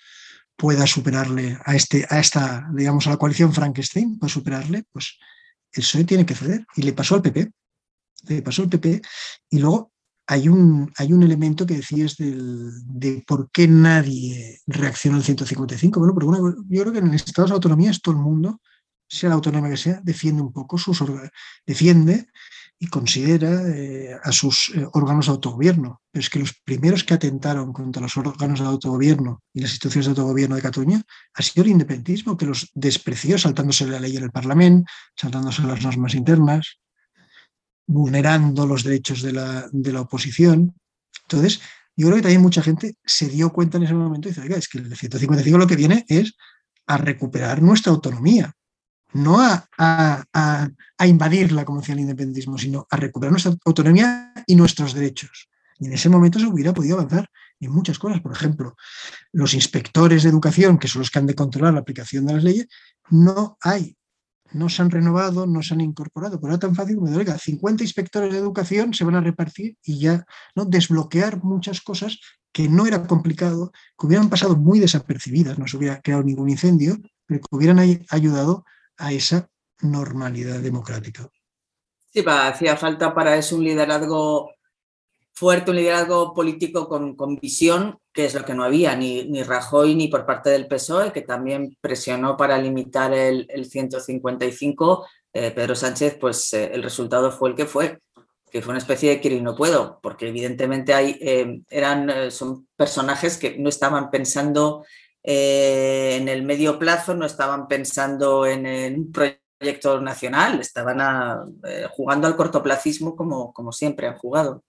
pueda 0.55 0.87
superarle 0.87 1.57
a, 1.65 1.75
este, 1.75 2.05
a 2.09 2.19
esta, 2.19 2.67
digamos, 2.73 3.07
a 3.07 3.11
la 3.11 3.17
coalición 3.17 3.53
Frankenstein, 3.53 4.17
pueda 4.17 4.33
superarle, 4.33 4.83
pues 4.91 5.17
el 5.71 5.83
PSOE 5.83 6.03
tiene 6.03 6.25
que 6.25 6.35
ceder. 6.35 6.65
Y 6.75 6.83
le 6.83 6.93
pasó 6.93 7.15
al 7.15 7.21
PP 7.21 7.51
le 8.27 8.41
pasó 8.41 8.63
el 8.63 8.69
PP, 8.69 9.01
y 9.51 9.59
luego 9.59 9.91
hay 10.27 10.49
un, 10.49 10.91
hay 10.97 11.13
un 11.13 11.23
elemento 11.23 11.65
que 11.65 11.75
decías 11.75 12.17
del, 12.17 12.71
de 12.85 13.23
por 13.25 13.49
qué 13.49 13.67
nadie 13.67 14.59
reacciona 14.67 15.17
al 15.17 15.23
155. 15.23 15.99
Bueno, 15.99 16.13
porque 16.13 16.27
yo 16.67 16.81
creo 16.81 16.93
que 16.93 16.99
en 16.99 17.13
estados 17.13 17.49
de 17.49 17.55
autonomías 17.55 18.01
todo 18.01 18.15
el 18.15 18.21
mundo, 18.21 18.59
sea 19.07 19.29
la 19.29 19.35
autonomía 19.35 19.69
que 19.69 19.77
sea, 19.77 20.01
defiende 20.03 20.41
un 20.41 20.51
poco 20.51 20.77
sus 20.77 21.01
defiende 21.65 22.27
y 22.79 22.87
considera 22.87 23.67
eh, 23.69 24.17
a 24.21 24.31
sus 24.31 24.71
eh, 24.75 24.85
órganos 24.93 25.25
de 25.25 25.31
autogobierno. 25.31 26.01
Pero 26.11 26.21
es 26.21 26.29
que 26.29 26.39
los 26.39 26.53
primeros 26.63 27.03
que 27.03 27.13
atentaron 27.13 27.73
contra 27.73 28.01
los 28.01 28.15
órganos 28.17 28.59
de 28.59 28.65
autogobierno 28.65 29.41
y 29.53 29.61
las 29.61 29.71
instituciones 29.71 30.05
de 30.05 30.09
autogobierno 30.11 30.55
de 30.57 30.61
Cataluña 30.61 31.01
ha 31.33 31.41
sido 31.41 31.63
el 31.63 31.71
independentismo, 31.71 32.37
que 32.37 32.45
los 32.45 32.69
despreció 32.75 33.37
saltándose 33.37 33.87
la 33.87 33.99
ley 33.99 34.17
en 34.17 34.23
el 34.23 34.31
Parlamento, 34.31 34.91
saltándose 35.15 35.63
las 35.63 35.81
normas 35.81 36.13
internas, 36.13 36.79
vulnerando 37.87 38.67
los 38.67 38.83
derechos 38.83 39.21
de 39.21 39.33
la, 39.33 39.67
de 39.71 39.93
la, 39.93 40.01
oposición. 40.01 40.75
Entonces, 41.23 41.61
yo 41.95 42.07
creo 42.07 42.17
que 42.17 42.23
también 42.23 42.41
mucha 42.41 42.61
gente 42.61 42.95
se 43.03 43.27
dio 43.29 43.51
cuenta 43.51 43.77
en 43.77 43.83
ese 43.83 43.93
momento 43.93 44.27
y 44.27 44.31
dice, 44.31 44.41
oiga, 44.41 44.57
es 44.57 44.67
que 44.67 44.77
el 44.77 44.95
155 44.95 45.57
lo 45.57 45.67
que 45.67 45.75
viene 45.75 46.05
es 46.07 46.35
a 46.85 46.97
recuperar 46.97 47.61
nuestra 47.61 47.91
autonomía, 47.91 48.53
no 49.13 49.41
a, 49.41 49.67
a, 49.77 50.23
a, 50.33 50.69
a 50.97 51.07
invadirla, 51.07 51.65
como 51.65 51.79
decía 51.79 51.95
el 51.95 52.01
independentismo, 52.01 52.57
sino 52.57 52.85
a 52.89 52.97
recuperar 52.97 53.31
nuestra 53.31 53.55
autonomía 53.65 54.33
y 54.45 54.55
nuestros 54.55 54.93
derechos. 54.93 55.49
Y 55.79 55.87
en 55.87 55.93
ese 55.93 56.09
momento 56.09 56.39
se 56.39 56.45
hubiera 56.45 56.73
podido 56.73 56.97
avanzar 56.97 57.29
en 57.59 57.71
muchas 57.71 57.99
cosas. 57.99 58.21
Por 58.21 58.33
ejemplo, 58.33 58.75
los 59.31 59.53
inspectores 59.53 60.23
de 60.23 60.29
educación, 60.29 60.77
que 60.77 60.87
son 60.87 61.01
los 61.01 61.11
que 61.11 61.19
han 61.19 61.27
de 61.27 61.35
controlar 61.35 61.73
la 61.73 61.79
aplicación 61.79 62.25
de 62.25 62.33
las 62.33 62.43
leyes, 62.43 62.67
no 63.09 63.57
hay 63.61 63.95
no 64.57 64.69
se 64.69 64.81
han 64.81 64.91
renovado, 64.91 65.45
no 65.45 65.61
se 65.61 65.73
han 65.73 65.81
incorporado, 65.81 66.39
pero 66.39 66.53
era 66.53 66.59
tan 66.59 66.75
fácil 66.75 66.95
como 66.97 67.09
decir, 67.09 67.33
50 67.37 67.83
inspectores 67.83 68.33
de 68.33 68.39
educación 68.39 68.93
se 68.93 69.03
van 69.03 69.15
a 69.15 69.21
repartir 69.21 69.77
y 69.83 69.99
ya 69.99 70.25
¿no? 70.55 70.65
desbloquear 70.65 71.43
muchas 71.43 71.81
cosas 71.81 72.19
que 72.51 72.67
no 72.67 72.87
era 72.87 73.05
complicado, 73.05 73.71
que 73.97 74.07
hubieran 74.07 74.29
pasado 74.29 74.55
muy 74.55 74.79
desapercibidas, 74.79 75.59
no 75.59 75.67
se 75.67 75.77
hubiera 75.77 76.01
creado 76.01 76.23
ningún 76.23 76.49
incendio, 76.49 76.97
pero 77.25 77.41
que 77.41 77.55
hubieran 77.55 77.79
ayudado 78.09 78.65
a 78.97 79.13
esa 79.13 79.49
normalidad 79.81 80.59
democrática. 80.59 81.29
Sí, 82.11 82.23
hacía 82.25 82.75
falta 82.77 83.13
para 83.13 83.37
eso 83.37 83.57
un 83.57 83.63
liderazgo 83.63 84.49
fuerte, 85.37 85.69
un 85.69 85.77
liderazgo 85.77 86.33
político 86.33 86.89
con, 86.89 87.15
con, 87.15 87.35
visión, 87.35 87.99
que 88.11 88.25
es 88.25 88.33
lo 88.33 88.43
que 88.43 88.55
no 88.55 88.63
había, 88.63 88.95
ni, 88.95 89.23
ni, 89.25 89.43
Rajoy 89.43 89.93
ni 89.93 90.07
por 90.07 90.25
parte 90.25 90.49
del 90.49 90.65
PSOE, 90.65 91.13
que 91.13 91.21
también 91.21 91.77
presionó 91.79 92.35
para 92.35 92.57
limitar 92.57 93.13
el, 93.13 93.45
el 93.49 93.65
155. 93.65 95.05
Eh, 95.33 95.51
Pedro 95.51 95.75
Sánchez, 95.75 96.17
pues 96.19 96.51
eh, 96.53 96.71
el 96.73 96.81
resultado 96.81 97.31
fue 97.31 97.49
el 97.49 97.55
que 97.55 97.67
fue, 97.67 97.99
que 98.49 98.63
fue 98.63 98.71
una 98.71 98.79
especie 98.79 99.11
de 99.11 99.19
quiero 99.19 99.35
y 99.35 99.41
no 99.41 99.55
puedo, 99.55 99.99
porque 100.01 100.29
evidentemente 100.29 100.95
hay, 100.95 101.19
eh, 101.21 101.61
eran, 101.69 102.31
son 102.31 102.67
personajes 102.75 103.37
que 103.37 103.59
no 103.59 103.69
estaban 103.69 104.09
pensando 104.09 104.85
en 105.21 106.27
el 106.29 106.41
medio 106.41 106.79
plazo, 106.79 107.13
no 107.13 107.27
estaban 107.27 107.67
pensando 107.67 108.47
en, 108.47 108.65
un 108.65 109.11
proyecto 109.11 110.01
nacional, 110.01 110.61
estaban 110.61 110.99
a, 110.99 111.45
jugando 111.91 112.25
al 112.25 112.35
cortoplacismo 112.35 113.15
como, 113.15 113.53
como 113.53 113.71
siempre 113.71 114.07
han 114.07 114.17
jugado. 114.17 114.63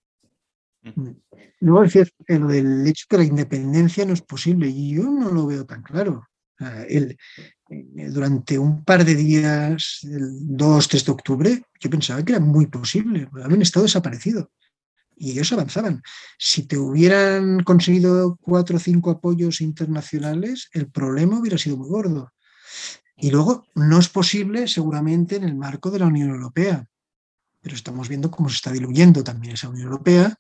Luego 1.61 1.85
lo 2.29 2.49
del 2.49 2.87
hecho 2.87 3.07
que 3.09 3.19
la 3.19 3.25
independencia 3.25 4.05
no 4.05 4.13
es 4.13 4.23
posible 4.23 4.69
y 4.69 4.95
yo 4.95 5.05
no 5.05 5.31
lo 5.31 5.47
veo 5.47 5.67
tan 5.67 5.83
claro. 5.83 6.27
El, 6.89 7.17
durante 7.69 8.59
un 8.59 8.85
par 8.85 9.05
de 9.05 9.15
días, 9.15 10.01
el 10.03 10.57
2, 10.57 10.89
3 10.89 11.05
de 11.05 11.13
octubre, 11.13 11.63
yo 11.81 11.91
pensaba 11.91 12.25
que 12.25 12.33
era 12.33 12.41
muy 12.41 12.67
posible, 12.67 13.29
habían 13.43 13.63
estado 13.63 13.85
desaparecido 13.85 14.51
y 15.19 15.33
ellos 15.33 15.53
avanzaban. 15.53 16.03
Si 16.39 16.65
te 16.67 16.79
hubieran 16.79 17.63
conseguido 17.65 18.39
cuatro 18.41 18.77
o 18.77 18.81
cinco 18.81 19.11
apoyos 19.11 19.61
internacionales, 19.61 20.69
el 20.73 20.91
problema 20.91 21.39
hubiera 21.39 21.59
sido 21.59 21.77
muy 21.77 21.89
gordo. 21.89 22.33
Y 23.17 23.31
luego 23.31 23.67
no 23.75 23.99
es 23.99 24.09
posible 24.09 24.69
seguramente 24.69 25.37
en 25.37 25.45
el 25.45 25.57
marco 25.57 25.91
de 25.91 25.99
la 25.99 26.07
Unión 26.07 26.31
Europea, 26.31 26.87
pero 27.61 27.75
estamos 27.75 28.09
viendo 28.09 28.31
cómo 28.31 28.49
se 28.49 28.57
está 28.57 28.71
diluyendo 28.71 29.25
también 29.25 29.55
esa 29.55 29.69
Unión 29.69 29.87
Europea, 29.87 30.37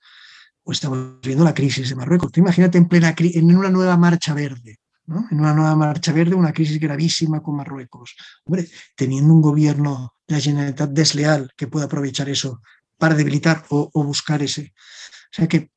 o 0.68 0.72
estamos 0.72 1.18
viendo 1.22 1.44
la 1.44 1.54
crisis 1.54 1.88
de 1.88 1.96
Marruecos. 1.96 2.30
Tú 2.30 2.40
imagínate 2.40 2.76
en 2.76 2.88
plena 2.88 3.14
en 3.18 3.56
una 3.56 3.70
nueva 3.70 3.96
marcha 3.96 4.34
verde, 4.34 4.76
¿no? 5.06 5.26
En 5.30 5.40
una 5.40 5.54
nueva 5.54 5.74
marcha 5.74 6.12
verde, 6.12 6.34
una 6.34 6.52
crisis 6.52 6.78
gravísima 6.78 7.42
con 7.42 7.56
Marruecos. 7.56 8.14
Hombre, 8.44 8.68
teniendo 8.94 9.32
un 9.32 9.40
gobierno 9.40 10.12
de 10.26 10.34
la 10.34 10.40
Generalitat 10.42 10.90
desleal 10.90 11.50
que 11.56 11.68
pueda 11.68 11.86
aprovechar 11.86 12.28
eso 12.28 12.60
para 12.98 13.14
debilitar 13.14 13.64
o, 13.70 13.90
o 13.94 14.04
buscar 14.04 14.42
ese. 14.42 14.74
O 14.76 15.34
sea 15.36 15.48
que 15.48 15.70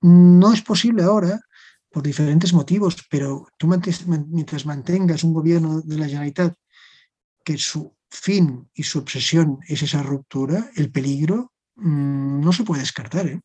no 0.00 0.52
es 0.52 0.60
posible 0.62 1.04
ahora 1.04 1.38
por 1.88 2.02
diferentes 2.02 2.52
motivos, 2.52 2.96
pero 3.08 3.46
tú 3.56 3.68
mientras 3.68 4.66
mantengas 4.66 5.22
un 5.22 5.34
gobierno 5.34 5.82
de 5.82 5.98
la 5.98 6.06
Generalitat 6.06 6.52
que 7.44 7.58
su 7.58 7.94
fin 8.10 8.68
y 8.74 8.82
su 8.82 8.98
obsesión 8.98 9.60
es 9.68 9.84
esa 9.84 10.02
ruptura, 10.02 10.68
el 10.74 10.90
peligro 10.90 11.52
mmm, 11.76 12.40
no 12.40 12.52
se 12.52 12.64
puede 12.64 12.80
descartar. 12.80 13.28
¿eh? 13.28 13.40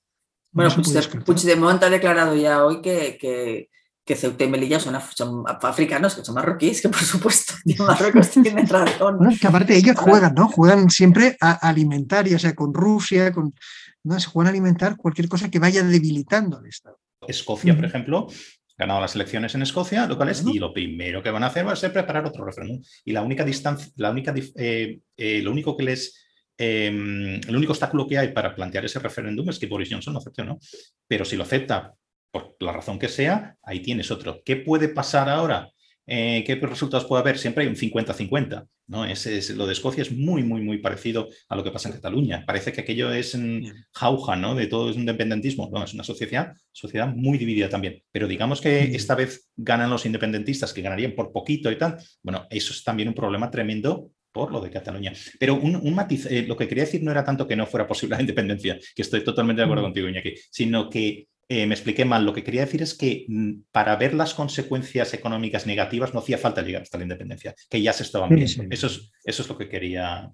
Bueno, 0.58 0.76
no 0.76 1.24
Puigdemont 1.24 1.84
ha 1.84 1.90
declarado 1.90 2.36
ya 2.36 2.66
hoy 2.66 2.82
que, 2.82 3.16
que, 3.22 3.70
que 4.04 4.16
Ceuta 4.16 4.44
y 4.44 4.48
Melilla 4.48 4.80
son, 4.80 4.96
son, 5.14 5.44
africanos, 5.46 6.16
que 6.16 6.26
son 6.26 6.34
marroquíes, 6.34 6.82
que 6.82 6.90
por 6.90 7.04
supuesto 7.04 7.54
Marruecos 7.86 8.32
tiene 8.32 8.66
razón. 8.66 9.20
Bueno, 9.20 9.36
que 9.40 9.46
aparte 9.46 9.78
ellos 9.78 9.96
juegan, 9.96 10.34
¿no? 10.34 10.48
Juegan 10.48 10.90
siempre 10.90 11.38
a 11.42 11.52
alimentar, 11.52 12.28
ya 12.28 12.40
sea 12.40 12.56
con 12.56 12.74
Rusia, 12.74 13.32
con, 13.32 13.54
¿no? 14.04 14.20
se 14.20 14.30
juegan 14.30 14.48
a 14.48 14.50
alimentar 14.50 14.98
cualquier 14.98 15.30
cosa 15.30 15.52
que 15.52 15.60
vaya 15.60 15.84
debilitando 15.84 16.58
al 16.58 16.66
Estado. 16.66 16.98
Escocia, 17.28 17.76
por 17.76 17.86
ejemplo, 17.86 18.28
ganado 18.76 19.00
las 19.00 19.14
elecciones 19.14 19.54
en 19.54 19.62
Escocia, 19.62 20.08
lo 20.08 20.18
cual 20.18 20.30
es, 20.30 20.44
y 20.44 20.58
lo 20.58 20.74
primero 20.74 21.22
que 21.22 21.30
van 21.30 21.44
a 21.44 21.48
hacer 21.48 21.68
va 21.68 21.74
a 21.74 21.76
ser 21.76 21.94
preparar 21.94 22.26
otro 22.26 22.44
referéndum. 22.44 22.82
Y 23.06 23.12
la 23.12 23.22
única 23.22 23.46
distancia, 23.46 23.92
la 23.98 24.10
única, 24.10 24.34
eh, 24.56 25.02
eh, 25.18 25.42
lo 25.44 25.52
único 25.52 25.78
que 25.78 25.84
les 25.84 26.27
eh, 26.58 26.88
el 26.88 27.56
único 27.56 27.74
obstáculo 27.74 28.08
que 28.08 28.18
hay 28.18 28.30
para 28.30 28.56
plantear 28.56 28.86
ese 28.86 29.00
referéndum 29.00 29.50
es 29.50 29.60
que 29.60 29.68
Boris 29.68 29.90
Johnson 29.92 30.14
lo 30.14 30.20
acepte 30.20 30.42
o 30.42 30.46
no. 30.46 30.60
Pero 31.08 31.26
si 31.26 31.36
lo 31.36 31.44
acepta 31.44 31.94
por 32.32 32.56
la 32.60 32.74
razón 32.74 33.00
que 33.00 33.08
sea, 33.08 33.56
ahí 33.64 33.82
tienes 33.82 34.12
otro. 34.12 34.42
¿Qué 34.44 34.58
puede 34.58 34.90
pasar 34.90 35.30
ahora? 35.30 35.72
eh, 36.08 36.44
¿qué 36.46 36.56
resultados 36.56 37.06
puede 37.06 37.22
haber? 37.22 37.38
Siempre 37.38 37.64
hay 37.64 37.70
un 37.70 37.76
50-50. 37.76 38.66
¿no? 38.88 39.04
Es, 39.04 39.50
lo 39.50 39.68
de 39.68 39.74
Escocia 39.74 40.02
es 40.02 40.12
muy, 40.14 40.42
muy, 40.44 40.62
muy 40.62 40.78
parecido 40.78 41.28
a 41.50 41.58
lo 41.58 41.64
que 41.64 41.72
pasa 41.72 41.90
en 41.90 41.96
Cataluña. 41.96 42.46
Parece 42.48 42.72
que 42.72 42.82
aquello 42.82 43.12
es 43.12 43.36
en 43.36 43.66
jauja, 43.92 44.38
¿no? 44.38 44.56
De 44.56 44.68
todo 44.68 44.90
es 44.90 44.96
un 44.96 45.02
independentismo. 45.02 45.70
No, 45.72 45.84
es 45.84 45.94
una 45.94 46.06
sociedad, 46.06 46.54
sociedad 46.72 47.14
muy 47.14 47.38
dividida 47.38 47.68
también. 47.68 48.02
Pero 48.12 48.28
digamos 48.28 48.62
que 48.62 48.96
esta 48.96 49.16
vez 49.16 49.50
ganan 49.58 49.90
los 49.90 50.06
independentistas, 50.06 50.72
que 50.72 50.82
ganarían 50.82 51.12
por 51.12 51.34
poquito 51.34 51.70
y 51.70 51.78
tal. 51.78 51.98
Bueno, 52.24 52.48
eso 52.50 52.72
es 52.72 52.82
también 52.86 53.10
un 53.10 53.16
problema 53.16 53.52
tremendo 53.52 54.12
por 54.38 54.52
lo 54.52 54.62
de 54.62 54.70
Cataluña. 54.70 55.14
Pero 55.40 55.56
un, 55.56 55.94
matiz, 55.94 56.28
eh, 56.28 56.46
lo 56.48 56.56
que 56.56 56.68
quería 56.68 56.86
decir 56.86 57.04
no 57.04 57.12
era 57.12 57.24
tanto 57.24 57.48
que 57.48 57.56
no 57.56 57.66
fuera 57.66 57.88
posible 57.88 58.16
la 58.16 58.22
independencia, 58.22 58.78
que 58.96 59.02
estoy 59.02 59.24
totalmente 59.24 59.62
de 59.62 59.66
acuerdo 59.66 59.84
contigo, 59.84 60.08
Iñaki, 60.08 60.36
sino 60.52 60.90
que 60.90 61.28
eh, 61.50 61.66
me 61.66 61.76
expliqué 61.76 62.04
mal. 62.06 62.26
Lo 62.26 62.34
que 62.34 62.44
quería 62.44 62.62
decir 62.62 62.82
es 62.82 62.94
que 62.94 63.26
mm, 63.28 63.52
para 63.72 63.96
ver 63.96 64.14
las 64.14 64.34
consecuencias 64.34 65.14
económicas 65.14 65.66
negativas 65.66 66.14
no 66.14 66.20
hacía 66.20 66.38
falta 66.38 66.62
llegar 66.62 66.84
hasta 66.84 66.98
la 66.98 67.06
independencia, 67.06 67.56
que 67.70 67.82
ya 67.82 67.94
se 67.94 68.04
estaban 68.04 68.30
viendo. 68.30 68.64
Eso, 68.70 68.88
es, 68.88 69.12
eso 69.24 69.42
es 69.44 69.50
lo 69.50 69.58
que 69.58 69.70
quería, 69.70 70.30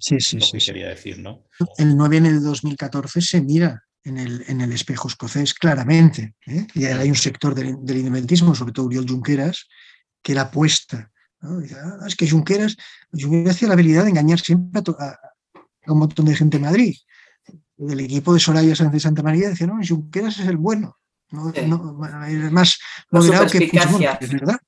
quería 0.66 0.90
decir. 0.90 1.20
¿no? 1.20 1.46
El 1.78 1.96
9 1.96 2.18
en 2.18 2.26
el 2.26 2.44
2014 2.44 3.22
se 3.22 3.42
mira 3.42 3.84
en 4.04 4.18
el, 4.18 4.44
en 4.48 4.62
el 4.62 4.74
espejo 4.74 5.08
escocés 5.08 5.54
claramente. 5.54 6.34
¿eh? 6.48 6.68
Y 6.74 6.86
hay 6.86 7.10
un 7.10 7.16
sector 7.16 7.56
del, 7.56 7.70
independentismo, 7.70 8.56
sobre 8.56 8.74
todo 8.74 8.88
Uriol 8.88 9.08
Junqueras, 9.08 9.68
que 10.22 10.34
la 10.34 10.42
apuesta. 10.42 11.12
Ah, 11.44 12.08
es 12.08 12.16
que 12.16 12.30
Junqueras, 12.30 12.78
Junqueras 13.12 13.58
tiene 13.58 13.70
la 13.70 13.74
habilidad 13.74 14.04
de 14.04 14.12
engañar 14.12 14.40
siempre 14.40 14.82
a, 15.00 15.20
un 15.88 16.00
montón 16.00 16.26
de 16.26 16.36
gente 16.36 16.58
en 16.58 16.64
Madrid. 16.64 16.96
Del 17.76 18.00
equipo 18.00 18.34
de 18.34 18.40
Soraya 18.40 18.76
Sánchez 18.76 18.94
de 18.94 19.00
Santa 19.02 19.24
María 19.24 19.50
decía, 19.50 19.68
no, 19.68 19.80
Junqueras 19.86 20.40
es 20.40 20.48
el 20.48 20.58
bueno. 20.58 20.98
No, 21.32 21.50
es 21.50 22.52
más 22.52 22.78
moderado 23.10 23.48
que 23.48 23.70
es 24.22 24.32
verdad. 24.32 24.60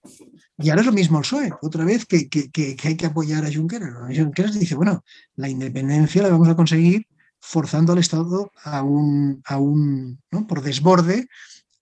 Y 0.57 0.69
ahora 0.69 0.81
es 0.81 0.87
lo 0.87 0.93
mismo 0.93 1.19
el 1.19 1.21
PSOE, 1.21 1.51
otra 1.61 1.85
vez 1.85 2.05
que, 2.05 2.27
que, 2.27 2.77
hay 2.83 2.95
que 2.95 3.05
apoyar 3.05 3.45
a 3.45 3.53
Junqueras. 3.53 3.93
Junqueras 4.15 4.59
dice, 4.59 4.75
bueno, 4.75 5.03
la 5.35 5.47
independencia 5.47 6.23
la 6.23 6.29
vamos 6.29 6.49
a 6.49 6.55
conseguir 6.55 7.07
forzando 7.39 7.93
al 7.93 7.99
Estado 7.99 8.51
a 8.63 8.81
un, 8.81 9.41
a 9.45 9.57
un 9.57 10.19
¿no? 10.31 10.47
por 10.47 10.61
desborde, 10.61 11.27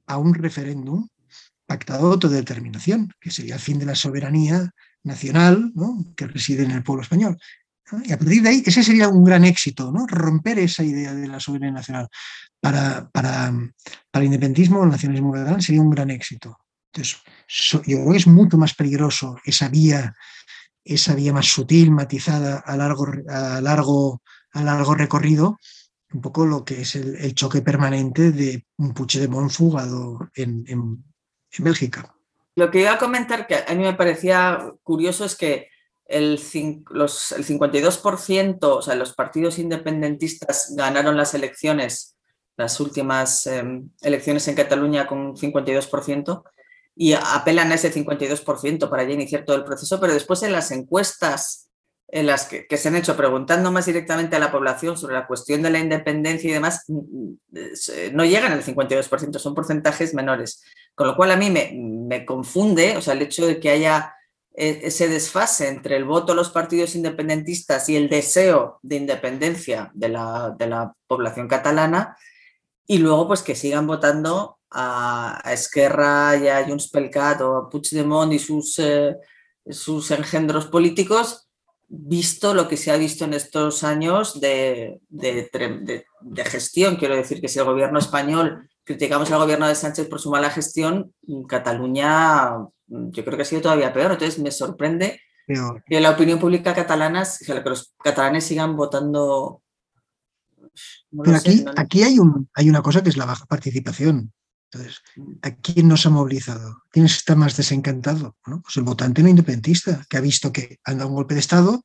a 0.05 0.17
un 0.17 0.33
referéndum 0.33 1.07
pactado 1.73 2.07
de 2.07 2.13
autodeterminación, 2.13 3.11
que 3.19 3.31
sería 3.31 3.55
el 3.55 3.59
fin 3.67 3.79
de 3.79 3.87
la 3.87 3.95
soberanía 3.95 4.69
nacional 5.03 5.73
que 6.15 6.27
reside 6.27 6.63
en 6.63 6.71
el 6.71 6.83
pueblo 6.83 7.01
español. 7.01 7.35
Y 8.05 8.11
a 8.13 8.17
partir 8.17 8.43
de 8.43 8.49
ahí, 8.49 8.63
ese 8.63 8.83
sería 8.83 9.09
un 9.09 9.23
gran 9.23 9.43
éxito, 9.43 9.91
¿no? 9.91 10.05
romper 10.05 10.59
esa 10.59 10.83
idea 10.83 11.13
de 11.15 11.27
la 11.27 11.39
soberanía 11.39 11.73
nacional. 11.73 12.07
Para, 12.59 13.09
para, 13.09 13.51
para 14.11 14.23
el 14.23 14.25
independentismo 14.25 14.79
o 14.79 14.83
el 14.83 14.91
nacionalismo 14.91 15.33
federal 15.33 15.61
sería 15.61 15.81
un 15.81 15.89
gran 15.89 16.11
éxito. 16.11 16.57
Entonces, 16.91 17.17
yo 17.47 17.81
creo 17.81 18.11
que 18.11 18.17
es 18.17 18.27
mucho 18.27 18.57
más 18.57 18.75
peligroso 18.75 19.37
esa 19.43 19.67
vía, 19.67 20.13
esa 20.85 21.15
vía 21.15 21.33
más 21.33 21.47
sutil, 21.47 21.89
matizada 21.91 22.59
a 22.59 22.77
largo, 22.77 23.07
a 23.27 23.59
largo, 23.61 24.21
a 24.53 24.63
largo 24.63 24.93
recorrido, 24.93 25.57
un 26.13 26.21
poco 26.21 26.45
lo 26.45 26.63
que 26.63 26.81
es 26.81 26.95
el, 26.95 27.33
choque 27.33 27.61
permanente 27.63 28.31
de 28.31 28.65
un 28.77 28.93
de 28.93 29.49
fugado 29.49 30.29
en, 30.35 30.63
en, 30.67 31.03
en. 31.53 32.13
Lo 32.55 32.69
que 32.69 32.81
iba 32.81 32.93
a 32.93 32.97
comentar 32.99 33.47
que 33.47 33.55
a 33.55 33.73
mí 33.73 33.83
me 33.83 33.93
parecía 33.93 34.73
curioso 34.83 35.25
es 35.25 35.35
que 35.35 35.69
el, 36.05 36.39
los, 36.91 37.31
el 37.31 37.45
52%, 37.45 38.57
o 38.61 38.81
sea, 38.81 38.95
los 38.95 39.13
partidos 39.13 39.57
independentistas 39.59 40.73
ganaron 40.75 41.17
las 41.17 41.33
elecciones, 41.33 42.15
las 42.57 42.79
últimas 42.79 43.47
em, 43.47 43.89
elecciones 44.01 44.47
en 44.47 44.55
Cataluña 44.55 45.07
con 45.07 45.19
un 45.19 45.35
52%, 45.35 46.43
y 46.95 47.13
apelan 47.13 47.71
a 47.71 47.75
ese 47.75 47.91
52% 47.91 48.89
para 48.89 49.03
ya 49.03 49.13
iniciar 49.13 49.45
todo 49.45 49.55
el 49.55 49.63
proceso, 49.63 49.99
pero 49.99 50.13
después 50.13 50.43
en 50.43 50.51
las 50.51 50.69
encuestas 50.71 51.71
en 52.13 52.27
las 52.27 52.45
que, 52.45 52.67
se 52.77 52.87
han 52.89 52.95
hecho 52.95 53.17
preguntando 53.17 53.71
más 53.71 53.87
directamente 53.87 54.35
a 54.35 54.39
la 54.39 54.51
población 54.51 54.95
sobre 54.95 55.15
la 55.15 55.25
cuestión 55.25 55.63
de 55.63 55.71
la 55.71 55.79
independencia 55.79 56.47
y 56.47 56.53
demás, 56.53 56.85
no 56.87 58.23
llegan 58.23 58.51
al 58.51 58.63
52%, 58.63 59.39
son 59.39 59.55
porcentajes 59.55 60.13
menores. 60.13 60.63
Con 60.95 61.07
lo 61.07 61.15
cual 61.15 61.31
a 61.31 61.37
mí 61.37 61.49
me, 61.49 61.71
me 61.73 62.25
confunde, 62.25 62.97
o 62.97 63.01
sea, 63.01 63.13
el 63.13 63.21
hecho 63.21 63.45
de 63.47 63.59
que 63.59 63.69
haya 63.69 64.13
e, 64.55 64.81
ese 64.83 65.07
desfase 65.07 65.67
entre 65.67 65.95
el 65.97 66.05
voto 66.05 66.33
de 66.33 66.35
los 66.35 66.49
partidos 66.49 66.95
independentistas 66.95 67.89
y 67.89 67.95
el 67.95 68.07
deseo 68.07 68.79
de 68.83 68.97
independencia 68.97 69.91
de 69.95 70.09
la, 70.09 70.93
población 71.07 71.47
catalana, 71.47 72.17
y 72.85 72.97
luego 72.97 73.27
pues 73.27 73.41
que 73.41 73.55
sigan 73.55 73.87
votando 73.87 74.59
a, 74.71 75.41
Esquerra 75.51 76.35
y 76.37 76.47
a 76.47 76.65
Junts 76.65 76.89
pel 76.89 77.11
o 77.41 77.57
a 77.57 77.69
Puigdemont 77.69 78.33
y 78.33 78.39
sus, 78.39 78.77
eh, 78.79 79.15
sus 79.69 80.11
engendros 80.11 80.67
políticos, 80.67 81.47
visto 81.87 82.53
lo 82.53 82.67
que 82.67 82.77
se 82.77 82.91
ha 82.91 82.97
visto 82.97 83.25
en 83.25 83.35
estos 83.35 83.83
años 83.83 84.41
de, 84.41 84.99
de, 85.09 86.45
gestión. 86.45 86.95
Quiero 86.95 87.15
decir 87.15 87.39
que 87.39 87.47
si 87.47 87.59
el 87.59 87.65
gobierno 87.65 87.99
español 87.99 88.67
criticamos 88.83 89.31
al 89.31 89.39
gobierno 89.39 89.67
de 89.67 89.75
Sánchez 89.75 90.07
por 90.07 90.19
su 90.19 90.29
mala 90.29 90.49
gestión, 90.49 91.13
Cataluña 91.47 92.57
yo 92.87 93.25
creo 93.25 93.37
que 93.37 93.43
ha 93.43 93.45
sido 93.45 93.61
todavía 93.61 93.93
peor. 93.93 94.11
Entonces 94.11 94.39
me 94.39 94.51
sorprende 94.51 95.21
que 95.85 96.01
la 96.01 96.11
opinión 96.11 96.39
pública 96.39 96.73
catalana, 96.73 97.23
que 97.45 97.53
los 97.53 97.93
catalanes 98.03 98.45
sigan 98.45 98.75
votando. 98.75 99.61
Pero 101.23 101.37
aquí, 101.37 101.65
aquí 101.75 102.03
hay, 102.03 102.19
un, 102.19 102.49
hay 102.53 102.69
una 102.69 102.81
cosa 102.81 103.03
que 103.03 103.09
es 103.09 103.17
la 103.17 103.25
baja 103.25 103.45
participación. 103.45 104.33
Entonces, 104.71 105.03
¿a 105.43 105.51
quién 105.51 105.87
nos 105.87 106.05
ha 106.05 106.09
movilizado? 106.09 106.81
¿Quién 106.89 107.05
está 107.05 107.35
más 107.35 107.55
desencantado? 107.55 108.35
Pues 108.43 108.75
el 108.77 108.83
votante 108.83 109.21
no 109.21 109.29
independentista, 109.29 110.03
que 110.09 110.17
ha 110.17 110.21
visto 110.21 110.51
que 110.51 110.79
anda 110.83 111.05
un 111.05 111.13
golpe 111.13 111.35
de 111.35 111.41
Estado 111.41 111.83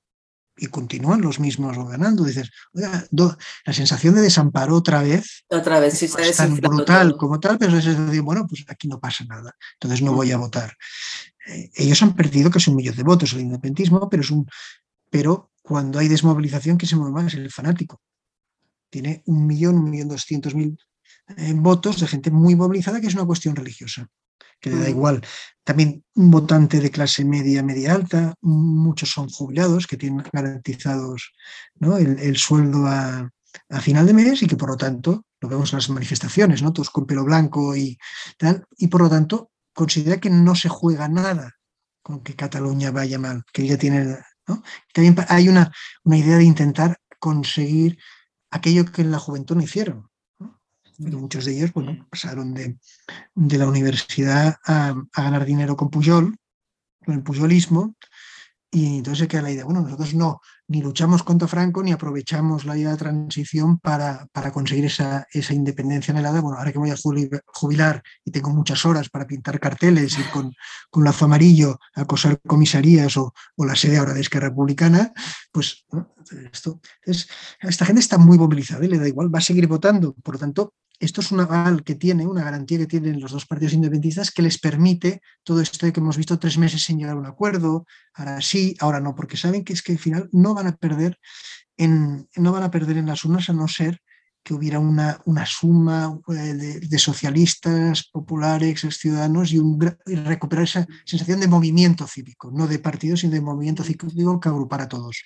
y 0.58 0.66
continúan 0.66 1.20
los 1.20 1.40
mismos 1.40 1.76
gobernando. 1.76 2.24
Dices, 2.24 2.50
oiga, 2.72 3.06
la 3.10 3.72
sensación 3.72 4.14
de 4.14 4.22
desamparo 4.22 4.76
otra 4.76 5.02
vez. 5.02 5.44
Otra 5.48 5.80
vez, 5.80 5.98
sí, 5.98 6.10
es 6.18 6.36
tan 6.36 6.56
brutal 6.56 7.16
como 7.16 7.40
tal, 7.40 7.58
pero 7.58 7.76
es 7.76 7.84
decir, 7.84 8.20
bueno, 8.22 8.46
pues 8.46 8.64
aquí 8.68 8.88
no 8.88 8.98
pasa 9.00 9.24
nada, 9.24 9.54
entonces 9.74 10.02
no 10.02 10.12
voy 10.12 10.32
a 10.32 10.36
votar. 10.36 10.76
Eh, 11.46 11.70
ellos 11.76 12.02
han 12.02 12.14
perdido 12.14 12.50
casi 12.50 12.70
un 12.70 12.76
millón 12.76 12.96
de 12.96 13.02
votos 13.02 13.32
el 13.32 13.40
independentismo, 13.40 14.08
pero 14.08 14.22
es 14.22 14.30
un. 14.30 14.46
Pero 15.10 15.52
cuando 15.62 15.98
hay 15.98 16.08
desmovilización, 16.08 16.76
¿qué 16.76 16.86
se 16.86 16.96
mueve 16.96 17.12
más? 17.12 17.34
El 17.34 17.50
fanático. 17.50 18.00
Tiene 18.90 19.22
un 19.26 19.46
millón, 19.46 19.76
un 19.76 19.90
millón 19.90 20.08
doscientos 20.08 20.54
mil 20.54 20.78
eh, 21.36 21.52
votos 21.54 22.00
de 22.00 22.06
gente 22.06 22.30
muy 22.30 22.54
movilizada, 22.54 23.00
que 23.00 23.06
es 23.06 23.14
una 23.14 23.26
cuestión 23.26 23.54
religiosa 23.54 24.08
que 24.60 24.70
le 24.70 24.78
da 24.78 24.88
igual. 24.88 25.22
También 25.64 26.04
un 26.14 26.30
votante 26.30 26.80
de 26.80 26.90
clase 26.90 27.24
media, 27.24 27.62
media 27.62 27.94
alta, 27.94 28.34
muchos 28.40 29.10
son 29.10 29.28
jubilados 29.28 29.86
que 29.86 29.96
tienen 29.96 30.24
garantizados 30.32 31.32
¿no? 31.76 31.98
el, 31.98 32.36
sueldo 32.36 32.86
a, 32.86 33.30
final 33.80 34.06
de 34.06 34.14
mes 34.14 34.42
y 34.42 34.46
que 34.46 34.56
por 34.56 34.70
lo 34.70 34.76
tanto, 34.76 35.24
lo 35.40 35.48
vemos 35.48 35.72
en 35.72 35.78
las 35.78 35.90
manifestaciones, 35.90 36.62
¿no? 36.62 36.72
todos 36.72 36.90
con 36.90 37.06
pelo 37.06 37.24
blanco 37.24 37.76
y 37.76 37.98
tal, 38.36 38.64
y 38.76 38.88
por 38.88 39.02
lo 39.02 39.10
tanto 39.10 39.50
considera 39.72 40.18
que 40.18 40.30
no 40.30 40.54
se 40.54 40.68
juega 40.68 41.08
nada 41.08 41.54
con 42.02 42.22
que 42.22 42.34
Cataluña 42.34 42.90
vaya 42.90 43.18
mal, 43.18 43.44
que 43.52 43.66
ya 43.66 43.76
tiene... 43.76 44.18
¿no? 44.46 44.62
También 44.94 45.14
hay 45.28 45.48
una, 45.48 45.70
una 46.04 46.16
idea 46.16 46.36
de 46.38 46.44
intentar 46.44 46.98
conseguir 47.18 47.98
aquello 48.50 48.86
que 48.86 49.02
en 49.02 49.10
la 49.10 49.18
juventud 49.18 49.56
no 49.56 49.62
hicieron, 49.62 50.08
muchos 50.98 51.44
de 51.44 51.56
ellos 51.56 51.72
bueno, 51.72 52.06
pasaron 52.10 52.54
de, 52.54 52.76
la 53.34 53.68
universidad 53.68 54.56
a, 54.64 54.94
ganar 55.14 55.44
dinero 55.44 55.76
con 55.76 55.90
Pujol, 55.90 56.36
con 57.04 57.14
el 57.14 57.22
pujolismo, 57.22 57.94
y 58.70 58.98
entonces 58.98 59.20
se 59.20 59.28
queda 59.28 59.42
la 59.42 59.50
idea, 59.50 59.64
bueno, 59.64 59.80
nosotros 59.80 60.12
no, 60.12 60.40
ni 60.66 60.82
luchamos 60.82 61.22
contra 61.22 61.48
Franco, 61.48 61.82
ni 61.82 61.92
aprovechamos 61.92 62.66
la 62.66 62.76
idea 62.76 62.90
de 62.90 62.98
transición 62.98 63.78
para, 63.78 64.26
para 64.30 64.52
conseguir 64.52 64.84
esa, 64.84 65.26
esa, 65.32 65.54
independencia 65.54 66.12
anhelada. 66.12 66.42
Bueno, 66.42 66.58
ahora 66.58 66.70
que 66.70 66.78
voy 66.78 66.90
a 66.90 66.96
jubilar 67.46 68.02
y 68.26 68.30
tengo 68.30 68.50
muchas 68.50 68.84
horas 68.84 69.08
para 69.08 69.26
pintar 69.26 69.58
carteles, 69.58 70.18
ir 70.18 70.28
con, 70.30 70.52
con 70.90 71.02
lazo 71.02 71.24
amarillo 71.24 71.78
a 71.94 72.02
acosar 72.02 72.38
comisarías 72.46 73.16
o, 73.16 73.32
o, 73.56 73.64
la 73.64 73.74
sede 73.74 73.96
ahora 73.96 74.12
de 74.12 74.20
Esquerra 74.20 74.50
Republicana, 74.50 75.12
pues 75.50 75.86
esto, 76.52 76.80
esta 77.04 77.86
gente 77.86 78.00
está 78.00 78.18
muy 78.18 78.36
movilizada 78.36 78.84
y 78.84 78.88
le 78.88 78.98
da 78.98 79.08
igual, 79.08 79.34
va 79.34 79.38
a 79.38 79.42
seguir 79.42 79.66
votando. 79.66 80.12
Por 80.22 80.34
lo 80.34 80.40
tanto, 80.40 80.74
esto 80.98 81.20
es 81.20 81.30
una 81.30 81.44
aval 81.44 81.84
que 81.84 81.94
tiene, 81.94 82.26
una 82.26 82.42
garantía 82.42 82.78
que 82.78 82.86
tienen 82.86 83.20
los 83.20 83.32
dos 83.32 83.46
partidos 83.46 83.74
independentistas 83.74 84.30
que 84.30 84.42
les 84.42 84.58
permite 84.58 85.20
todo 85.44 85.60
esto 85.60 85.86
de 85.86 85.92
que 85.92 86.00
hemos 86.00 86.16
visto 86.16 86.38
tres 86.38 86.58
meses 86.58 86.82
sin 86.82 86.98
llegar 86.98 87.16
a 87.16 87.20
un 87.20 87.26
acuerdo, 87.26 87.86
ahora 88.14 88.40
sí, 88.40 88.74
ahora 88.80 89.00
no, 89.00 89.14
porque 89.14 89.36
saben 89.36 89.64
que 89.64 89.72
es 89.72 89.82
que 89.82 89.92
al 89.92 89.98
final 89.98 90.28
no 90.32 90.54
van 90.54 90.66
a 90.66 90.76
perder 90.76 91.18
en, 91.76 92.28
no 92.36 92.52
van 92.52 92.64
a 92.64 92.70
perder 92.70 92.96
en 92.96 93.06
las 93.06 93.24
urnas 93.24 93.48
a 93.48 93.52
no 93.52 93.68
ser 93.68 94.00
que 94.42 94.54
hubiera 94.54 94.78
una, 94.78 95.20
una 95.26 95.44
suma 95.46 96.18
eh, 96.28 96.80
de, 96.80 96.98
socialistas, 96.98 98.08
populares, 98.10 98.80
ciudadanos 98.96 99.52
y, 99.52 99.58
un, 99.58 99.78
y, 100.06 100.14
recuperar 100.14 100.64
esa 100.64 100.86
sensación 101.04 101.40
de 101.40 101.48
movimiento 101.48 102.06
cívico, 102.06 102.50
no 102.50 102.66
de 102.66 102.78
partido, 102.78 103.16
sino 103.16 103.34
de 103.34 103.40
movimiento 103.40 103.84
cívico 103.84 104.40
que 104.40 104.48
agrupara 104.48 104.84
a 104.84 104.88
todos 104.88 105.22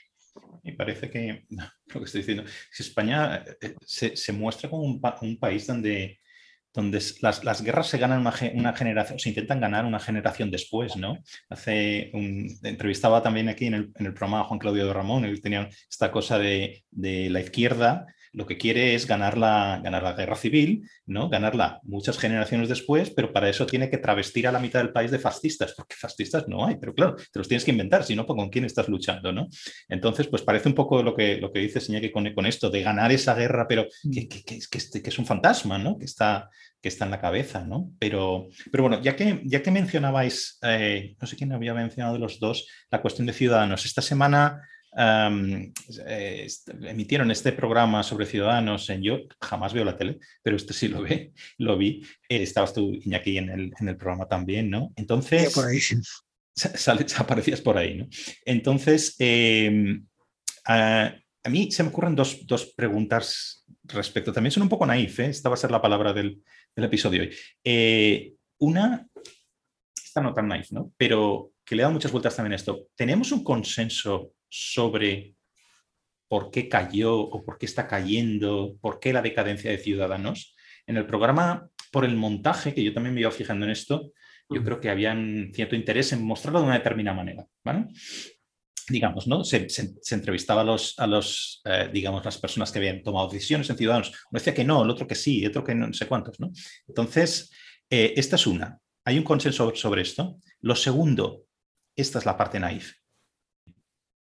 y 0.62 0.72
parece 0.72 1.10
que 1.10 1.44
lo 1.86 2.00
que 2.00 2.04
estoy 2.04 2.20
diciendo, 2.20 2.44
si 2.70 2.82
España 2.82 3.44
eh, 3.60 3.74
se, 3.84 4.32
muestra 4.32 4.70
como 4.70 4.84
un, 4.84 5.38
país 5.38 5.66
donde, 5.66 6.20
donde 6.72 7.02
las, 7.20 7.44
las 7.44 7.62
guerras 7.62 7.88
se 7.88 7.98
ganan 7.98 8.20
una, 8.20 8.32
generación, 8.72 9.18
se 9.18 9.28
intentan 9.28 9.60
ganar 9.60 9.84
una 9.84 10.00
generación 10.00 10.50
después, 10.50 10.96
¿no? 10.96 11.18
Hace 11.48 12.10
entrevistaba 12.62 13.22
también 13.22 13.48
aquí 13.48 13.66
en 13.66 13.74
el, 13.74 13.92
en 13.96 14.06
el 14.06 14.14
programa 14.14 14.44
Juan 14.44 14.60
Claudio 14.60 14.86
de 14.86 14.92
Ramón, 14.92 15.24
él 15.24 15.40
tenía 15.40 15.68
esta 15.90 16.10
cosa 16.10 16.38
de, 16.38 16.84
de 16.90 17.30
la 17.30 17.40
izquierda 17.40 18.06
lo 18.32 18.46
que 18.46 18.56
quiere 18.56 18.94
es 18.94 19.06
ganar 19.06 19.36
la, 19.36 19.80
ganar 19.82 20.02
la 20.02 20.14
guerra 20.14 20.36
civil, 20.36 20.88
¿no? 21.06 21.28
ganarla 21.28 21.80
muchas 21.82 22.18
generaciones 22.18 22.68
después, 22.68 23.10
pero 23.10 23.32
para 23.32 23.48
eso 23.48 23.66
tiene 23.66 23.90
que 23.90 23.98
travestir 23.98 24.48
a 24.48 24.52
la 24.52 24.58
mitad 24.58 24.80
del 24.80 24.92
país 24.92 25.10
de 25.10 25.18
fascistas, 25.18 25.74
porque 25.76 25.96
fascistas 25.96 26.48
no 26.48 26.66
hay, 26.66 26.76
pero 26.76 26.94
claro, 26.94 27.16
te 27.16 27.38
los 27.38 27.48
tienes 27.48 27.64
que 27.64 27.72
inventar, 27.72 28.04
si 28.04 28.16
no, 28.16 28.26
¿con 28.26 28.48
quién 28.48 28.64
estás 28.64 28.88
luchando? 28.88 29.32
¿no? 29.32 29.48
Entonces, 29.88 30.28
pues 30.28 30.42
parece 30.42 30.68
un 30.68 30.74
poco 30.74 31.02
lo 31.02 31.14
que, 31.14 31.36
lo 31.36 31.52
que 31.52 31.60
dice 31.60 31.80
Señor 31.80 32.10
con, 32.10 32.32
con 32.32 32.46
esto, 32.46 32.70
de 32.70 32.82
ganar 32.82 33.12
esa 33.12 33.34
guerra, 33.34 33.66
pero 33.68 33.86
que, 34.10 34.28
que, 34.28 34.42
que, 34.42 34.58
que, 34.58 35.10
es 35.10 35.18
un 35.18 35.26
fantasma, 35.26 35.78
¿no? 35.78 35.98
que, 35.98 36.06
está, 36.06 36.48
que 36.80 36.88
está 36.88 37.04
en 37.04 37.10
la 37.10 37.20
cabeza, 37.20 37.64
¿no? 37.64 37.92
Pero, 37.98 38.48
pero 38.70 38.84
bueno, 38.84 39.02
ya 39.02 39.14
que, 39.14 39.42
ya 39.44 39.62
que 39.62 39.70
mencionabais, 39.70 40.58
eh, 40.62 41.16
no 41.20 41.26
sé 41.26 41.36
quién 41.36 41.52
había 41.52 41.74
mencionado 41.74 42.14
de 42.14 42.20
los 42.20 42.40
dos, 42.40 42.66
la 42.90 43.02
cuestión 43.02 43.26
de 43.26 43.34
ciudadanos, 43.34 43.84
esta 43.84 44.00
semana 44.00 44.62
Um, 44.94 45.72
eh, 46.06 46.46
emitieron 46.82 47.30
este 47.30 47.52
programa 47.52 48.02
sobre 48.02 48.26
ciudadanos 48.26 48.90
en 48.90 49.02
yo 49.02 49.20
jamás 49.40 49.72
veo 49.72 49.86
la 49.86 49.96
tele 49.96 50.18
pero 50.42 50.54
este 50.54 50.74
sí 50.74 50.88
lo 50.88 51.00
ve 51.00 51.32
lo 51.56 51.78
vi. 51.78 52.02
Eh, 52.28 52.42
estabas 52.42 52.74
tú 52.74 52.92
Iñaki 52.92 53.38
en 53.38 53.48
el, 53.48 53.72
en 53.80 53.88
el 53.88 53.96
programa 53.96 54.28
también 54.28 54.68
no 54.68 54.92
entonces 54.96 55.54
por 55.54 55.66
ahí. 55.66 55.80
sale, 56.54 57.06
aparecías 57.16 57.62
por 57.62 57.78
ahí 57.78 57.96
no 57.96 58.08
entonces 58.44 59.16
eh, 59.18 59.98
a, 60.66 61.14
a, 61.42 61.48
mí 61.48 61.72
se 61.72 61.84
me 61.84 61.88
ocurren 61.88 62.14
dos, 62.14 62.46
dos, 62.46 62.74
preguntas 62.76 63.64
respecto. 63.84 64.30
También 64.30 64.52
son 64.52 64.64
un 64.64 64.68
poco 64.68 64.84
naif 64.84 65.20
¿eh? 65.20 65.26
esta 65.26 65.48
va 65.48 65.54
a 65.54 65.58
ser 65.58 65.70
la 65.70 65.80
palabra 65.80 66.12
del, 66.12 66.42
del 66.76 66.84
episodio 66.84 67.22
hoy. 67.22 68.36
Una 68.58 69.08
esta 70.04 70.20
no 70.20 70.34
tan 70.34 70.48
naif 70.48 70.70
no 70.70 70.92
pero 70.98 71.54
que 71.64 71.76
le 71.76 71.82
da 71.82 71.88
muchas 71.88 72.12
vueltas 72.12 72.36
también 72.36 72.52
a 72.52 72.56
esto. 72.56 72.88
Tenemos 72.94 73.32
un 73.32 73.42
consenso 73.42 74.34
sobre 74.52 75.34
por 76.28 76.50
qué 76.50 76.68
cayó 76.68 77.18
o 77.18 77.42
por 77.42 77.56
qué 77.56 77.64
está 77.64 77.88
cayendo, 77.88 78.76
por 78.82 79.00
qué 79.00 79.14
la 79.14 79.22
decadencia 79.22 79.70
de 79.70 79.78
Ciudadanos. 79.78 80.54
En 80.86 80.98
el 80.98 81.06
programa, 81.06 81.68
por 81.90 82.04
el 82.04 82.16
montaje, 82.16 82.74
que 82.74 82.84
yo 82.84 82.92
también 82.92 83.14
me 83.14 83.22
iba 83.22 83.30
fijando 83.30 83.64
en 83.64 83.70
esto, 83.70 84.12
yo 84.50 84.62
creo 84.62 84.78
que 84.78 84.90
había 84.90 85.16
cierto 85.54 85.74
interés 85.74 86.12
en 86.12 86.26
mostrarlo 86.26 86.60
de 86.60 86.66
una 86.66 86.76
determinada 86.76 87.16
manera. 87.16 87.46
¿vale? 87.64 87.86
Digamos, 88.88 89.26
¿no? 89.26 89.42
Se, 89.42 89.70
se, 89.70 89.94
se, 90.02 90.14
entrevistaba 90.14 90.60
a 90.60 90.64
los, 90.64 90.98
a 90.98 91.06
los 91.06 91.62
eh, 91.64 91.88
digamos, 91.90 92.22
las 92.22 92.36
personas 92.36 92.70
que 92.70 92.78
habían 92.78 93.02
tomado 93.02 93.28
decisiones 93.28 93.70
en 93.70 93.78
Ciudadanos. 93.78 94.08
Uno 94.08 94.38
decía 94.38 94.52
que 94.52 94.64
no, 94.64 94.84
el 94.84 94.90
otro 94.90 95.06
que 95.06 95.14
sí, 95.14 95.42
el 95.42 95.48
otro 95.48 95.64
que 95.64 95.74
no, 95.74 95.86
no 95.86 95.94
sé 95.94 96.06
cuántos, 96.06 96.38
¿no? 96.40 96.50
Entonces, 96.86 97.50
eh, 97.88 98.12
esta 98.16 98.36
es 98.36 98.46
una. 98.46 98.78
Hay 99.06 99.16
un 99.16 99.24
consenso 99.24 99.74
sobre 99.74 100.02
esto. 100.02 100.36
Lo 100.60 100.76
segundo, 100.76 101.44
esta 101.96 102.18
es 102.18 102.26
la 102.26 102.36
parte 102.36 102.60
naif 102.60 103.01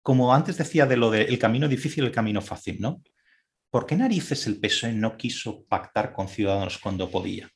como 0.01 0.33
antes 0.33 0.57
decía 0.57 0.85
de 0.85 0.97
lo 0.97 1.11
del 1.11 1.37
camino 1.37 1.67
difícil 1.67 2.03
el 2.03 2.11
camino 2.11 2.41
fácil, 2.41 2.79
¿no? 2.79 3.01
¿Por 3.69 3.85
qué 3.85 3.95
narices 3.95 4.47
el 4.47 4.59
PSOE 4.59 4.93
no 4.93 5.15
quiso 5.15 5.63
pactar 5.65 6.11
con 6.11 6.27
Ciudadanos 6.27 6.77
cuando 6.77 7.09
podía? 7.09 7.49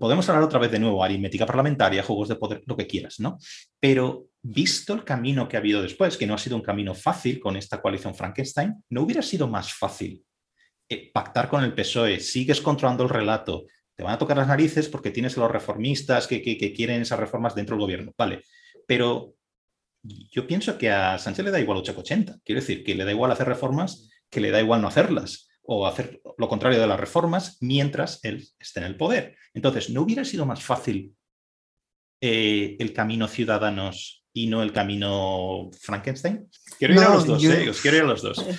Podemos 0.00 0.28
hablar 0.28 0.42
otra 0.42 0.58
vez 0.58 0.72
de 0.72 0.80
nuevo, 0.80 1.04
aritmética 1.04 1.46
parlamentaria, 1.46 2.02
juegos 2.02 2.28
de 2.28 2.36
poder, 2.36 2.62
lo 2.66 2.76
que 2.76 2.86
quieras, 2.86 3.20
¿no? 3.20 3.38
Pero 3.78 4.26
visto 4.42 4.94
el 4.94 5.04
camino 5.04 5.46
que 5.46 5.56
ha 5.56 5.60
habido 5.60 5.82
después, 5.82 6.16
que 6.16 6.26
no 6.26 6.34
ha 6.34 6.38
sido 6.38 6.56
un 6.56 6.62
camino 6.62 6.94
fácil 6.94 7.38
con 7.38 7.56
esta 7.56 7.80
coalición 7.80 8.14
Frankenstein, 8.14 8.82
¿no 8.88 9.02
hubiera 9.02 9.22
sido 9.22 9.46
más 9.46 9.72
fácil 9.72 10.24
eh, 10.88 11.12
pactar 11.12 11.48
con 11.48 11.62
el 11.62 11.74
PSOE? 11.74 12.18
Sigues 12.18 12.60
controlando 12.60 13.04
el 13.04 13.10
relato, 13.10 13.66
te 13.94 14.02
van 14.02 14.14
a 14.14 14.18
tocar 14.18 14.36
las 14.36 14.48
narices 14.48 14.88
porque 14.88 15.10
tienes 15.10 15.36
a 15.36 15.42
los 15.42 15.50
reformistas 15.50 16.26
que, 16.26 16.42
que 16.42 16.72
quieren 16.72 17.02
esas 17.02 17.20
reformas 17.20 17.54
dentro 17.54 17.76
del 17.76 17.82
gobierno, 17.82 18.12
vale, 18.16 18.42
pero 18.86 19.34
yo 20.02 20.46
pienso 20.46 20.78
que 20.78 20.90
a 20.90 21.18
Sánchez 21.18 21.44
le 21.44 21.50
da 21.50 21.60
igual 21.60 21.78
880. 21.78 22.40
Quiero 22.44 22.60
decir, 22.60 22.84
que 22.84 22.94
le 22.94 23.04
da 23.04 23.12
igual 23.12 23.30
hacer 23.30 23.48
reformas, 23.48 24.08
que 24.30 24.40
le 24.40 24.50
da 24.50 24.60
igual 24.60 24.80
no 24.80 24.88
hacerlas, 24.88 25.48
o 25.62 25.86
hacer 25.86 26.20
lo 26.38 26.48
contrario 26.48 26.80
de 26.80 26.86
las 26.86 26.98
reformas 26.98 27.58
mientras 27.60 28.20
él 28.22 28.46
esté 28.58 28.80
en 28.80 28.86
el 28.86 28.96
poder. 28.96 29.36
Entonces, 29.54 29.90
¿no 29.90 30.02
hubiera 30.02 30.24
sido 30.24 30.46
más 30.46 30.62
fácil 30.62 31.14
eh, 32.20 32.76
el 32.78 32.92
camino 32.92 33.28
Ciudadanos 33.28 34.24
y 34.32 34.46
no 34.46 34.62
el 34.62 34.72
camino 34.72 35.70
Frankenstein? 35.80 36.48
Quiero 36.78 36.94
ir 36.94 37.00
no, 37.00 37.08
a 37.08 37.14
los 37.14 37.26
dos, 37.26 37.42
yo... 37.42 37.52
eh, 37.52 37.68
os 37.68 37.80
quiero 37.80 37.98
ir 37.98 38.02
a 38.04 38.06
los 38.06 38.22
dos. 38.22 38.44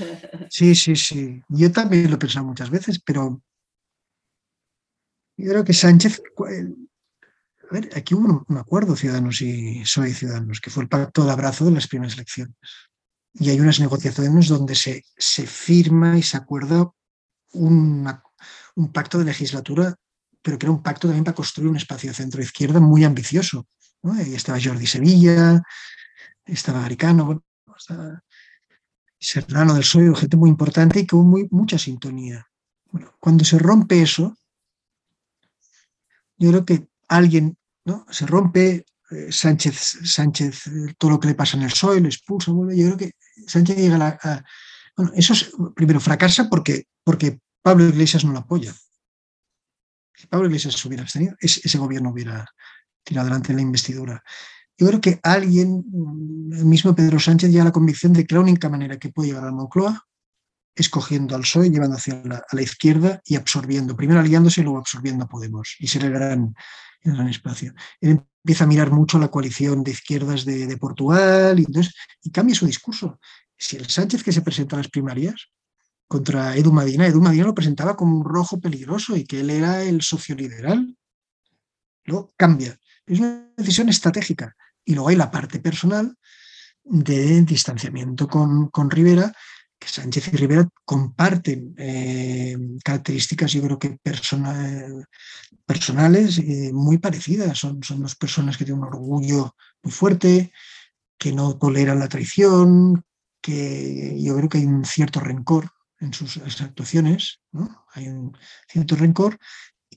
Sí, 0.52 0.74
sí, 0.74 0.96
sí. 0.96 1.40
Yo 1.48 1.72
también 1.72 2.10
lo 2.10 2.16
he 2.16 2.20
pensado 2.20 2.44
muchas 2.44 2.72
veces, 2.72 3.00
pero 3.00 3.40
yo 5.38 5.52
creo 5.52 5.64
que 5.64 5.74
Sánchez 5.74 6.24
a 7.70 7.74
ver, 7.74 7.90
aquí 7.96 8.16
hubo 8.16 8.46
un, 8.48 8.58
acuerdo 8.58 8.96
Ciudadanos 8.96 9.42
y 9.42 9.86
Soy 9.86 10.14
Ciudadanos, 10.14 10.60
que 10.60 10.72
fue 10.72 10.84
el 10.84 10.90
pacto 10.90 11.24
de 11.24 11.32
abrazo 11.32 11.66
de 11.66 11.72
las 11.72 11.88
primeras 11.88 12.16
elecciones. 12.16 12.56
Y 13.34 13.50
hay 13.50 13.60
unas 13.60 13.80
negociaciones 13.80 14.48
donde 14.48 14.74
se, 14.76 15.04
se 15.18 15.46
firma 15.46 16.18
y 16.18 16.24
se 16.24 16.38
acuerda 16.38 16.90
una, 17.54 18.24
un 18.76 18.92
pacto 18.92 19.20
de 19.20 19.26
legislatura, 19.26 19.96
pero 20.42 20.58
que 20.58 20.66
era 20.66 20.72
un 20.72 20.82
pacto 20.82 21.08
también 21.08 21.24
para 21.24 21.36
construir 21.36 21.70
un 21.70 21.78
espacio 21.78 22.14
centro-izquierda 22.14 22.80
muy 22.80 23.04
ambicioso. 23.04 23.68
¿no? 24.02 24.14
Ahí 24.14 24.34
estaba 24.34 24.60
Jordi 24.62 24.88
Sevilla, 24.88 25.62
estaba 26.46 26.82
Garicano, 26.82 27.26
bueno, 27.26 27.44
estaba 27.78 28.24
Serrano 29.20 29.76
del 29.76 29.84
Soy, 29.84 30.14
gente 30.16 30.38
muy 30.38 30.50
importante 30.50 31.02
y 31.02 31.06
que 31.06 31.16
hubo 31.16 31.26
muy, 31.26 31.48
mucha 31.52 31.78
sintonía. 31.78 32.48
Bueno, 32.92 33.14
cuando 33.20 33.46
se 33.46 33.60
rompe 33.60 34.02
eso, 34.02 34.36
yo 36.38 36.50
creo 36.50 36.66
que 36.66 36.88
alguien 37.10 37.59
Se 38.10 38.26
rompe, 38.26 38.86
eh, 39.12 39.32
Sánchez, 39.32 40.00
Sánchez, 40.04 40.64
todo 40.98 41.12
lo 41.12 41.20
que 41.20 41.30
le 41.30 41.36
pasa 41.36 41.58
en 41.58 41.64
el 41.64 41.72
PSOE, 41.72 42.02
lo 42.02 42.08
expulsa, 42.08 42.52
vuelve. 42.52 42.78
Yo 42.78 42.86
creo 42.88 42.98
que 42.98 43.12
Sánchez 43.48 43.78
llega 43.78 43.98
a, 43.98 44.30
a 44.30 44.44
bueno, 44.96 45.12
eso 45.16 45.34
es, 45.34 45.52
primero 45.76 46.00
fracasa 46.00 46.50
porque, 46.50 46.86
porque 47.04 47.40
Pablo 47.62 47.86
Iglesias 47.86 48.26
no 48.26 48.34
lo 48.34 48.40
apoya. 48.40 48.74
Si 50.14 50.28
Pablo 50.28 50.48
Iglesias 50.48 50.76
se 50.76 50.88
hubiera 50.88 51.04
abstenido, 51.04 51.36
ese, 51.40 51.62
ese 51.64 51.78
gobierno 51.78 52.12
hubiera 52.12 52.46
tirado 53.04 53.28
adelante 53.28 53.54
la 53.54 53.62
investidura. 53.62 54.22
Yo 54.78 54.88
creo 54.88 55.02
que 55.02 55.20
alguien, 55.24 55.84
el 56.52 56.66
mismo 56.66 56.96
Pedro 56.96 57.20
Sánchez, 57.20 57.50
llega 57.50 57.64
a 57.64 57.66
la 57.66 57.72
convicción 57.72 58.14
de 58.14 58.26
que 58.26 58.36
la 58.36 58.42
única 58.42 58.70
manera 58.70 58.98
que 58.98 59.10
puede 59.10 59.30
llegar 59.30 59.46
a 59.46 59.52
Moncloa 59.52 60.06
es 60.82 60.90
cogiendo 60.90 61.36
al 61.36 61.42
PSOE, 61.42 61.70
llevando 61.70 61.98
hacia 61.98 62.22
la 62.52 62.62
izquierda 62.62 63.22
y 63.26 63.36
absorbiendo, 63.36 63.96
primero 63.96 64.20
aliándose 64.20 64.62
y 64.62 64.64
luego 64.64 64.80
absorbiendo 64.80 65.26
a 65.26 65.28
Podemos. 65.28 65.76
Y 65.80 65.88
ser 65.88 66.06
el 66.06 66.14
gran, 66.14 66.56
el 67.02 67.14
gran 67.14 67.28
espacio. 67.28 67.74
Él 68.00 68.24
empieza 68.44 68.64
a 68.64 68.68
mirar 68.68 68.92
mucho 68.92 69.20
la 69.20 69.30
coalición 69.30 69.84
de 69.84 69.92
izquierdas 69.92 70.46
de, 70.46 70.68
de 70.68 70.78
Portugal 70.78 71.60
y, 71.60 71.64
entonces, 71.64 71.94
y 72.24 72.32
cambia 72.32 72.56
su 72.56 72.66
discurso. 72.66 73.20
Si 73.58 73.76
el 73.76 73.90
Sánchez 73.90 74.24
que 74.24 74.32
se 74.32 74.42
presenta 74.42 74.76
a 74.76 74.80
las 74.80 74.88
primarias 74.88 75.50
contra 76.08 76.56
Edu 76.56 76.72
Madina, 76.72 77.06
Edu 77.06 77.22
Madina 77.22 77.46
lo 77.46 77.54
presentaba 77.54 77.96
como 77.96 78.18
un 78.18 78.24
rojo 78.24 78.60
peligroso 78.60 79.16
y 79.16 79.26
que 79.26 79.42
él 79.42 79.50
era 79.50 79.84
el 79.84 80.02
socioliberal. 80.02 80.98
Luego 82.06 82.34
cambia. 82.38 82.78
Es 83.06 83.20
una 83.20 83.52
decisión 83.58 83.90
estratégica. 83.90 84.56
Y 84.86 84.94
luego 84.94 85.10
hay 85.10 85.18
la 85.18 85.30
parte 85.30 85.60
personal 85.60 86.16
de 86.84 87.42
distanciamiento 87.44 88.28
con, 88.28 88.70
con 88.70 88.90
Rivera, 88.90 89.32
que 89.80 89.88
Sánchez 89.88 90.34
y 90.34 90.38
Rivera 90.38 90.68
comparten 90.84 91.74
eh, 91.78 92.58
características, 92.84 93.54
yo 93.54 93.62
creo 93.64 93.80
que 93.80 93.98
persona, 94.04 94.86
personales 95.66 96.38
eh, 96.40 96.72
muy 96.74 96.98
parecidas. 96.98 97.58
Son, 97.58 97.82
son 97.82 98.02
dos 98.02 98.16
personas 98.16 98.58
que 98.58 98.66
tienen 98.66 98.84
un 98.84 98.90
orgullo 98.90 99.56
muy 99.82 99.92
fuerte, 99.92 100.52
que 101.18 101.32
no 101.32 101.58
toleran 101.58 102.00
la 102.00 102.10
traición, 102.10 103.04
que 103.42 104.22
yo 104.22 104.36
creo 104.36 104.50
que 104.50 104.58
hay 104.58 104.66
un 104.66 104.84
cierto 104.84 105.22
rencor 105.22 105.72
en 106.00 106.14
sus 106.14 106.38
actuaciones, 106.62 107.42
¿no? 107.52 107.86
hay 107.94 108.08
un 108.08 108.38
cierto 108.68 108.96
rencor, 108.96 109.38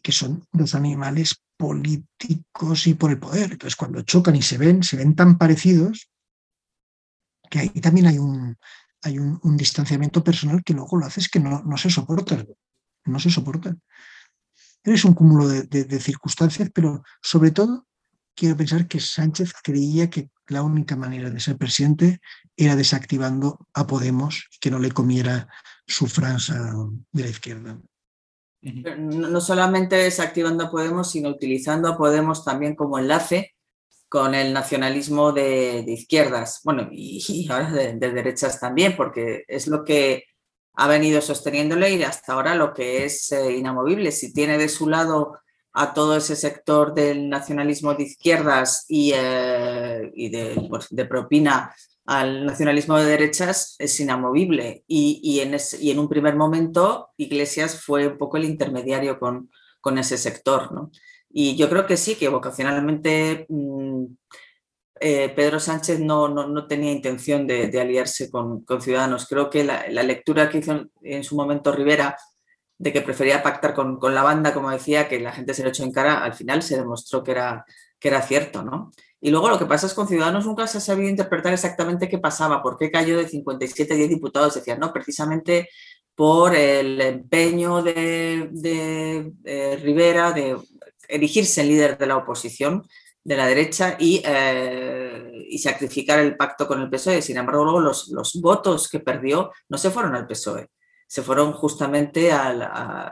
que 0.03 0.13
son 0.13 0.45
dos 0.53 0.75
animales 0.75 1.43
políticos 1.57 2.87
y 2.87 2.95
por 2.95 3.11
el 3.11 3.19
poder. 3.19 3.53
Entonces, 3.53 3.77
cuando 3.77 4.03
chocan 4.03 4.35
y 4.37 4.43
se 4.43 4.59
ven, 4.59 4.83
se 4.83 4.97
ven 4.97 5.15
tan 5.15 5.39
parecidos 5.39 6.09
que 7.49 7.61
ahí 7.61 7.69
también 7.69 8.07
hay 8.07 8.19
un, 8.19 8.57
hay 9.03 9.19
un, 9.19 9.57
distanciamiento 9.57 10.23
personal 10.23 10.63
que 10.65 10.75
luego 10.75 10.97
lo 10.97 11.07
hace 11.07 11.21
es 11.21 11.29
que 11.29 11.41
no, 11.41 11.77
se 11.77 11.91
soportan, 11.91 12.47
no 13.05 13.19
se 13.19 13.31
soportan. 13.31 13.83
Es 14.85 15.05
un 15.05 15.15
cúmulo 15.15 15.49
de, 15.49 16.01
circunstancias, 16.01 16.71
pero 16.73 17.03
sobre 17.21 17.51
todo 17.51 17.87
quiero 18.35 18.57
pensar 18.57 18.89
que 18.89 19.01
Sánchez 19.01 19.53
creía 19.63 20.09
que 20.09 20.31
la 20.49 20.63
única 20.63 20.97
manera 20.97 21.31
de 21.31 21.41
ser 21.41 21.57
presidente 21.57 22.21
era 22.57 22.77
desactivando 22.77 23.67
a 23.75 23.87
Podemos 23.87 24.49
y 24.53 24.59
que 24.59 24.71
no 24.71 24.79
le 24.79 24.91
comiera 24.91 25.49
su 25.87 26.07
franja 26.07 26.75
de 27.13 27.23
la 27.23 27.29
izquierda. 27.29 27.79
No 28.63 29.41
solamente 29.41 29.97
desactivando 29.97 30.65
a 30.65 30.71
Podemos, 30.71 31.11
sino 31.11 31.29
utilizando 31.29 31.89
a 31.89 31.97
Podemos 31.97 32.45
también 32.45 32.77
como 32.77 32.99
enlace 32.99 33.55
con 34.13 34.35
el 34.35 34.53
nacionalismo 34.53 35.33
de, 35.33 35.85
de 35.87 35.93
izquierdas, 35.93 36.61
bueno, 36.65 36.87
y, 36.93 37.25
y 37.27 37.51
ahora 37.51 37.71
de, 37.71 37.95
de, 37.95 38.13
derechas 38.13 38.61
también, 38.61 38.95
porque 38.95 39.43
es 39.49 39.69
lo 39.69 39.87
que 39.87 40.25
ha 40.75 40.87
venido 40.87 41.23
sosteniéndole 41.23 41.95
y 41.95 42.03
hasta 42.03 42.35
ahora 42.35 42.55
lo 42.55 42.75
que 42.75 43.07
es 43.07 43.33
eh, 43.33 43.57
inamovible. 43.57 44.13
Si 44.13 44.35
tiene 44.35 44.59
de 44.59 44.69
su 44.69 44.87
lado 44.87 45.39
a 45.73 45.95
todo 45.95 46.15
ese 46.15 46.37
sector 46.37 46.93
del 46.93 47.31
nacionalismo 47.31 47.95
de 47.95 48.03
izquierdas 48.03 48.85
y, 48.87 49.13
eh, 49.15 50.13
pues, 50.69 50.89
de, 50.91 51.07
propina 51.07 51.75
al 52.05 52.45
nacionalismo 52.45 52.99
de 52.99 53.07
derechas, 53.07 53.77
es 53.79 53.99
inamovible. 53.99 54.85
Y, 54.87 55.41
en, 55.41 55.99
un 55.99 56.09
primer 56.11 56.37
momento 56.37 57.13
Iglesias 57.17 57.81
fue 57.83 58.09
un 58.09 58.19
poco 58.19 58.37
el 58.37 58.45
intermediario 58.45 59.19
con, 59.19 59.51
con 59.81 59.97
ese 59.97 60.19
sector. 60.19 60.71
¿no? 60.71 60.91
Y 61.33 61.57
yo 61.57 61.69
creo 61.69 61.87
que 61.87 61.97
sí, 61.97 62.15
que 62.17 62.29
vocacionalmente 62.29 63.47
mm, 63.49 64.05
eh, 65.01 65.31
Pedro 65.31 65.59
Sánchez 65.59 65.99
no, 65.99 66.29
no, 66.29 66.67
tenía 66.69 66.93
intención 66.93 67.47
de, 67.47 67.81
aliarse 67.81 68.31
con, 68.31 68.65
Ciudadanos. 68.81 69.27
Creo 69.27 69.51
que 69.51 69.65
la, 69.65 69.89
lectura 69.89 70.49
que 70.49 70.59
hizo 70.59 70.85
en, 71.03 71.25
su 71.25 71.35
momento 71.35 71.73
Rivera 71.73 72.17
de 72.79 72.93
que 72.93 73.01
prefería 73.01 73.43
pactar 73.43 73.75
con, 73.75 73.99
la 74.15 74.23
banda, 74.23 74.55
como 74.55 74.71
decía, 74.71 75.09
que 75.09 75.19
la 75.21 75.33
gente 75.33 75.55
se 75.55 75.63
lo 75.63 75.71
echó 75.71 75.83
en 75.85 75.93
cara, 75.93 76.23
al 76.23 76.35
final 76.35 76.63
se 76.63 76.77
demostró 76.77 77.25
que 77.25 77.33
era, 77.33 77.65
que 77.99 78.09
era 78.09 78.23
cierto. 78.23 78.63
¿no? 78.63 78.93
Y 79.21 79.31
luego 79.31 79.49
lo 79.49 79.59
que 79.59 79.67
pasa 79.67 79.87
es 79.87 79.95
con 79.95 80.07
Ciudadanos 80.07 80.47
nunca 80.47 80.67
se 80.67 80.79
ha 80.79 80.81
sabido 80.81 81.09
interpretar 81.09 81.53
exactamente 81.53 82.09
qué 82.09 82.19
pasaba, 82.19 82.63
por 82.63 82.77
qué 82.77 82.91
cayó 82.91 83.19
de 83.19 83.29
57 83.29 83.95
a 83.95 83.97
10 83.97 84.09
diputados. 84.09 84.55
Decían, 84.55 84.79
no, 84.79 84.93
precisamente 84.93 85.69
por 86.15 86.55
el 86.55 87.01
empeño 87.01 87.83
de, 87.83 88.49
de 88.53 89.81
Rivera 89.83 90.33
de 90.33 90.57
erigirse 91.13 91.61
en 91.61 91.69
líder 91.69 91.99
de 91.99 92.07
la 92.07 92.17
oposición, 92.17 92.87
de 93.25 93.37
la 93.37 93.47
derecha, 93.47 93.97
y, 93.99 94.23
eh, 94.25 95.47
y, 95.49 95.59
sacrificar 95.59 96.19
el 96.19 96.37
pacto 96.37 96.67
con 96.67 96.81
el 96.81 96.91
PSOE. 96.91 97.23
Sin 97.23 97.37
embargo, 97.37 97.65
luego 97.65 97.81
los, 97.81 98.09
los, 98.09 98.41
votos 98.41 98.89
que 98.89 99.01
perdió 99.01 99.53
no 99.69 99.79
se 99.79 99.91
fueron 99.91 100.17
al 100.17 100.27
PSOE, 100.27 100.69
se 101.07 101.23
fueron 101.23 101.53
justamente 101.53 102.33
a 102.33 102.53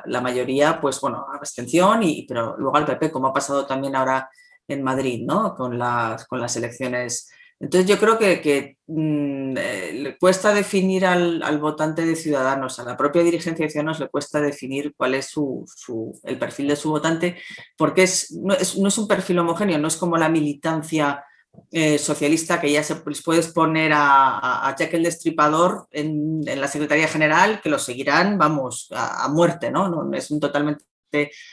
la, 0.04 0.20
mayoría, 0.20 0.80
pues 0.80 1.00
bueno, 1.00 1.26
a 1.30 1.36
abstención, 1.36 2.02
y, 2.02 2.26
pero 2.26 2.56
luego 2.58 2.76
al 2.76 2.86
PP, 2.86 3.12
como 3.12 3.28
ha 3.28 3.32
pasado 3.32 3.66
también 3.66 3.94
ahora 3.94 4.28
en 4.66 4.82
Madrid, 4.82 5.22
¿no? 5.24 5.54
Con 5.54 5.78
las, 5.78 6.26
con 6.26 6.40
las 6.40 6.56
elecciones 6.56 7.30
entonces 7.60 7.90
yo 7.90 7.98
creo 7.98 8.18
que, 8.18 8.78
mm, 8.86 9.56
eh, 9.58 9.92
le 9.92 10.18
cuesta 10.18 10.54
definir 10.54 11.04
al, 11.04 11.58
votante 11.58 12.06
de 12.06 12.16
Ciudadanos, 12.16 12.78
a 12.78 12.84
la 12.84 12.96
propia 12.96 13.22
dirigencia 13.22 13.66
de 13.66 13.70
Ciudadanos 13.70 14.00
le 14.00 14.08
cuesta 14.08 14.40
definir 14.40 14.94
cuál 14.96 15.14
es 15.14 15.30
el 16.24 16.38
perfil 16.38 16.68
de 16.68 16.76
su 16.76 16.88
votante, 16.90 17.36
porque 17.76 18.04
es, 18.04 18.32
no, 18.32 18.54
es, 18.54 18.74
un 18.74 19.06
perfil 19.06 19.40
homogéneo, 19.40 19.78
no 19.78 19.88
es 19.88 19.96
como 19.98 20.16
la 20.16 20.30
militancia 20.30 21.22
eh, 21.70 21.98
socialista 21.98 22.60
que 22.60 22.72
ya 22.72 22.82
se 22.82 22.96
les 23.06 23.22
puedes 23.22 23.48
poner 23.48 23.92
a, 23.92 24.66
a, 24.66 24.74
Jack 24.74 24.94
el 24.94 25.02
Destripador 25.02 25.86
en, 25.90 26.40
la 26.42 26.66
Secretaría 26.66 27.08
General, 27.08 27.60
que 27.62 27.68
lo 27.68 27.78
seguirán, 27.78 28.38
vamos, 28.38 28.88
a, 28.92 29.28
muerte, 29.28 29.70
¿no? 29.70 29.88
¿no? 29.90 30.10
Es 30.16 30.28
totalmente 30.40 30.84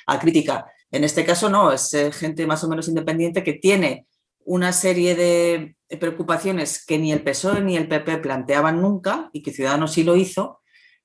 a 0.06 0.20
crítica. 0.20 0.66
En 0.90 1.04
este 1.04 1.26
caso 1.26 1.50
no, 1.50 1.74
es 1.74 1.94
eh, 1.94 2.14
gente 2.14 2.48
más 2.48 2.64
o 2.64 2.70
menos 2.70 2.88
independiente 2.88 3.44
que 3.44 3.54
tiene 3.54 4.08
una 4.48 4.72
serie 4.72 5.14
de 5.16 5.76
preocupaciones 6.00 6.86
que 6.86 6.98
ni 6.98 7.12
el 7.12 7.22
PSOE 7.22 7.62
ni 7.62 7.76
el 7.76 7.90
PP 7.90 8.20
planteaban 8.20 8.82
nunca 8.82 9.30
y 9.34 9.44
que 9.44 9.52
Ciudadanos 9.52 9.92
sí 9.92 10.04
lo 10.04 10.16
hizo. 10.16 10.62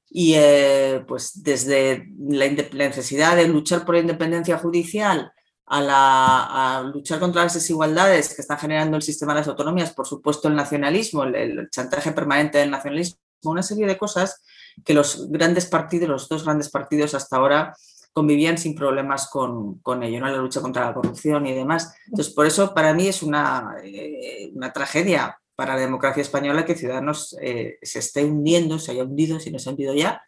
Y 0.09 0.34
eh, 0.36 1.05
pues 1.09 1.43
desde 1.43 2.07
la, 2.18 2.49
necesidad 2.49 3.34
de 3.34 3.49
luchar 3.49 3.84
por 3.84 3.97
la 3.97 4.01
independencia 4.01 4.59
judicial 4.59 5.32
a, 5.66 5.80
la, 5.80 6.90
luchar 6.95 7.18
contra 7.18 7.43
las 7.43 7.55
desigualdades 7.55 8.34
que 8.34 8.43
están 8.43 8.59
generando 8.59 8.97
el 8.97 9.03
sistema 9.03 9.32
de 9.32 9.40
las 9.40 9.49
autonomías, 9.49 9.93
por 9.93 10.07
supuesto 10.07 10.47
el 10.47 10.55
nacionalismo, 10.55 11.24
el 11.24 11.68
chantaje 11.70 12.12
permanente 12.12 12.59
del 12.59 12.70
nacionalismo, 12.70 13.18
una 13.43 13.62
serie 13.62 13.86
de 13.86 13.99
cosas 13.99 14.40
que 14.84 14.95
los 14.95 15.30
grandes 15.30 15.66
partidos, 15.66 16.09
los 16.09 16.28
dos 16.28 16.45
grandes 16.45 16.70
partidos 16.70 17.14
hasta 17.14 17.36
ahora 17.36 17.74
convivían 18.13 18.59
sin 18.59 18.75
problemas 18.75 19.29
con, 19.29 19.79
con 19.81 20.03
ello, 20.03 20.21
¿no? 20.21 20.29
la 20.29 20.37
lucha 20.37 20.61
contra 20.61 20.87
la 20.87 20.95
corrupción 20.95 21.47
y 21.47 21.55
demás. 21.55 21.95
Entonces, 22.07 22.33
por 22.35 22.47
eso 22.47 22.75
para 22.75 22.95
mí 22.95 23.07
es 23.09 23.23
una, 23.23 23.77
eh, 23.83 24.51
una 24.55 24.73
tragedia 24.73 25.39
para 25.55 25.75
la 25.75 25.81
democracia 25.81 26.21
española 26.21 26.65
que 26.65 26.75
Ciudadanos 26.75 27.37
eh, 27.41 27.79
se 27.83 27.99
esté 27.99 28.25
hundiendo, 28.25 28.79
se 28.79 28.93
haya 28.93 29.05
hundido, 29.05 29.41
si 29.41 29.51
no 29.51 29.59
se 29.59 29.69
ha 29.69 29.73
hundido 29.73 29.95
ya. 29.95 30.23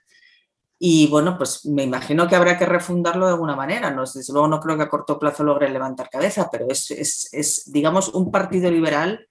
Y 0.78 1.08
bueno, 1.08 1.38
pues 1.38 1.64
me 1.66 1.84
imagino 1.84 2.28
que 2.28 2.36
habrá 2.36 2.58
que 2.58 2.66
refundarlo 2.66 3.26
de 3.26 3.32
alguna 3.32 3.56
manera. 3.56 3.90
No, 3.90 4.02
desde 4.02 4.32
luego 4.32 4.48
no 4.48 4.60
creo 4.60 4.76
que 4.76 4.82
a 4.82 4.88
corto 4.88 5.18
plazo 5.18 5.44
logre 5.44 5.68
levantar 5.68 6.10
cabeza, 6.10 6.48
pero 6.50 6.66
es, 6.68 6.90
es, 6.90 7.28
es 7.32 7.72
digamos, 7.72 8.08
un 8.10 8.30
partido 8.30 8.70
liberal 8.70 9.28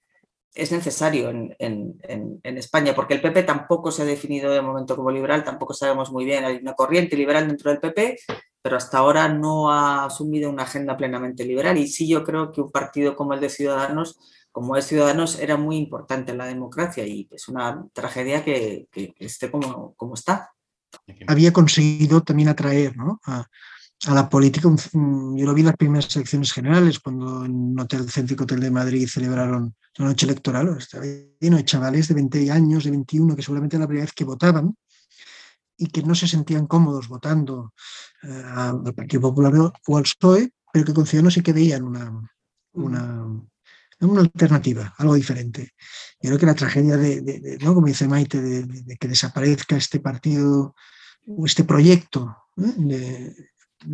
es 0.54 0.72
necesario 0.72 1.30
en, 1.30 1.56
en, 1.58 2.00
en, 2.44 2.58
España, 2.58 2.94
porque 2.94 3.16
el 3.16 3.22
PP 3.22 3.44
tampoco 3.44 3.92
se 3.92 4.04
ha 4.04 4.06
definido 4.06 4.52
de 4.52 4.62
momento 4.62 4.96
como 4.96 5.12
liberal, 5.12 5.44
tampoco 5.44 5.74
sabemos 5.74 6.12
muy 6.12 6.26
bien, 6.26 6.46
hay 6.46 6.58
una 6.58 6.74
corriente 6.74 7.18
liberal 7.18 7.48
dentro 7.48 7.72
del 7.72 7.80
PP, 7.80 8.20
pero 8.62 8.78
hasta 8.78 9.00
ahora 9.00 9.28
no 9.28 9.72
ha 9.72 10.06
asumido 10.06 10.50
una 10.50 10.64
agenda 10.64 10.96
plenamente 10.96 11.44
liberal. 11.44 11.78
Y 11.78 11.88
sí 11.88 12.08
yo 12.08 12.24
creo 12.24 12.52
que 12.52 12.62
un 12.62 12.72
partido 12.72 13.16
como 13.16 13.34
el 13.34 13.40
de 13.40 13.50
Ciudadanos, 13.50 14.20
como 14.52 14.78
es 14.78 14.86
Ciudadanos, 14.86 15.40
era 15.40 15.58
muy 15.58 15.78
importante 15.78 16.32
en 16.32 16.38
la 16.38 16.46
democracia 16.46 17.06
y 17.06 17.28
es 17.32 17.48
una 17.48 17.86
tragedia 17.92 18.44
que, 18.44 18.88
que, 18.92 19.14
esté 19.20 19.50
como, 19.50 19.96
como 19.96 20.14
está. 20.14 20.54
Había 21.28 21.52
conseguido 21.52 22.22
también 22.22 22.50
atraer 22.50 22.96
¿no? 22.96 23.20
a, 23.26 23.48
a 24.06 24.14
la 24.14 24.30
política. 24.30 24.70
Yo 24.94 25.46
lo 25.46 25.54
vi 25.54 25.62
en 25.62 25.68
las 25.68 25.78
primeras 25.78 26.16
elecciones 26.16 26.52
generales, 26.52 27.00
cuando 27.00 27.46
en 27.46 27.80
hotel 27.80 28.10
céntrico 28.10 28.44
Hotel 28.44 28.60
de 28.60 28.72
Madrid 28.72 29.08
celebraron 29.08 29.76
la 29.98 30.06
noche 30.06 30.26
electoral. 30.26 30.76
Estaba 30.78 31.06
lleno 31.40 31.58
de 31.58 31.66
chavales 31.66 32.08
de 32.08 32.16
20 32.16 32.52
años, 32.52 32.84
de 32.84 32.92
21, 32.92 33.36
que 33.36 33.42
seguramente 33.42 33.76
era 33.76 33.84
la 33.84 33.88
primera 33.88 34.06
vez 34.06 34.14
que 34.14 34.26
votaban 34.26 34.76
y 35.78 35.88
que 35.88 36.04
no 36.04 36.16
se 36.16 36.28
sentían 36.28 36.68
cómodos 36.68 37.08
votando 37.08 37.74
eh, 38.24 38.44
al 38.46 38.94
Partido 38.94 39.22
Popular 39.22 39.54
o 39.88 39.98
al 39.98 40.04
PSOE, 40.04 40.52
pero 40.72 40.86
que 40.86 40.94
con 40.94 41.06
Ciudadanos 41.06 41.34
sí 41.34 41.42
que 41.42 41.54
veían 41.54 41.84
una, 41.84 42.30
una, 42.74 43.26
una 44.00 44.22
alternativa, 44.22 44.94
algo 44.98 45.16
diferente. 45.16 45.74
Yo 46.22 46.30
creo 46.30 46.40
que 46.40 46.46
la 46.46 46.56
tragedia 46.56 46.98
de, 46.98 47.58
¿no? 47.62 47.74
como 47.74 47.88
dice 47.88 48.08
Maite, 48.08 48.42
de, 48.42 48.98
que 48.98 49.08
desaparezca 49.08 49.76
este 49.76 50.00
partido 50.00 50.76
o 51.26 51.46
este 51.46 51.64
proyecto 51.64 52.36
¿eh? 52.58 53.34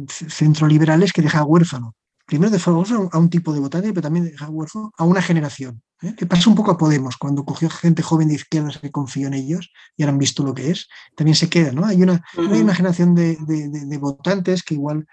Centroliberales 0.07 1.13
que 1.13 1.21
deja 1.21 1.43
huérfano. 1.43 1.95
Primero 2.25 2.51
deja 2.51 2.71
huérfano 2.71 3.09
a 3.11 3.17
un 3.17 3.29
tipo 3.29 3.53
de 3.53 3.59
votante, 3.59 3.89
pero 3.89 4.03
también 4.03 4.25
deja 4.25 4.49
huérfano 4.49 4.91
a 4.97 5.03
una 5.03 5.21
generación. 5.21 5.81
¿eh? 6.01 6.13
Que 6.15 6.25
pasa 6.25 6.49
un 6.49 6.55
poco 6.55 6.71
a 6.71 6.77
Podemos, 6.77 7.17
cuando 7.17 7.43
cogió 7.43 7.69
gente 7.69 8.03
joven 8.03 8.27
de 8.27 8.35
izquierdas 8.35 8.77
que 8.77 8.91
confió 8.91 9.27
en 9.27 9.33
ellos 9.33 9.71
y 9.97 10.03
ahora 10.03 10.13
han 10.13 10.19
visto 10.19 10.43
lo 10.43 10.53
que 10.53 10.69
es, 10.69 10.87
también 11.15 11.35
se 11.35 11.49
queda. 11.49 11.71
¿no? 11.71 11.85
Hay, 11.85 12.01
una, 12.03 12.23
hay 12.37 12.61
una 12.61 12.75
generación 12.75 13.15
de, 13.15 13.35
de, 13.35 13.97
votantes 13.97 14.63
que 14.63 14.75
igual 14.75 15.07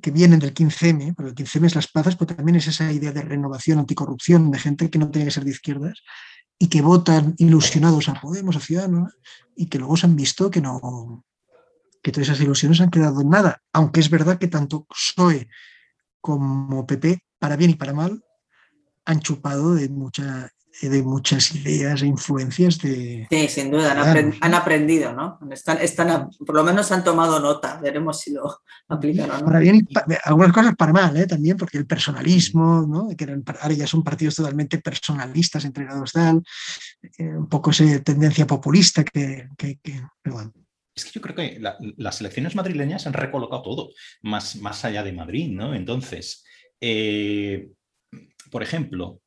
que 0.00 0.10
vienen 0.10 0.38
del 0.38 0.54
15M, 0.54 1.14
pero 1.16 1.28
el 1.28 1.34
15M 1.34 1.66
es 1.66 1.74
las 1.74 1.88
plazas, 1.88 2.16
pero 2.16 2.34
también 2.34 2.56
es 2.56 2.66
esa 2.66 2.90
idea 2.92 3.12
de 3.12 3.22
renovación, 3.22 3.78
anticorrupción, 3.78 4.50
de 4.50 4.58
gente 4.58 4.88
que 4.88 4.98
no 4.98 5.10
tiene 5.10 5.26
que 5.26 5.32
ser 5.32 5.44
de 5.44 5.50
izquierdas 5.50 5.98
y 6.58 6.68
que 6.68 6.80
votan 6.80 7.34
ilusionados 7.38 8.08
a 8.08 8.14
Podemos, 8.20 8.54
a 8.54 8.60
Ciudadanos, 8.60 9.12
y 9.56 9.66
que 9.66 9.78
luego 9.78 9.96
se 9.96 10.06
han 10.06 10.14
visto 10.14 10.48
que 10.48 10.60
no, 10.60 11.24
que 12.02 12.10
todas 12.10 12.28
esas 12.28 12.40
ilusiones 12.40 12.80
han 12.80 12.90
quedado 12.90 13.20
en 13.20 13.30
nada, 13.30 13.62
aunque 13.72 14.00
es 14.00 14.10
verdad 14.10 14.38
que 14.38 14.48
tanto 14.48 14.84
PSOE 14.84 15.48
como 16.20 16.86
PP, 16.86 17.24
para 17.38 17.56
bien 17.56 17.70
y 17.70 17.74
para 17.74 17.92
mal, 17.92 18.22
han 19.04 19.20
chupado 19.20 19.74
de, 19.74 19.88
mucha, 19.88 20.50
de 20.80 21.02
muchas 21.02 21.54
ideas 21.54 22.02
e 22.02 22.06
influencias 22.06 22.78
de... 22.78 23.26
Sí, 23.28 23.48
sin 23.48 23.70
duda, 23.70 23.92
han, 23.92 24.54
aprendido, 24.54 25.12
¿no? 25.12 25.38
Están, 25.50 25.78
están, 25.78 26.30
por 26.46 26.54
lo 26.54 26.62
menos 26.62 26.90
han 26.92 27.02
tomado 27.02 27.40
nota, 27.40 27.80
veremos 27.80 28.20
si 28.20 28.32
lo 28.32 28.60
aplican 28.88 29.44
Para 29.44 29.58
bien 29.58 29.86
algunas 30.24 30.52
cosas 30.52 30.76
para 30.76 30.92
mal, 30.92 31.16
¿eh? 31.16 31.26
también, 31.26 31.56
porque 31.56 31.78
el 31.78 31.86
personalismo, 31.86 32.86
¿no? 32.88 33.08
que 33.16 33.24
eran, 33.24 33.42
ahora 33.60 33.74
ya 33.74 33.86
son 33.86 34.04
partidos 34.04 34.36
totalmente 34.36 34.78
personalistas, 34.78 35.64
entregados 35.64 36.12
tal, 36.12 36.42
eh, 37.18 37.24
un 37.24 37.48
poco 37.48 37.70
esa 37.70 38.00
tendencia 38.00 38.46
populista 38.46 39.02
que, 39.04 39.48
que, 39.56 39.80
que 39.82 40.00
bueno, 40.24 40.52
es 40.94 41.04
que 41.04 41.10
yo 41.12 41.20
creo 41.20 41.34
que 41.34 41.60
las 41.96 42.20
elecciones 42.20 42.54
madrileñas 42.54 43.06
han 43.06 43.12
recolocado 43.12 43.62
todo, 43.62 43.90
más, 44.22 44.56
más 44.56 44.84
allá 44.84 45.02
de 45.02 45.12
Madrid, 45.12 45.48
¿no? 45.50 45.74
Entonces, 45.74 46.44
eh, 46.80 47.68
por 48.50 48.62
ejemplo, 48.62 49.20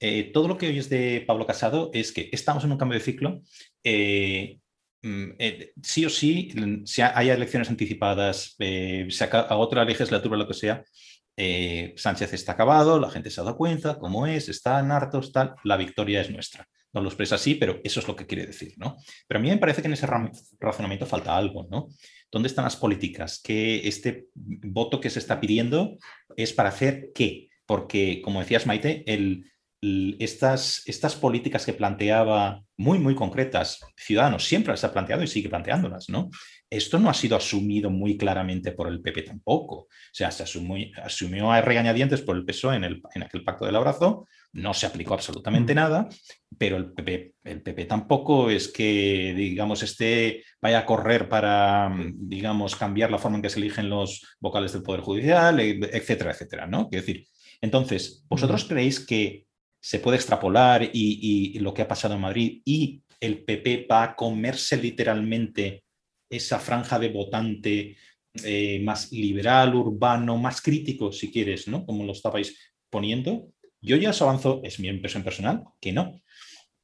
eh, 0.00 0.30
todo 0.32 0.48
lo 0.48 0.58
que 0.58 0.68
oyes 0.68 0.90
de 0.90 1.24
Pablo 1.26 1.46
Casado 1.46 1.90
es 1.94 2.12
que 2.12 2.28
estamos 2.32 2.64
en 2.64 2.72
un 2.72 2.78
cambio 2.78 2.98
de 2.98 3.04
ciclo. 3.04 3.42
Eh, 3.84 4.58
mm, 5.02 5.30
sí 5.82 6.04
o 6.04 6.10
sí, 6.10 6.52
si 6.84 7.02
hay 7.02 7.30
elecciones 7.30 7.70
anticipadas, 7.70 8.56
se 8.58 9.24
haga 9.24 9.56
otra 9.56 9.84
legislatura, 9.84 10.36
lo 10.36 10.48
que 10.48 10.54
sea, 10.54 10.84
Sánchez 11.96 12.34
está 12.34 12.52
acabado, 12.52 13.00
la 13.00 13.10
gente 13.10 13.30
se 13.30 13.40
ha 13.40 13.44
dado 13.44 13.56
cuenta 13.56 13.98
cómo 13.98 14.26
es, 14.26 14.48
están 14.48 14.92
hartos, 14.92 15.32
tal, 15.32 15.54
la 15.64 15.76
victoria 15.76 16.20
es 16.20 16.30
nuestra 16.30 16.68
no 16.92 17.00
lo 17.00 17.08
expresa 17.08 17.36
así, 17.36 17.54
pero 17.54 17.80
eso 17.84 18.00
es 18.00 18.08
lo 18.08 18.16
que 18.16 18.26
quiere 18.26 18.46
decir, 18.46 18.74
¿no? 18.76 18.96
Pero 19.26 19.38
a 19.38 19.42
mí 19.42 19.48
me 19.48 19.58
parece 19.58 19.80
que 19.80 19.88
en 19.88 19.94
ese 19.94 20.06
razonamiento 20.60 21.06
falta 21.06 21.36
algo, 21.36 21.66
¿no? 21.70 21.88
¿Dónde 22.30 22.48
están 22.48 22.64
las 22.64 22.76
políticas? 22.76 23.40
Que 23.42 23.86
este 23.88 24.26
voto 24.34 25.00
que 25.00 25.10
se 25.10 25.18
está 25.18 25.40
pidiendo 25.40 25.96
es 26.36 26.52
para 26.52 26.68
hacer 26.68 27.10
qué? 27.14 27.48
Porque, 27.66 28.20
como 28.22 28.40
decías, 28.40 28.66
Maite, 28.66 29.04
estas, 30.18 30.82
estas 30.86 31.16
políticas 31.16 31.66
que 31.66 31.72
planteaba 31.72 32.62
muy, 32.76 32.98
muy 32.98 33.14
concretas, 33.14 33.80
Ciudadanos 33.96 34.44
siempre 34.44 34.72
las 34.72 34.84
ha 34.84 34.92
planteado 34.92 35.22
y 35.22 35.28
sigue 35.28 35.48
planteándolas, 35.48 36.08
¿no? 36.08 36.30
Esto 36.72 36.98
no 36.98 37.10
ha 37.10 37.14
sido 37.14 37.36
asumido 37.36 37.90
muy 37.90 38.16
claramente 38.16 38.72
por 38.72 38.88
el 38.88 39.00
PP 39.00 39.22
tampoco. 39.22 39.74
O 39.74 39.88
sea, 40.12 40.30
se 40.30 40.42
asumió, 40.42 40.88
asumió 41.02 41.52
a 41.52 41.60
regañadientes 41.60 42.22
por 42.22 42.36
el 42.36 42.44
PSOE 42.44 42.76
en, 42.76 42.84
el, 42.84 43.02
en 43.14 43.22
aquel 43.22 43.44
pacto 43.44 43.66
del 43.66 43.76
abrazo, 43.76 44.26
no 44.52 44.74
se 44.74 44.86
aplicó 44.86 45.14
absolutamente 45.14 45.74
nada, 45.74 46.08
pero 46.58 46.76
el 46.76 46.92
PP, 46.92 47.34
el 47.44 47.62
PP 47.62 47.84
tampoco 47.86 48.50
es 48.50 48.68
que, 48.68 49.34
digamos, 49.36 49.82
este 49.82 50.44
vaya 50.60 50.80
a 50.80 50.86
correr 50.86 51.28
para, 51.28 51.94
digamos, 52.14 52.76
cambiar 52.76 53.10
la 53.10 53.18
forma 53.18 53.36
en 53.36 53.42
que 53.42 53.50
se 53.50 53.58
eligen 53.58 53.88
los 53.88 54.36
vocales 54.40 54.72
del 54.72 54.82
Poder 54.82 55.00
Judicial, 55.00 55.58
etcétera, 55.60 56.32
etcétera, 56.32 56.66
¿no? 56.66 56.88
Quiero 56.88 57.04
decir, 57.06 57.26
entonces, 57.60 58.24
¿vosotros 58.28 58.64
creéis 58.64 59.00
que 59.00 59.46
se 59.80 59.98
puede 59.98 60.16
extrapolar 60.16 60.88
y, 60.92 61.58
lo 61.58 61.74
que 61.74 61.82
ha 61.82 61.88
pasado 61.88 62.14
en 62.14 62.20
Madrid 62.20 62.62
y 62.64 63.02
el 63.20 63.44
PP 63.44 63.86
va 63.90 64.02
a 64.04 64.16
comerse 64.16 64.76
literalmente 64.76 65.84
esa 66.32 66.58
franja 66.58 66.98
de 66.98 67.10
votante 67.10 67.96
eh, 68.42 68.80
más 68.82 69.12
liberal, 69.12 69.74
urbano, 69.74 70.38
más 70.38 70.62
crítico, 70.62 71.12
si 71.12 71.30
quieres, 71.30 71.68
¿no? 71.68 71.84
Como 71.84 72.04
lo 72.04 72.12
estabais 72.12 72.56
poniendo. 72.88 73.48
Yo 73.80 73.96
ya 73.96 74.10
os 74.10 74.22
avanzo, 74.22 74.60
es 74.64 74.80
mi 74.80 74.88
impresión 74.88 75.22
personal, 75.22 75.64
que 75.80 75.92
no, 75.92 76.20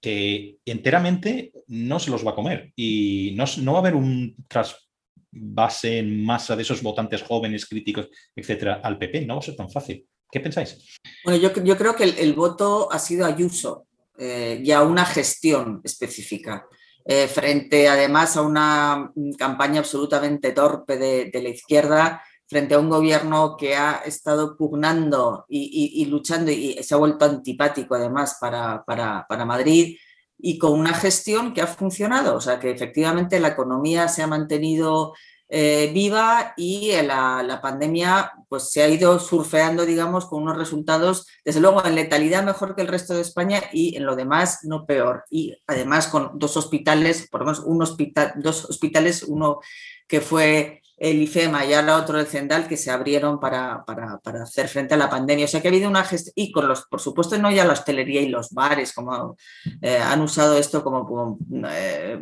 que 0.01 0.59
enteramente 0.67 1.53
no 1.69 1.99
se 1.99 2.11
los 2.11 2.27
va 2.27 2.33
a 2.33 2.35
comer 2.35 2.73
y 2.77 3.33
no, 3.37 3.45
no 3.63 3.73
va 3.73 3.79
a 3.79 3.81
haber 3.81 3.95
un 3.95 4.37
trasvase 4.47 5.99
en 5.99 6.25
masa 6.25 6.55
de 6.55 6.63
esos 6.63 6.83
votantes 6.83 7.23
jóvenes, 7.23 7.67
críticos, 7.67 8.09
etcétera, 8.37 8.81
al 8.85 8.99
PP. 8.99 9.25
No 9.25 9.35
va 9.35 9.41
a 9.41 9.45
ser 9.45 9.57
tan 9.57 9.71
fácil. 9.71 10.07
¿Qué 10.31 10.41
pensáis? 10.41 10.99
Bueno, 11.25 11.41
yo, 11.41 11.65
yo 11.65 11.79
creo 11.79 11.97
que 11.97 12.05
el, 12.05 12.35
voto 12.35 12.93
ha 12.93 12.99
sido 12.99 13.25
Ayuso 13.25 13.87
eh, 14.19 14.61
y 14.63 14.71
a 14.73 14.83
una 14.83 15.07
gestión 15.07 15.81
específica. 15.83 16.67
Eh, 17.11 17.27
frente 17.27 17.89
además 17.89 18.37
a 18.37 18.43
una 18.43 19.11
campaña 19.39 19.81
absolutamente 19.81 20.53
torpe 20.53 20.99
de, 20.99 21.31
la 21.43 21.49
izquierda, 21.49 22.23
frente 22.47 22.75
a 22.75 22.79
un 22.79 22.91
gobierno 22.91 23.57
que 23.57 23.77
ha 23.77 24.03
estado 24.05 24.59
pugnando 24.59 25.47
y, 25.49 26.05
luchando 26.05 26.51
y 26.51 26.75
se 26.83 26.95
ha 26.95 26.99
vuelto 26.99 27.25
antipático 27.25 27.95
además 27.95 28.37
para, 28.39 28.85
para 28.85 29.45
Madrid 29.47 29.97
y 30.37 30.59
con 30.59 30.79
una 30.79 30.93
gestión 30.93 31.55
que 31.55 31.63
ha 31.63 31.67
funcionado, 31.67 32.37
o 32.37 32.41
sea 32.43 32.61
que 32.61 32.71
efectivamente 32.71 33.41
la 33.41 33.49
economía 33.49 34.09
se 34.09 34.23
ha 34.23 34.27
mantenido 34.27 35.15
eh, 35.51 35.91
viva 35.95 36.53
y 36.57 36.93
la, 37.03 37.43
la, 37.43 37.61
pandemia 37.63 38.33
pues, 38.49 38.71
se 38.71 38.83
ha 38.83 38.89
ido 38.89 39.19
surfeando, 39.19 39.87
digamos, 39.87 40.27
con 40.27 40.43
unos 40.43 40.59
resultados, 40.59 41.27
desde 41.45 41.61
luego, 41.61 41.85
en 41.87 41.95
letalidad 41.95 42.45
mejor 42.45 42.75
que 42.75 42.83
el 42.83 42.89
resto 42.89 43.15
de 43.15 43.23
España 43.23 43.63
y 43.73 43.97
en 43.97 44.05
lo 44.05 44.15
demás 44.15 44.61
no 44.65 44.85
peor. 44.85 45.25
Y 45.31 45.57
además 45.67 46.09
con 46.09 46.39
dos 46.39 46.57
hospitales, 46.57 47.29
por 47.31 47.41
lo 47.41 47.47
menos 47.47 47.61
un 47.61 47.83
hospital, 47.83 48.35
dos 48.37 48.67
hospitales, 48.67 49.23
uno 49.23 49.61
que 50.07 50.21
fue 50.21 50.83
el 50.99 51.23
IFEMA 51.23 51.65
y 51.65 51.75
ahora 51.75 51.97
otro 51.97 52.19
el 52.19 52.27
CENDAL 52.27 52.67
que 52.67 52.77
se 52.77 52.91
abrieron 52.91 53.39
para, 53.39 53.85
para, 53.85 54.19
para, 54.19 54.43
hacer 54.43 54.69
frente 54.69 54.95
a 54.95 54.97
la 54.97 55.09
pandemia. 55.09 55.45
O 55.45 55.49
sea 55.49 55.63
que 55.63 55.69
ha 55.69 55.71
habido 55.71 55.89
una 55.89 56.05
gestión, 56.05 56.33
y 56.37 56.51
con 56.51 56.67
los, 56.67 56.87
por 56.87 57.01
supuesto, 57.01 57.39
no 57.39 57.51
ya 57.51 57.65
la 57.65 57.75
hostelería 57.75 58.21
y 58.21 58.29
los 58.29 58.51
bares, 58.51 58.93
como 58.93 59.37
eh, 59.81 59.99
han 59.99 60.21
usado 60.21 60.59
esto 60.59 60.83
como, 60.83 61.39
eh, 61.71 62.21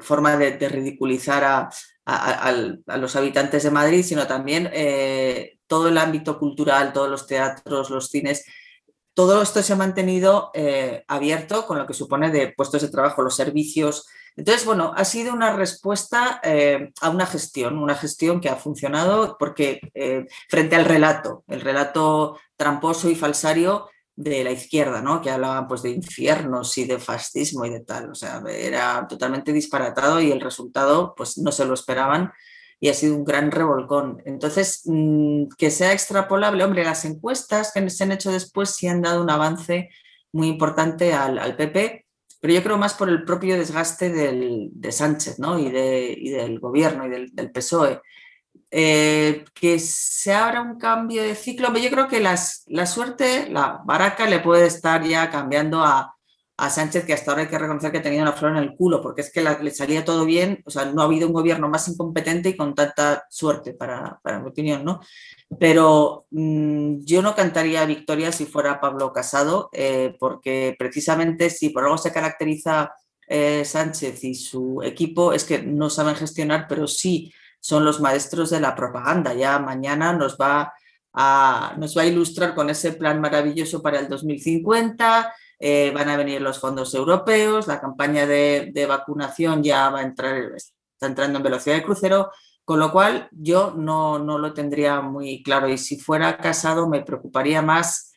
forma 0.00 0.36
de 0.36 0.68
ridiculizar 0.68 1.42
a, 1.42 1.70
a, 2.10 2.96
los 2.96 3.16
habitantes 3.16 3.62
de 3.62 3.70
Madrid, 3.70 4.02
sino 4.02 4.26
también 4.26 4.70
eh, 4.72 5.58
todo 5.66 5.88
el 5.88 5.98
ámbito 5.98 6.38
cultural, 6.38 6.92
todos 6.92 7.10
los 7.10 7.26
teatros, 7.26 7.90
los 7.90 8.08
cines. 8.08 8.46
Todo 9.12 9.42
esto 9.42 9.62
se 9.62 9.74
ha 9.74 9.76
mantenido 9.76 10.50
eh, 10.54 11.04
abierto 11.06 11.66
con 11.66 11.76
lo 11.76 11.86
que 11.86 11.92
supone 11.92 12.30
de 12.30 12.52
puestos 12.56 12.80
de 12.80 12.88
trabajo, 12.88 13.22
los 13.22 13.36
servicios. 13.36 14.06
Entonces, 14.36 14.64
bueno, 14.64 14.92
ha 14.96 15.04
sido 15.04 15.34
una 15.34 15.52
respuesta 15.52 16.40
eh, 16.42 16.92
a 17.02 17.10
una 17.10 17.26
gestión, 17.26 17.76
una 17.76 17.94
gestión 17.94 18.40
que 18.40 18.48
ha 18.48 18.56
funcionado 18.56 19.36
porque 19.38 19.80
frente 20.48 20.76
al 20.76 20.84
relato, 20.84 21.44
el 21.48 21.60
relato 21.60 22.38
tramposo 22.56 23.10
y 23.10 23.16
falsario, 23.16 23.90
de 24.18 24.42
la 24.42 24.50
izquierda, 24.50 25.00
¿no? 25.00 25.22
que 25.22 25.30
hablaban 25.30 25.68
pues, 25.68 25.82
de 25.82 25.90
infiernos 25.90 26.76
y 26.76 26.84
de 26.84 26.98
fascismo 26.98 27.64
y 27.64 27.70
de 27.70 27.80
tal. 27.80 28.10
O 28.10 28.16
sea, 28.16 28.42
era 28.48 29.06
totalmente 29.06 29.52
disparatado 29.52 30.20
y 30.20 30.32
el 30.32 30.40
resultado 30.40 31.14
pues, 31.16 31.38
no 31.38 31.52
se 31.52 31.64
lo 31.64 31.74
esperaban 31.74 32.32
y 32.80 32.88
ha 32.88 32.94
sido 32.94 33.14
un 33.14 33.24
gran 33.24 33.52
revolcón. 33.52 34.20
Entonces, 34.24 34.82
mm, 34.86 35.44
que 35.56 35.70
sea 35.70 35.92
extrapolable, 35.92 36.64
hombre, 36.64 36.82
las 36.82 37.04
encuestas 37.04 37.70
que 37.72 37.88
se 37.90 38.02
han 38.02 38.10
hecho 38.10 38.32
después 38.32 38.70
sí 38.70 38.88
han 38.88 39.02
dado 39.02 39.22
un 39.22 39.30
avance 39.30 39.88
muy 40.32 40.48
importante 40.48 41.12
al, 41.12 41.54
PP, 41.54 42.04
pero 42.40 42.54
yo 42.54 42.62
creo 42.64 42.76
más 42.76 42.94
por 42.94 43.08
el 43.08 43.24
propio 43.24 43.56
desgaste 43.56 44.10
del, 44.10 44.70
de 44.72 44.90
Sánchez 44.90 45.38
¿no? 45.38 45.60
y, 45.60 45.70
de, 45.70 46.12
y, 46.18 46.30
del 46.30 46.58
gobierno 46.58 47.06
y 47.06 47.30
del 47.32 47.52
PSOE. 47.52 48.00
Eh, 48.70 49.46
que 49.54 49.78
se 49.78 50.34
abra 50.34 50.60
un 50.60 50.78
cambio 50.78 51.22
de 51.22 51.34
ciclo. 51.34 51.74
Yo 51.78 51.90
creo 51.90 52.06
que 52.06 52.20
las, 52.20 52.64
la 52.66 52.84
suerte, 52.84 53.48
la 53.48 53.80
baraca 53.84 54.26
le 54.28 54.40
puede 54.40 54.66
estar 54.66 55.02
ya 55.04 55.30
cambiando 55.30 55.82
a, 55.82 56.14
a, 56.58 56.70
Sánchez, 56.70 57.06
que 57.06 57.14
hasta 57.14 57.30
ahora 57.30 57.44
hay 57.44 57.48
que 57.48 57.58
reconocer 57.58 57.90
que 57.90 58.00
tenido 58.00 58.22
una 58.22 58.34
flor 58.34 58.52
en 58.52 58.58
el 58.58 58.76
culo, 58.76 59.00
porque 59.00 59.22
es 59.22 59.32
que 59.32 59.42
le 59.42 59.70
salía 59.70 60.04
todo 60.04 60.26
bien, 60.26 60.62
o 60.66 60.70
sea, 60.70 60.84
no 60.84 61.00
ha 61.00 61.06
habido 61.06 61.28
un 61.28 61.32
gobierno 61.32 61.70
más 61.70 61.88
incompetente 61.88 62.50
y 62.50 62.56
con 62.58 62.74
tanta 62.74 63.24
suerte, 63.30 63.72
para, 63.72 64.20
para 64.22 64.40
mi 64.40 64.50
opinión, 64.50 64.84
¿no? 64.84 65.00
Pero 65.58 66.26
mmm, 66.30 66.98
yo 67.04 67.22
no 67.22 67.34
cantaría 67.34 67.86
victoria 67.86 68.32
si 68.32 68.44
fuera 68.44 68.80
Pablo 68.80 69.14
Casado, 69.14 69.70
eh, 69.72 70.14
porque 70.20 70.76
precisamente 70.78 71.48
si 71.48 71.70
por 71.70 71.84
algo 71.84 71.96
se 71.96 72.12
caracteriza 72.12 72.92
eh, 73.26 73.64
Sánchez 73.64 74.24
y 74.24 74.34
su 74.34 74.82
equipo 74.82 75.32
es 75.32 75.44
que 75.44 75.62
no 75.62 75.88
saben 75.88 76.16
gestionar, 76.16 76.66
pero 76.68 76.86
sí 76.86 77.32
son 77.60 77.84
los 77.84 78.00
maestros 78.00 78.50
de 78.50 78.60
la 78.60 78.74
propaganda. 78.74 79.34
Ya 79.34 79.58
mañana 79.58 80.12
nos 80.12 80.36
va 80.36 80.72
a, 81.12 81.74
nos 81.78 81.96
va 81.96 82.02
a 82.02 82.06
ilustrar 82.06 82.54
con 82.54 82.70
ese 82.70 82.92
plan 82.92 83.20
maravilloso 83.20 83.82
para 83.82 83.98
el 83.98 84.08
2050. 84.08 85.34
Eh, 85.60 85.90
van 85.94 86.08
a 86.08 86.16
venir 86.16 86.40
los 86.40 86.60
fondos 86.60 86.94
europeos, 86.94 87.66
la 87.66 87.80
campaña 87.80 88.26
de, 88.26 88.86
vacunación 88.88 89.62
ya 89.62 89.90
va 89.90 90.00
a 90.00 90.02
entrar, 90.02 90.52
está 90.54 91.06
entrando 91.06 91.38
en 91.38 91.42
velocidad 91.42 91.74
de 91.74 91.82
crucero, 91.82 92.30
con 92.64 92.78
lo 92.78 92.92
cual 92.92 93.28
yo 93.32 93.74
no, 93.76 94.20
no 94.20 94.38
lo 94.38 94.52
tendría 94.54 95.00
muy 95.00 95.42
claro. 95.42 95.68
Y 95.68 95.76
si 95.76 95.98
fuera 95.98 96.36
casado 96.38 96.88
me 96.88 97.02
preocuparía 97.02 97.60
más 97.60 98.12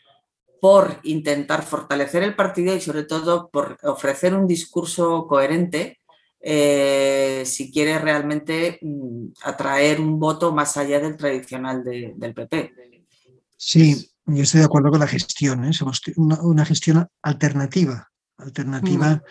por 0.62 1.00
intentar 1.02 1.64
fortalecer 1.64 2.22
el 2.22 2.36
partido 2.36 2.76
y 2.76 2.82
sobre 2.82 3.04
todo 3.04 3.50
por 3.50 3.78
ofrecer 3.82 4.36
un 4.36 4.46
discurso 4.46 5.26
coherente 5.28 6.02
eh, 6.44 7.44
si 7.46 7.72
quiere 7.72 8.00
realmente 8.00 8.80
mm, 8.82 9.11
atraer 9.44 10.00
un 10.00 10.20
voto 10.20 10.54
más 10.54 10.78
allá 10.78 11.00
del 11.00 11.18
tradicional 11.18 11.84
del 11.84 12.34
PP. 12.34 12.74
Sí, 13.58 14.12
yo 14.26 14.44
estoy 14.44 14.60
de 14.60 14.66
acuerdo 14.66 14.92
con 14.92 15.00
la 15.00 15.08
gestión, 15.08 15.66
¿eh? 15.66 15.72
una, 16.16 16.66
gestión 16.66 17.08
alternativa, 17.22 18.10
alternativa 18.38 19.22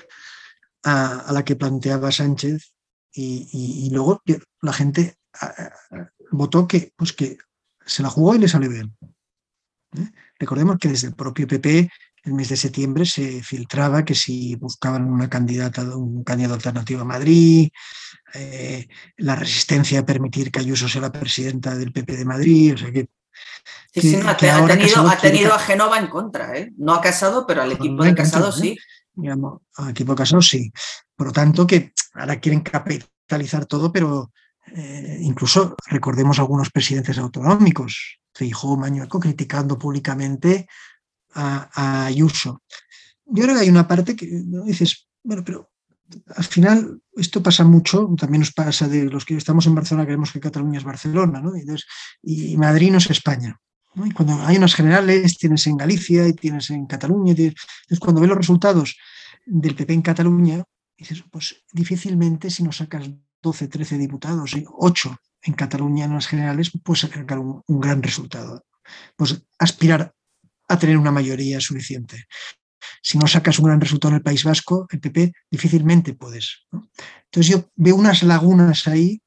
a, 0.84 1.32
la 1.32 1.44
que 1.44 1.56
planteaba 1.56 2.12
Sánchez 2.12 2.72
y, 3.12 3.90
luego 3.92 4.22
la 4.62 4.72
gente 4.72 5.16
votó 6.30 6.66
que, 6.66 6.92
pues 6.96 7.12
que 7.12 7.38
se 7.84 8.02
la 8.02 8.10
jugó 8.10 8.34
y 8.34 8.38
le 8.38 8.48
salió 8.48 8.70
bien. 8.70 8.96
¿eh? 9.96 10.10
Recordemos 10.38 10.78
que 10.78 10.88
desde 10.88 11.08
el 11.08 11.14
propio 11.14 11.46
PP 11.46 11.90
el 12.24 12.34
mes 12.34 12.48
de 12.48 12.56
septiembre 12.56 13.06
se 13.06 13.42
filtraba 13.42 14.04
que 14.04 14.14
si 14.14 14.54
buscaban 14.56 15.04
una 15.04 15.28
candidata, 15.28 15.82
un 15.96 16.22
candidato 16.22 16.54
alternativo 16.54 17.02
a 17.02 17.04
Madrid, 17.04 17.70
eh, 18.34 18.86
la 19.16 19.36
resistencia 19.36 20.00
a 20.00 20.06
permitir 20.06 20.50
que 20.50 20.60
Ayuso 20.60 20.88
sea 20.88 21.00
la 21.00 21.12
presidenta 21.12 21.74
del 21.74 21.92
PP 21.92 22.16
de 22.16 22.24
Madrid, 22.24 22.74
o 22.74 22.78
sea 22.78 22.92
que 22.92 23.08
ha, 24.24 24.36
tenido, 24.36 25.54
a 25.54 25.58
Genova 25.58 25.98
en 25.98 26.06
contra, 26.06 26.56
¿eh? 26.56 26.72
no 26.76 26.94
ha 26.94 27.00
Casado, 27.00 27.46
pero 27.46 27.62
al 27.62 27.72
equipo 27.72 28.04
de 28.04 28.14
Casado 28.14 28.52
sí. 28.52 28.76
al 29.76 29.90
equipo 29.90 30.12
de 30.12 30.18
Casado 30.18 30.42
sí. 30.42 30.72
Por 31.16 31.28
lo 31.28 31.32
tanto, 31.32 31.66
que 31.66 31.92
ahora 32.14 32.38
quieren 32.38 32.60
capitalizar 32.60 33.66
todo, 33.66 33.92
pero 33.92 34.30
eh, 34.74 35.18
incluso 35.22 35.76
recordemos 35.86 36.38
algunos 36.38 36.70
presidentes 36.70 37.18
autonómicos, 37.18 38.20
Feijóo, 38.32 38.76
Mañueco, 38.76 39.18
criticando 39.18 39.78
públicamente 39.78 40.68
a, 41.34 42.06
Ayuso. 42.06 42.62
Yo 43.26 43.44
creo 43.44 43.54
que 43.54 43.62
hay 43.62 43.68
una 43.70 43.86
parte 43.86 44.16
que 44.16 44.26
dices, 44.64 45.08
bueno, 45.22 45.44
pero 45.44 45.70
al 46.34 46.44
final 46.44 47.00
esto 47.16 47.42
pasa 47.42 47.64
mucho, 47.64 48.12
también 48.18 48.40
nos 48.40 48.52
pasa 48.52 48.88
de 48.88 49.04
los 49.04 49.24
que 49.24 49.36
estamos 49.36 49.66
en 49.66 49.74
Barcelona, 49.74 50.06
creemos 50.06 50.32
que 50.32 50.40
Cataluña 50.40 50.78
es 50.78 50.84
Barcelona, 50.84 51.40
¿no? 51.40 51.52
y, 52.22 52.56
Madrid 52.56 52.90
no 52.90 52.98
es 52.98 53.10
España. 53.10 53.60
Y 53.94 54.10
cuando 54.12 54.34
hay 54.44 54.56
unas 54.56 54.74
generales, 54.74 55.36
tienes 55.38 55.66
en 55.66 55.76
Galicia 55.76 56.26
y 56.26 56.32
tienes 56.32 56.70
en 56.70 56.86
Cataluña, 56.86 57.32
entonces 57.32 58.00
cuando 58.00 58.20
ves 58.20 58.28
los 58.28 58.38
resultados 58.38 58.96
del 59.46 59.74
PP 59.74 59.94
en 59.94 60.02
Cataluña, 60.02 60.64
dices, 60.96 61.24
pues 61.30 61.64
difícilmente 61.72 62.50
si 62.50 62.62
no 62.62 62.72
sacas 62.72 63.10
12, 63.42 63.68
13 63.68 63.98
diputados, 63.98 64.56
8 64.78 65.16
en 65.42 65.54
Cataluña 65.54 66.04
en 66.04 66.14
las 66.14 66.26
generales, 66.26 66.70
puedes 66.84 67.00
sacar 67.00 67.38
un, 67.38 67.62
un 67.66 67.80
gran 67.80 68.02
resultado. 68.02 68.64
Pues 69.16 69.42
aspirar 69.58 70.14
a 70.70 70.78
tener 70.78 70.96
una 70.96 71.10
mayoría 71.10 71.60
suficiente. 71.60 72.24
si 73.02 73.18
no 73.18 73.26
sacas 73.26 73.58
un 73.58 73.66
gran 73.66 73.80
resultado 73.80 74.12
en 74.12 74.16
el 74.16 74.22
País 74.22 74.44
Vasco, 74.44 74.86
el 74.90 75.00
PP 75.00 75.32
difícilmente 75.50 76.14
puedes. 76.14 76.66
Entonces 76.72 77.52
yo 77.52 77.70
veo 77.76 77.96
unas 77.96 78.22
lagunas 78.22 78.86
ahí 78.86 79.22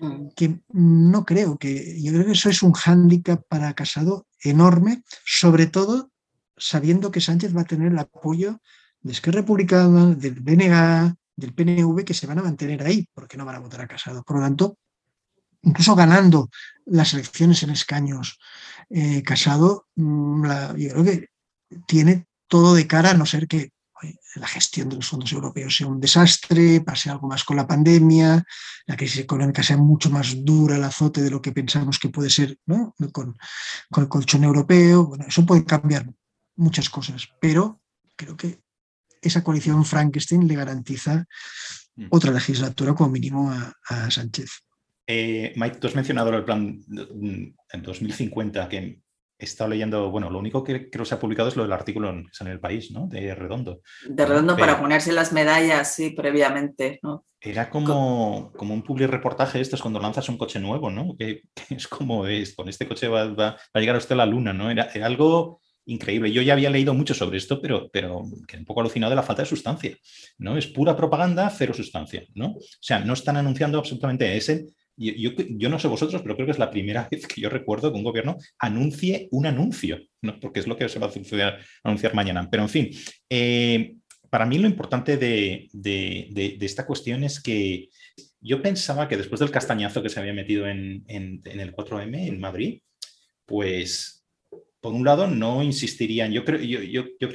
mm. 0.00 0.28
que 0.34 0.60
no 0.72 1.24
creo 1.24 1.58
que, 1.58 2.00
yo 2.02 2.12
creo 2.12 2.24
que 2.24 2.32
eso 2.32 2.48
es 2.50 2.62
un 2.62 2.72
hándicap 2.72 3.42
para 3.48 3.74
Casado 3.74 4.26
enorme, 4.42 5.02
sobre 5.24 5.66
todo 5.66 6.10
sabiendo 6.56 7.10
que 7.10 7.20
Sánchez 7.20 7.54
va 7.54 7.62
a 7.62 7.66
tener 7.72 7.92
el 7.92 7.98
apoyo 7.98 8.60
de 9.00 9.12
Esquerra 9.12 9.40
Republicana, 9.40 10.14
del 10.14 10.40
BNG, 10.40 11.14
del 11.36 11.52
PNV, 11.52 12.04
que 12.04 12.14
se 12.14 12.26
van 12.26 12.38
a 12.38 12.42
mantener 12.42 12.82
ahí, 12.82 13.06
porque 13.12 13.36
no 13.36 13.44
van 13.44 13.56
a 13.56 13.60
votar 13.60 13.82
a 13.82 13.86
Casado. 13.86 14.22
Por 14.24 14.36
lo 14.36 14.42
tanto, 14.42 14.78
incluso 15.66 15.94
ganando 15.94 16.48
las 16.86 17.12
elecciones 17.12 17.62
en 17.62 17.70
escaños, 17.70 18.38
eh, 18.88 19.22
Casado, 19.22 19.86
mm, 19.96 20.46
yo 20.76 20.90
creo 20.90 21.04
que 21.04 21.28
tiene 21.86 22.26
todo 22.48 22.74
de 22.74 22.86
cara, 22.86 23.10
a 23.10 23.14
no 23.14 23.26
ser 23.26 23.46
que 23.46 23.72
la 24.36 24.46
gestión 24.46 24.88
de 24.88 24.96
los 24.96 25.08
fondos 25.08 25.32
europeos 25.32 25.74
sea 25.76 25.86
un 25.86 26.00
desastre, 26.00 26.80
pase 26.82 27.10
algo 27.10 27.26
más 27.26 27.44
con 27.44 27.56
la 27.56 27.66
pandemia, 27.66 28.44
la 28.86 28.96
crisis 28.96 29.20
económica 29.20 29.62
sea 29.62 29.78
mucho 29.78 30.10
más 30.10 30.44
dura 30.44 30.76
el 30.76 30.84
azote 30.84 31.22
de 31.22 31.30
lo 31.30 31.40
que 31.40 31.52
pensamos 31.52 31.98
que 31.98 32.10
puede 32.10 32.30
ser 32.30 32.58
con, 33.12 33.36
con 33.90 34.02
el 34.02 34.08
colchón 34.08 34.44
europeo. 34.44 35.06
Bueno, 35.06 35.24
eso 35.26 35.46
puede 35.46 35.64
cambiar 35.64 36.06
muchas 36.56 36.90
cosas, 36.90 37.28
pero 37.40 37.80
creo 38.16 38.36
que 38.36 38.60
esa 39.22 39.42
coalición 39.42 39.84
Frankenstein 39.84 40.46
le 40.46 40.56
garantiza 40.56 41.24
mm. 41.96 42.06
otra 42.10 42.32
legislatura 42.32 42.94
como 42.94 43.10
mínimo 43.10 43.50
a, 43.50 44.10
Sánchez. 44.10 44.50
Eh, 45.06 45.52
Mike, 45.56 45.78
tú 45.78 45.86
has 45.86 45.94
mencionado 45.94 46.30
el 46.30 46.44
plan 46.44 46.80
en 46.88 47.82
2050 47.82 48.68
que 48.68 49.00
he 49.38 49.44
estado 49.44 49.70
leyendo, 49.70 50.10
bueno, 50.10 50.30
lo 50.30 50.38
único 50.38 50.64
que 50.64 50.88
creo 50.90 51.04
que 51.04 51.08
se 51.08 51.14
ha 51.14 51.20
publicado 51.20 51.48
es 51.48 51.56
lo 51.56 51.62
del 51.62 51.72
artículo 51.72 52.08
en, 52.08 52.46
El 52.46 52.60
País, 52.60 52.90
¿no? 52.90 53.06
De 53.06 53.34
Redondo. 53.34 53.82
De 54.08 54.24
Redondo 54.24 54.56
para 54.56 54.80
ponerse 54.80 55.12
las 55.12 55.32
medallas, 55.32 55.94
sí, 55.94 56.10
previamente, 56.10 56.98
¿no? 57.02 57.26
Era 57.40 57.68
como, 57.68 58.50
como 58.56 58.72
un 58.72 58.82
public 58.82 59.10
reportaje 59.10 59.60
esto 59.60 59.76
es 59.76 59.82
cuando 59.82 60.00
lanzas 60.00 60.28
un 60.28 60.38
coche 60.38 60.58
nuevo, 60.58 60.90
¿no? 60.90 61.14
Que, 61.18 61.42
es 61.70 61.86
como 61.86 62.26
es, 62.26 62.54
con 62.54 62.68
este 62.68 62.88
coche 62.88 63.08
va, 63.08 63.26
va, 63.28 63.56
a 63.72 63.80
llegar 63.80 63.94
a 63.94 63.98
usted 63.98 64.14
a 64.14 64.18
la 64.18 64.26
luna, 64.26 64.52
¿no? 64.52 64.70
Era, 64.70 64.90
era 64.94 65.06
algo 65.06 65.60
increíble. 65.86 66.32
Yo 66.32 66.42
ya 66.42 66.52
había 66.52 66.70
leído 66.70 66.94
mucho 66.94 67.14
sobre 67.14 67.38
esto, 67.38 67.60
pero, 67.60 67.88
pero 67.92 68.24
que 68.46 68.56
un 68.56 68.64
poco 68.64 68.80
alucinado 68.80 69.10
de 69.10 69.16
la 69.16 69.22
falta 69.22 69.42
de 69.42 69.48
sustancia. 69.48 69.96
¿no? 70.38 70.56
Es 70.56 70.66
pura 70.66 70.96
propaganda, 70.96 71.48
cero 71.50 71.72
sustancia. 71.74 72.24
¿no? 72.34 72.48
O 72.48 72.60
sea, 72.80 72.98
no 72.98 73.14
están 73.14 73.36
anunciando 73.36 73.78
absolutamente 73.78 74.36
ese. 74.36 74.66
Yo, 74.96 75.30
yo, 75.36 75.68
no 75.68 75.78
sé 75.78 75.88
vosotros, 75.88 76.22
pero 76.22 76.34
creo 76.34 76.46
que 76.46 76.52
es 76.52 76.58
la 76.58 76.70
primera 76.70 77.08
vez 77.10 77.26
que 77.26 77.40
yo 77.40 77.48
recuerdo 77.48 77.92
que 77.92 77.98
un 77.98 78.04
gobierno 78.04 78.36
anuncie 78.58 79.28
un 79.30 79.46
anuncio, 79.46 80.00
¿no? 80.22 80.40
porque 80.40 80.60
es 80.60 80.66
lo 80.66 80.76
que 80.76 80.88
se 80.88 80.98
va 80.98 81.06
a 81.06 81.58
anunciar 81.84 82.14
mañana. 82.14 82.48
Pero 82.50 82.62
en 82.62 82.68
fin, 82.68 82.90
eh, 83.28 83.94
para 84.30 84.46
mí 84.46 84.58
lo 84.58 84.66
importante 84.66 85.16
de, 85.16 85.68
de, 85.72 86.58
esta 86.60 86.86
cuestión 86.86 87.24
es 87.24 87.40
que 87.40 87.88
yo 88.40 88.62
pensaba 88.62 89.08
que 89.08 89.16
después 89.16 89.40
del 89.40 89.50
castañazo 89.50 90.02
que 90.02 90.08
se 90.08 90.20
había 90.20 90.32
metido 90.32 90.66
en, 90.66 91.04
en 91.06 91.60
el 91.60 91.74
4M 91.74 92.28
en 92.28 92.40
Madrid, 92.40 92.80
pues 93.44 94.15
por 94.86 94.94
un 94.94 95.04
lado, 95.04 95.26
no 95.26 95.64
insistirían, 95.64 96.30
yo 96.30 96.44
creo, 96.44 96.60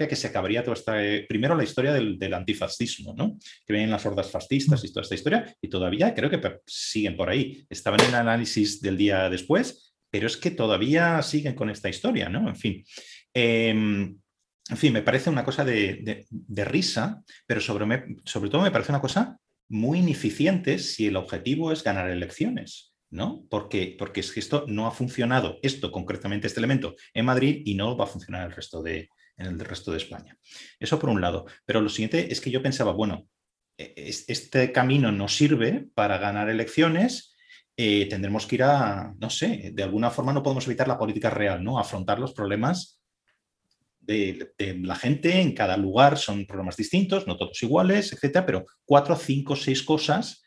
que 0.07 0.15
se 0.15 0.27
acabaría 0.27 0.63
toda 0.63 0.73
esta, 0.73 1.05
eh, 1.05 1.25
primero 1.27 1.53
la 1.53 1.65
historia 1.65 1.91
del, 1.91 2.33
antifascismo, 2.33 3.13
¿no? 3.13 3.37
que 3.67 3.73
vienen 3.73 3.91
las 3.91 4.05
hordas 4.05 4.31
fascistas 4.31 4.85
y 4.85 4.93
toda 4.93 5.01
esta 5.01 5.15
historia, 5.15 5.53
y 5.61 5.67
todavía 5.67 6.15
creo 6.15 6.29
que 6.29 6.39
siguen 6.65 7.17
por 7.17 7.29
ahí. 7.29 7.65
Estaban 7.69 7.99
en 7.99 8.07
el 8.07 8.15
análisis 8.15 8.79
del 8.79 8.95
día 8.95 9.29
después, 9.29 9.93
pero 10.09 10.27
es 10.27 10.37
que 10.37 10.51
todavía 10.51 11.21
siguen 11.23 11.53
con 11.53 11.69
esta 11.69 11.89
historia, 11.89 12.29
¿no? 12.29 12.47
En 12.47 12.55
fin. 12.55 12.85
Em, 13.33 14.17
en 14.69 14.77
fin, 14.77 14.93
me 14.93 15.01
parece 15.01 15.29
una 15.29 15.43
cosa 15.43 15.65
de, 15.65 16.25
risa, 16.47 17.21
pero 17.45 17.59
sobre 17.59 18.49
todo 18.49 18.61
me 18.61 18.71
parece 18.71 18.93
una 18.93 19.01
cosa 19.01 19.37
muy 19.67 19.99
ineficiente 19.99 20.79
si 20.79 21.07
el 21.07 21.17
objetivo 21.17 21.73
es 21.73 21.83
ganar 21.83 22.09
elecciones. 22.09 22.90
¿No? 23.11 23.45
Porque, 23.49 23.95
porque 23.99 24.21
es 24.21 24.31
que 24.31 24.39
esto 24.39 24.65
no 24.67 24.87
ha 24.87 24.91
funcionado, 24.91 25.59
esto 25.61 25.91
concretamente, 25.91 26.47
este 26.47 26.59
elemento, 26.59 26.95
en 27.13 27.25
Madrid 27.25 27.61
y 27.65 27.75
no 27.75 27.95
va 27.95 28.05
a 28.05 28.07
funcionar 28.07 28.47
el 28.47 28.55
resto 28.55 28.81
de, 28.81 29.09
en 29.37 29.47
el 29.47 29.59
resto 29.59 29.91
de 29.91 29.97
España. 29.97 30.37
Eso 30.79 30.97
por 30.97 31.09
un 31.09 31.21
lado. 31.21 31.45
Pero 31.65 31.81
lo 31.81 31.89
siguiente 31.89 32.31
es 32.31 32.39
que 32.39 32.51
yo 32.51 32.63
pensaba, 32.63 32.93
bueno, 32.93 33.27
e, 33.77 33.93
este 34.27 34.71
camino 34.71 35.11
no 35.11 35.27
sirve 35.27 35.89
para 35.93 36.17
ganar 36.17 36.49
elecciones, 36.49 37.35
eh, 37.75 38.07
tendremos 38.09 38.47
que 38.47 38.55
ir 38.55 38.63
a, 38.63 39.13
no 39.19 39.29
sé, 39.29 39.71
de 39.73 39.83
alguna 39.83 40.09
forma 40.09 40.33
no 40.33 40.43
podemos 40.43 40.65
evitar 40.65 40.87
la 40.87 40.97
política 40.97 41.29
real, 41.29 41.63
¿no? 41.63 41.79
Afrontar 41.79 42.19
los 42.19 42.33
problemas 42.33 43.01
de, 43.99 44.53
de, 44.57 44.79
la 44.79 44.95
gente 44.95 45.41
en 45.41 45.53
cada 45.53 45.77
lugar, 45.77 46.17
son 46.17 46.45
problemas 46.45 46.77
distintos, 46.77 47.27
no 47.27 47.37
todos 47.37 47.61
iguales, 47.61 48.13
etcétera, 48.13 48.45
pero 48.45 48.65
cuatro, 48.85 49.15
cinco, 49.15 49.55
seis 49.55 49.83
cosas 49.83 50.41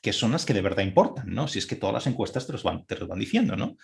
que 0.00 0.12
son 0.12 0.32
las 0.32 0.46
que 0.46 0.54
de 0.54 0.62
verdad 0.62 0.84
importan, 0.84 1.32
¿no? 1.32 1.48
Si 1.48 1.58
es 1.58 1.66
que 1.66 1.76
todas 1.76 1.94
las 1.94 2.06
encuestas 2.06 2.46
te 2.46 2.52
los 2.52 2.62
van, 2.62 2.84
te 2.86 2.94
van 2.96 3.18
diciendo, 3.18 3.56
¿no? 3.56 3.76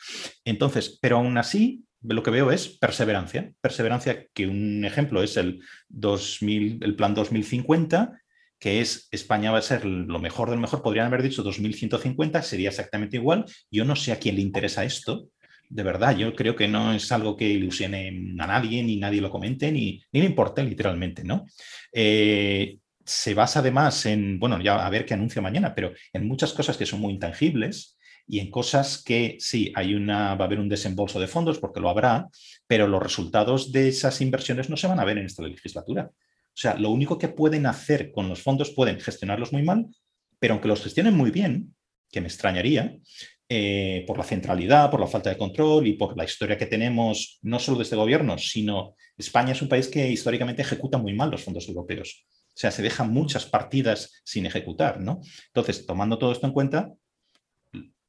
Entonces, 0.44 0.98
pero 1.00 1.16
aún 1.16 1.36
así, 1.38 1.84
lo 2.02 2.22
que 2.22 2.30
veo 2.30 2.50
es 2.50 2.68
perseverancia. 2.68 3.52
Perseverancia, 3.60 4.26
que 4.32 4.46
un 4.46 4.84
ejemplo 4.84 5.22
es 5.22 5.36
el, 5.36 5.60
2000, 5.88 6.80
el 6.82 6.96
plan 6.96 7.14
2050, 7.14 8.20
que 8.58 8.80
es 8.80 9.08
España 9.10 9.50
va 9.50 9.58
a 9.58 9.62
ser 9.62 9.84
lo 9.84 10.18
mejor 10.18 10.50
del 10.50 10.60
mejor, 10.60 10.82
podrían 10.82 11.06
haber 11.06 11.22
dicho 11.22 11.42
2150, 11.42 12.42
sería 12.42 12.68
exactamente 12.68 13.16
igual. 13.16 13.44
Yo 13.70 13.84
no 13.84 13.96
sé 13.96 14.12
a 14.12 14.18
quién 14.18 14.36
le 14.36 14.42
interesa 14.42 14.84
esto, 14.84 15.28
de 15.68 15.82
verdad, 15.82 16.16
yo 16.16 16.34
creo 16.34 16.54
que 16.54 16.68
no 16.68 16.92
es 16.92 17.10
algo 17.10 17.36
que 17.36 17.48
ilusione 17.48 18.08
a 18.38 18.46
nadie, 18.46 18.82
ni 18.82 18.96
nadie 18.96 19.20
lo 19.20 19.30
comente, 19.30 19.72
ni, 19.72 20.02
ni 20.12 20.20
le 20.20 20.26
importe 20.26 20.62
literalmente, 20.62 21.24
¿no? 21.24 21.46
Eh, 21.92 22.78
se 23.04 23.34
basa 23.34 23.60
además 23.60 24.06
en, 24.06 24.38
bueno, 24.38 24.60
ya 24.60 24.84
a 24.84 24.90
ver 24.90 25.04
qué 25.04 25.14
anuncio 25.14 25.42
mañana, 25.42 25.74
pero 25.74 25.92
en 26.12 26.26
muchas 26.26 26.52
cosas 26.52 26.76
que 26.76 26.86
son 26.86 27.00
muy 27.00 27.12
intangibles 27.12 27.98
y 28.26 28.38
en 28.40 28.50
cosas 28.50 29.02
que 29.02 29.36
sí, 29.38 29.72
hay 29.74 29.94
una, 29.94 30.34
va 30.34 30.44
a 30.44 30.46
haber 30.46 30.60
un 30.60 30.68
desembolso 30.68 31.20
de 31.20 31.26
fondos 31.26 31.58
porque 31.58 31.80
lo 31.80 31.90
habrá, 31.90 32.28
pero 32.66 32.86
los 32.86 33.02
resultados 33.02 33.72
de 33.72 33.88
esas 33.88 34.20
inversiones 34.20 34.70
no 34.70 34.76
se 34.76 34.86
van 34.86 35.00
a 35.00 35.04
ver 35.04 35.18
en 35.18 35.26
esta 35.26 35.42
legislatura. 35.42 36.10
O 36.10 36.56
sea, 36.56 36.76
lo 36.78 36.90
único 36.90 37.18
que 37.18 37.28
pueden 37.28 37.66
hacer 37.66 38.12
con 38.12 38.28
los 38.28 38.42
fondos, 38.42 38.70
pueden 38.70 39.00
gestionarlos 39.00 39.52
muy 39.52 39.62
mal, 39.62 39.86
pero 40.38 40.54
aunque 40.54 40.68
los 40.68 40.82
gestionen 40.82 41.16
muy 41.16 41.30
bien, 41.30 41.74
que 42.10 42.20
me 42.20 42.28
extrañaría, 42.28 42.96
eh, 43.48 44.04
por 44.06 44.16
la 44.16 44.24
centralidad, 44.24 44.90
por 44.90 45.00
la 45.00 45.06
falta 45.06 45.28
de 45.28 45.36
control 45.36 45.86
y 45.86 45.94
por 45.94 46.16
la 46.16 46.24
historia 46.24 46.56
que 46.56 46.66
tenemos, 46.66 47.38
no 47.42 47.58
solo 47.58 47.78
de 47.78 47.82
este 47.82 47.96
gobierno, 47.96 48.38
sino 48.38 48.94
España 49.18 49.52
es 49.52 49.60
un 49.60 49.68
país 49.68 49.88
que 49.88 50.08
históricamente 50.08 50.62
ejecuta 50.62 50.96
muy 50.96 51.12
mal 51.12 51.30
los 51.30 51.42
fondos 51.42 51.68
europeos. 51.68 52.24
O 52.54 52.56
sea, 52.56 52.70
se 52.70 52.82
dejan 52.82 53.10
muchas 53.10 53.46
partidas 53.46 54.22
sin 54.24 54.46
ejecutar, 54.46 55.00
¿no? 55.00 55.20
Entonces, 55.48 55.86
tomando 55.86 56.18
todo 56.18 56.30
esto 56.30 56.46
en 56.46 56.52
cuenta, 56.52 56.92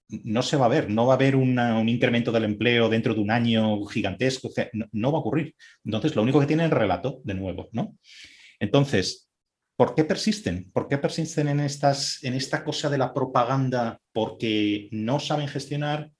no 0.08 0.44
se 0.44 0.56
va 0.56 0.66
a 0.66 0.70
ver, 0.70 0.90
no 0.90 1.08
va 1.08 1.14
a 1.14 1.16
haber 1.16 1.36
un 1.36 1.90
incremento 1.90 2.32
del 2.32 2.44
empleo 2.44 2.90
dentro 2.90 3.16
de 3.16 3.22
un 3.22 3.32
año 3.32 3.84
gigantesco, 3.86 4.50
no, 4.92 5.12
va 5.12 5.18
a 5.18 5.22
ocurrir. 5.22 5.56
Entonces, 5.84 6.16
lo 6.16 6.22
único 6.22 6.40
que 6.40 6.46
tiene 6.46 6.64
es 6.64 6.72
el 6.72 6.78
relato, 6.78 7.22
de 7.24 7.34
nuevo, 7.34 7.70
¿no? 7.72 7.98
Entonces, 8.60 9.30
¿por 9.76 9.96
qué 9.96 10.04
persisten? 10.04 10.72
¿Por 10.72 10.88
qué 10.88 11.00
persisten 11.00 11.48
en, 11.48 11.60
estas, 11.60 12.24
en 12.24 12.36
esta 12.36 12.64
cosa 12.64 12.90
de 12.90 13.00
la 13.00 13.14
propaganda? 13.14 14.00
¿Porque 14.14 14.90
no 14.92 15.20
saben 15.20 15.48
gestionar 15.48 16.12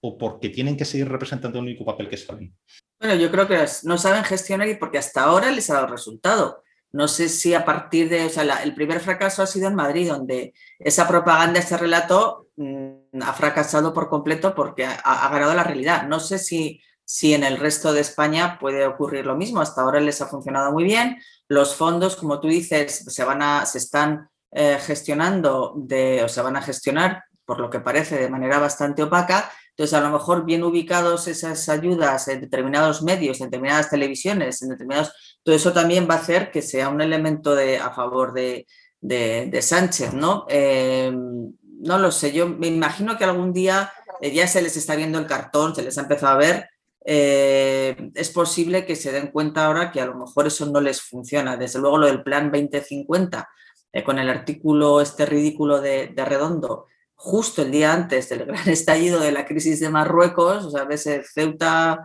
o 0.00 0.16
porque 0.16 0.48
tienen 0.48 0.76
que 0.76 0.84
seguir 0.86 1.08
representando 1.08 1.58
el 1.58 1.66
único 1.66 1.84
papel 1.84 2.08
que 2.08 2.16
saben? 2.16 2.56
Bueno, 2.98 3.16
yo 3.16 3.30
creo 3.30 3.46
que 3.46 3.62
no 3.82 3.98
saben 3.98 4.24
gestionar 4.24 4.68
y 4.68 4.76
porque 4.76 4.98
hasta 4.98 5.24
ahora 5.24 5.50
les 5.50 5.68
ha 5.68 5.74
dado 5.74 5.88
resultado. 5.88 6.62
No 6.92 7.08
sé 7.08 7.28
si 7.28 7.52
a 7.54 7.64
partir 7.64 8.08
de, 8.08 8.26
o 8.26 8.30
sea, 8.30 8.62
el 8.62 8.74
primer 8.74 9.00
fracaso 9.00 9.42
ha 9.42 9.46
sido 9.46 9.68
en 9.68 9.74
Madrid, 9.74 10.08
donde 10.08 10.54
esa 10.78 11.06
propaganda, 11.06 11.60
ese 11.60 11.76
relato 11.76 12.48
mm, 12.56 13.22
ha 13.22 13.32
fracasado 13.34 13.92
por 13.92 14.08
completo 14.08 14.54
porque 14.54 14.86
ha, 14.86 15.28
ganado 15.30 15.54
la 15.54 15.64
realidad. 15.64 16.04
No 16.06 16.20
sé 16.20 16.38
si, 16.38 16.80
si 17.04 17.34
en 17.34 17.44
el 17.44 17.58
resto 17.58 17.92
de 17.92 18.00
España 18.00 18.58
puede 18.58 18.86
ocurrir 18.86 19.26
lo 19.26 19.36
mismo. 19.36 19.60
Hasta 19.60 19.82
ahora 19.82 20.00
les 20.00 20.22
ha 20.22 20.26
funcionado 20.26 20.72
muy 20.72 20.84
bien. 20.84 21.18
Los 21.48 21.74
fondos, 21.74 22.16
como 22.16 22.40
tú 22.40 22.48
dices, 22.48 23.04
se, 23.06 23.24
van 23.24 23.42
a, 23.42 23.66
se 23.66 23.78
están 23.78 24.30
eh, 24.52 24.78
gestionando 24.80 25.74
de, 25.76 26.22
o 26.24 26.28
se 26.28 26.40
van 26.40 26.56
a 26.56 26.62
gestionar, 26.62 27.24
por 27.44 27.60
lo 27.60 27.68
que 27.68 27.80
parece, 27.80 28.16
de 28.16 28.30
manera 28.30 28.58
bastante 28.58 29.02
opaca. 29.02 29.50
Entonces, 29.70 29.92
a 29.92 30.00
lo 30.00 30.10
mejor 30.10 30.46
bien 30.46 30.64
ubicados 30.64 31.28
esas 31.28 31.68
ayudas 31.68 32.28
en 32.28 32.40
determinados 32.40 33.02
medios, 33.02 33.40
en 33.40 33.48
determinadas 33.50 33.90
televisiones, 33.90 34.62
en 34.62 34.70
determinados 34.70 35.35
todo 35.46 35.54
eso 35.54 35.72
también 35.72 36.08
va 36.10 36.14
a 36.14 36.18
hacer 36.18 36.50
que 36.50 36.60
sea 36.60 36.88
un 36.88 37.00
elemento 37.00 37.54
a 37.80 37.90
favor 37.92 38.32
de, 38.32 38.66
Sánchez, 39.62 40.12
¿no? 40.12 40.44
Eh, 40.48 41.12
no 41.14 41.98
lo 42.00 42.10
sé, 42.10 42.32
yo 42.32 42.48
me 42.48 42.66
imagino 42.66 43.16
que 43.16 43.22
algún 43.22 43.52
día 43.52 43.92
eh, 44.20 44.32
ya 44.32 44.48
se 44.48 44.60
les 44.60 44.76
está 44.76 44.96
viendo 44.96 45.20
el 45.20 45.26
cartón, 45.28 45.72
se 45.72 45.84
les 45.84 45.96
ha 45.98 46.00
empezado 46.00 46.34
a 46.34 46.38
ver. 46.38 46.68
Eh, 47.04 48.10
es 48.16 48.30
posible 48.30 48.84
que 48.84 48.96
se 48.96 49.12
den 49.12 49.28
cuenta 49.28 49.66
ahora 49.66 49.92
que 49.92 50.00
a 50.00 50.06
lo 50.06 50.16
mejor 50.16 50.48
eso 50.48 50.66
no 50.66 50.80
les 50.80 51.00
funciona. 51.00 51.56
Desde 51.56 51.78
luego 51.78 51.98
lo 51.98 52.06
del 52.06 52.24
plan 52.24 52.50
2050, 52.50 53.48
con 54.04 54.18
el 54.18 54.28
artículo 54.28 55.00
este 55.00 55.26
ridículo 55.26 55.80
de, 55.80 56.12
Redondo, 56.16 56.86
justo 57.14 57.62
el 57.62 57.70
día 57.70 57.92
antes 57.92 58.28
del 58.30 58.44
gran 58.46 58.68
estallido 58.68 59.20
de 59.20 59.30
la 59.30 59.46
crisis 59.46 59.78
de 59.78 59.90
Marruecos, 59.90 60.64
o 60.64 60.70
sea, 60.72 60.82
ves 60.82 61.08
Ceuta 61.32 62.00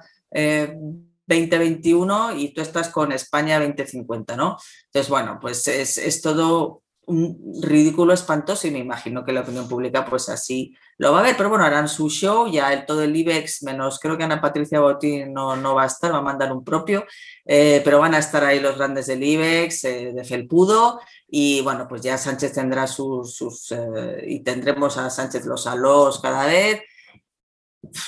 2021 1.39 2.37
y 2.37 2.53
tú 2.53 2.61
estás 2.61 2.89
con 2.89 3.11
España 3.11 3.59
2050, 3.59 4.35
¿no? 4.35 4.57
Entonces, 4.85 5.09
bueno, 5.09 5.37
pues 5.41 5.67
es, 5.67 6.21
todo 6.21 6.83
un 7.07 7.59
ridículo 7.61 8.13
espantoso 8.13 8.67
y 8.67 8.71
me 8.71 8.79
imagino 8.79 9.25
que 9.25 9.31
la 9.33 9.41
opinión 9.41 9.67
pública 9.67 10.05
pues 10.05 10.29
así 10.29 10.75
lo 10.97 11.11
va 11.11 11.19
a 11.19 11.23
ver, 11.23 11.35
pero 11.35 11.49
bueno, 11.49 11.65
harán 11.65 11.89
su 11.89 12.09
show, 12.09 12.47
ya 12.47 12.71
el, 12.71 12.85
todo 12.85 13.01
el 13.01 13.15
IBEX, 13.15 13.63
menos 13.63 13.99
creo 13.99 14.17
que 14.17 14.23
Ana 14.23 14.39
Patricia 14.39 14.79
Botín 14.79 15.33
no, 15.33 15.55
no 15.55 15.73
va 15.73 15.83
a 15.83 15.87
estar, 15.87 16.13
va 16.13 16.19
a 16.19 16.21
mandar 16.21 16.53
un 16.53 16.63
propio, 16.63 17.05
eh, 17.43 17.81
pero 17.83 17.99
van 17.99 18.13
a 18.13 18.19
estar 18.19 18.43
ahí 18.45 18.59
los 18.59 18.77
grandes 18.77 19.07
del 19.07 19.23
IBEX, 19.23 19.83
eh, 19.85 20.11
de 20.13 20.23
Felpudo, 20.23 21.01
y 21.27 21.61
bueno, 21.61 21.87
pues 21.87 22.01
ya 22.03 22.17
Sánchez 22.17 22.53
tendrá 22.53 22.85
sus, 22.85 23.35
sus 23.35 23.71
eh, 23.71 24.23
y 24.27 24.43
tendremos 24.43 24.97
a 24.97 25.09
Sánchez 25.09 25.45
los 25.45 25.65
alos 25.65 26.19
cada 26.21 26.45
vez, 26.45 26.81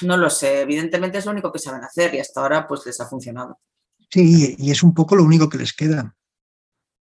no 0.01 0.17
lo 0.17 0.29
sé, 0.29 0.61
evidentemente 0.61 1.17
es 1.17 1.25
lo 1.25 1.31
único 1.31 1.51
que 1.51 1.59
saben 1.59 1.83
hacer 1.83 2.13
y 2.13 2.19
hasta 2.19 2.41
ahora 2.41 2.67
pues 2.67 2.85
les 2.85 2.99
ha 2.99 3.07
funcionado. 3.07 3.59
Sí, 4.09 4.55
y 4.57 4.71
es 4.71 4.83
un 4.83 4.93
poco 4.93 5.15
lo 5.15 5.23
único 5.23 5.49
que 5.49 5.57
les 5.57 5.73
queda. 5.73 6.15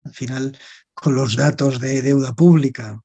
Al 0.04 0.12
final, 0.12 0.58
con 0.94 1.14
los 1.14 1.36
datos 1.36 1.80
de 1.80 2.02
deuda 2.02 2.34
pública, 2.34 3.00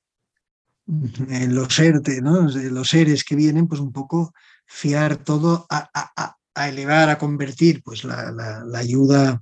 los 0.85 1.79
¿no? 2.21 2.41
los 2.47 2.93
ERES 2.93 3.23
que 3.23 3.35
vienen, 3.35 3.67
pues 3.67 3.81
un 3.81 3.91
poco 3.91 4.33
fiar 4.65 5.17
todo 5.17 5.65
a, 5.69 6.35
elevar, 6.67 7.09
a 7.09 7.17
convertir 7.17 7.81
pues 7.83 8.03
la, 8.03 8.63
ayuda, 8.75 9.41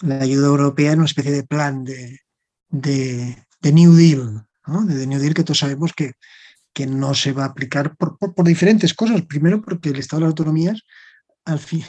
la 0.00 0.16
ayuda 0.20 0.46
europea 0.48 0.92
en 0.92 0.98
una 0.98 1.06
especie 1.06 1.32
de 1.32 1.44
plan 1.44 1.84
de, 1.84 2.20
de, 2.68 3.72
New 3.72 3.94
Deal, 3.94 4.46
de 4.86 5.06
New 5.06 5.20
Deal 5.20 5.34
que 5.34 5.44
todos 5.44 5.58
sabemos 5.58 5.92
que, 5.94 6.12
que 6.72 6.86
no 6.86 7.14
se 7.14 7.32
va 7.32 7.44
a 7.44 7.48
aplicar 7.48 7.96
por, 7.96 8.16
diferentes 8.44 8.94
cosas. 8.94 9.22
Primero 9.22 9.62
porque 9.62 9.90
el 9.90 9.98
Estado 9.98 10.20
de 10.20 10.24
las 10.24 10.30
Autonomías 10.30 10.82
al 11.44 11.58
fin, 11.58 11.84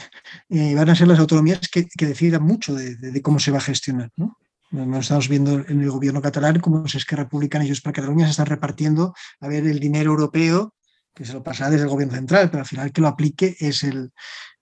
eh, 0.48 0.74
van 0.74 0.90
a 0.90 0.96
ser 0.96 1.06
las 1.06 1.20
autonomías 1.20 1.68
que, 1.68 1.86
que 1.86 2.06
decidan 2.06 2.42
mucho 2.42 2.74
de, 2.74 2.96
de, 2.96 3.22
cómo 3.22 3.38
se 3.38 3.52
va 3.52 3.58
a 3.58 3.60
gestionar. 3.60 4.10
¿no? 4.16 4.36
Estamos 4.98 5.28
viendo 5.28 5.64
en 5.68 5.80
el 5.80 5.90
gobierno 5.90 6.20
catalán 6.20 6.58
cómo 6.58 6.84
es 6.84 7.04
que 7.04 7.16
Republicana 7.16 7.64
y 7.64 7.68
Junts 7.68 7.80
para 7.80 7.94
Cataluña 7.94 8.24
se 8.26 8.32
están 8.32 8.46
repartiendo 8.46 9.14
a 9.40 9.48
ver 9.48 9.66
el 9.66 9.78
dinero 9.78 10.10
europeo 10.10 10.74
que 11.14 11.24
se 11.24 11.32
lo 11.32 11.44
pasa 11.44 11.70
desde 11.70 11.84
el 11.84 11.90
gobierno 11.90 12.14
central, 12.14 12.50
pero 12.50 12.62
al 12.62 12.66
final 12.66 12.92
que 12.92 13.00
lo 13.00 13.06
aplique 13.06 13.56
es, 13.60 13.84
el, 13.84 14.12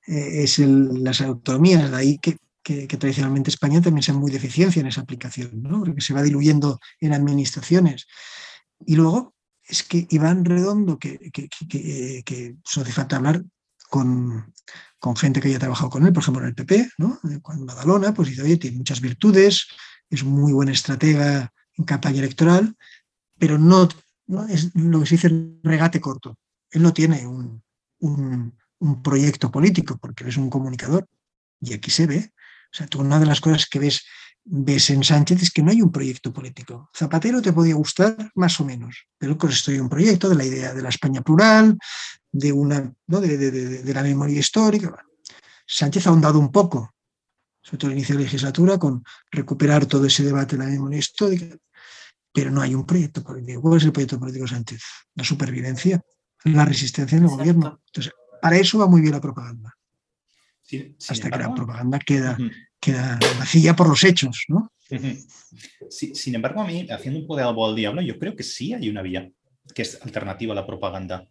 eh, 0.06 0.42
es 0.42 0.58
el, 0.58 1.02
las 1.02 1.22
autonomías, 1.22 1.90
de 1.90 1.96
ahí 1.96 2.18
que, 2.18 2.36
que, 2.62 2.86
tradicionalmente 2.86 3.48
España 3.48 3.80
también 3.80 4.02
sea 4.02 4.14
muy 4.14 4.30
deficiencia 4.30 4.80
en 4.80 4.86
esa 4.86 5.00
aplicación, 5.00 5.62
¿no? 5.62 5.80
porque 5.80 6.02
se 6.02 6.12
va 6.12 6.22
diluyendo 6.22 6.78
en 7.00 7.14
administraciones. 7.14 8.06
Y 8.84 8.96
luego 8.96 9.31
es 9.72 9.82
que 9.82 10.06
Iván 10.10 10.44
Redondo, 10.44 10.98
que, 10.98 11.30
que, 11.32 11.48
que, 11.48 12.22
que 12.26 12.56
hace 12.62 12.92
falta 12.92 13.16
hablar 13.16 13.42
con, 13.88 14.52
con, 14.98 15.16
gente 15.16 15.40
que 15.40 15.48
haya 15.48 15.58
trabajado 15.58 15.88
con 15.88 16.06
él, 16.06 16.12
por 16.12 16.22
ejemplo 16.22 16.42
en 16.42 16.48
el 16.48 16.54
PP, 16.54 16.90
¿no? 16.98 17.18
en 17.24 17.66
Badalona, 17.66 18.12
pues 18.12 18.28
dice, 18.28 18.42
oye, 18.42 18.58
tiene 18.58 18.76
muchas 18.76 19.00
virtudes, 19.00 19.66
es 20.10 20.24
muy 20.24 20.52
buen 20.52 20.68
estratega 20.68 21.50
en 21.78 21.84
campaña 21.86 22.18
electoral, 22.18 22.76
pero 23.38 23.56
no, 23.58 23.88
es 24.50 24.74
lo 24.74 25.00
que 25.00 25.06
se 25.06 25.14
dice 25.14 25.30
regate 25.62 26.02
corto. 26.02 26.36
Él 26.70 26.82
no 26.82 26.92
tiene 26.92 27.26
un, 27.26 27.62
un, 27.98 29.02
proyecto 29.02 29.50
político 29.50 29.96
porque 29.96 30.24
él 30.24 30.30
es 30.30 30.36
un 30.36 30.50
comunicador 30.50 31.08
y 31.60 31.72
aquí 31.72 31.90
se 31.90 32.06
ve. 32.06 32.30
O 32.72 32.76
sea, 32.76 32.86
tú 32.88 33.00
una 33.00 33.18
de 33.18 33.26
las 33.26 33.40
cosas 33.40 33.66
que 33.66 33.78
ves, 33.78 34.04
ves 34.44 34.90
en 34.90 35.04
Sánchez 35.04 35.42
es 35.42 35.50
que 35.50 35.62
no 35.62 35.70
hay 35.70 35.82
un 35.82 35.92
proyecto 35.92 36.32
político. 36.32 36.90
Zapatero 36.94 37.40
te 37.40 37.52
podía 37.52 37.74
gustar 37.74 38.30
más 38.34 38.58
o 38.60 38.64
menos, 38.64 39.06
pero 39.18 39.38
construye 39.38 39.80
un 39.80 39.88
proyecto 39.88 40.28
de 40.28 40.36
la 40.36 40.44
idea 40.44 40.74
de 40.74 40.82
la 40.82 40.88
España 40.88 41.22
plural, 41.22 41.78
de, 42.30 42.52
una, 42.52 42.92
¿no? 43.06 43.20
de, 43.20 43.36
de, 43.36 43.50
de 43.82 43.94
la 43.94 44.02
memoria 44.02 44.38
histórica. 44.38 44.94
Sánchez 45.66 46.06
ha 46.06 46.10
ahondado 46.10 46.38
un 46.38 46.50
poco 46.50 46.92
sobre 47.62 47.78
todo 47.78 47.90
el 47.90 47.96
inicio 47.96 48.14
de 48.16 48.20
la 48.20 48.24
legislatura, 48.24 48.78
con 48.78 49.04
recuperar 49.30 49.86
todo 49.86 50.04
ese 50.04 50.24
debate 50.24 50.56
en 50.56 50.62
la 50.62 50.68
memoria 50.68 50.98
histórica, 50.98 51.56
pero 52.32 52.50
no 52.50 52.60
hay 52.60 52.74
un 52.74 52.84
proyecto 52.84 53.22
político. 53.22 53.62
¿Cuál 53.62 53.78
es 53.78 53.84
el 53.84 53.92
proyecto 53.92 54.18
político 54.18 54.46
Sánchez? 54.48 54.82
La 55.14 55.24
supervivencia, 55.24 56.00
la 56.44 56.64
resistencia 56.64 57.18
en 57.18 57.24
el 57.24 57.30
gobierno. 57.30 57.80
Entonces, 57.86 58.12
para 58.40 58.56
eso 58.56 58.78
va 58.78 58.88
muy 58.88 59.00
bien 59.00 59.12
la 59.12 59.20
propaganda. 59.20 59.76
Hasta 61.08 61.30
que 61.30 61.38
la 61.38 61.54
propaganda 61.54 61.98
queda, 61.98 62.36
queda 62.82 63.18
vacía 63.38 63.74
por 63.74 63.88
los 63.88 64.02
hechos, 64.04 64.44
¿no? 64.48 64.70
sin 65.88 66.34
embargo, 66.34 66.60
a 66.60 66.66
mí, 66.66 66.86
haciendo 66.90 67.20
un 67.20 67.26
poco 67.26 67.38
de 67.38 67.44
algo 67.44 67.66
al 67.66 67.76
diablo, 67.76 68.02
yo 68.02 68.18
creo 68.18 68.34
que 68.34 68.42
sí 68.42 68.74
hay 68.74 68.88
una 68.88 69.02
vía 69.02 69.30
que 69.74 69.82
es 69.82 70.02
alternativa 70.02 70.52
a 70.52 70.56
la 70.56 70.66
propaganda. 70.66 71.26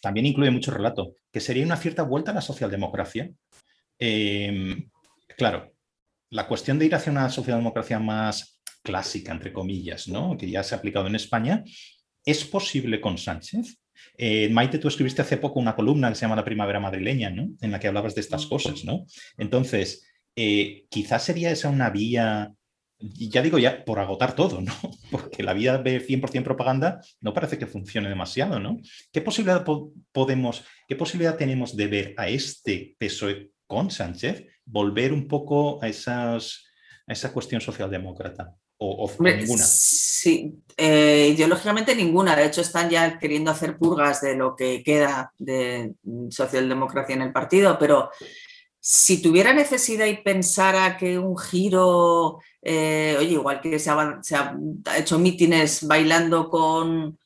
También 0.00 0.26
incluye 0.26 0.50
mucho 0.50 0.70
relato, 0.70 1.14
que 1.30 1.40
sería 1.40 1.64
una 1.64 1.76
cierta 1.76 2.02
vuelta 2.02 2.30
a 2.30 2.34
la 2.34 2.40
socialdemocracia. 2.40 3.30
Eh, 3.98 4.82
claro, 5.36 5.74
la 6.30 6.48
cuestión 6.48 6.78
de 6.78 6.86
ir 6.86 6.94
hacia 6.94 7.12
una 7.12 7.28
socialdemocracia 7.28 7.98
más 7.98 8.60
clásica, 8.82 9.32
entre 9.32 9.52
comillas, 9.52 10.08
¿no? 10.08 10.36
que 10.38 10.50
ya 10.50 10.62
se 10.62 10.74
ha 10.74 10.78
aplicado 10.78 11.06
en 11.06 11.16
España, 11.16 11.62
¿es 12.24 12.44
posible 12.44 13.00
con 13.00 13.18
Sánchez? 13.18 13.78
Eh, 14.16 14.48
Maite, 14.48 14.78
tú 14.78 14.88
escribiste 14.88 15.20
hace 15.20 15.36
poco 15.36 15.60
una 15.60 15.76
columna 15.76 16.08
que 16.08 16.14
se 16.14 16.22
llama 16.22 16.36
La 16.36 16.44
Primavera 16.44 16.80
Madrileña, 16.80 17.28
¿no? 17.28 17.50
en 17.60 17.70
la 17.70 17.78
que 17.78 17.88
hablabas 17.88 18.14
de 18.14 18.22
estas 18.22 18.46
cosas. 18.46 18.84
¿no? 18.84 19.04
Entonces, 19.36 20.09
eh, 20.36 20.86
quizás 20.88 21.24
sería 21.24 21.50
esa 21.50 21.68
una 21.68 21.90
vía, 21.90 22.54
ya 22.98 23.42
digo 23.42 23.58
ya, 23.58 23.84
por 23.84 23.98
agotar 23.98 24.34
todo, 24.34 24.60
¿no? 24.60 24.72
porque 25.10 25.42
la 25.42 25.52
vía 25.52 25.78
de 25.78 26.06
100% 26.06 26.44
propaganda 26.44 27.00
no 27.20 27.34
parece 27.34 27.58
que 27.58 27.66
funcione 27.66 28.08
demasiado. 28.08 28.58
¿no? 28.60 28.78
¿Qué 29.12 29.20
posibilidad 29.20 29.64
podemos, 30.12 30.64
qué 30.88 30.96
posibilidad 30.96 31.36
tenemos 31.36 31.76
de 31.76 31.86
ver 31.86 32.14
a 32.16 32.28
este 32.28 32.96
PSOE 32.98 33.50
con 33.66 33.90
Sánchez 33.90 34.46
volver 34.64 35.12
un 35.12 35.26
poco 35.26 35.82
a, 35.82 35.88
esas, 35.88 36.64
a 37.06 37.12
esa 37.12 37.32
cuestión 37.32 37.60
socialdemócrata? 37.60 38.54
¿O, 38.82 39.04
o 39.04 39.22
ninguna? 39.22 39.62
Sí, 39.62 40.54
eh, 40.74 41.32
ideológicamente 41.34 41.94
ninguna. 41.94 42.34
De 42.34 42.46
hecho, 42.46 42.62
están 42.62 42.88
ya 42.88 43.18
queriendo 43.18 43.50
hacer 43.50 43.76
purgas 43.76 44.22
de 44.22 44.36
lo 44.36 44.56
que 44.56 44.82
queda 44.82 45.34
de 45.38 45.92
socialdemocracia 46.30 47.14
en 47.14 47.22
el 47.22 47.32
partido, 47.32 47.78
pero 47.78 48.10
si 48.80 49.20
tuviera 49.20 49.52
necesidad 49.52 50.06
y 50.06 50.16
pensara 50.16 50.96
que 50.96 51.18
un 51.18 51.36
giro, 51.36 52.38
eh, 52.62 53.16
oye, 53.18 53.32
igual 53.32 53.60
que 53.60 53.78
se 53.78 53.90
ha, 53.90 54.18
se 54.22 54.36
ha, 54.36 54.56
hecho 54.96 55.18
mítines 55.18 55.86
bailando 55.86 56.48
con, 56.48 57.18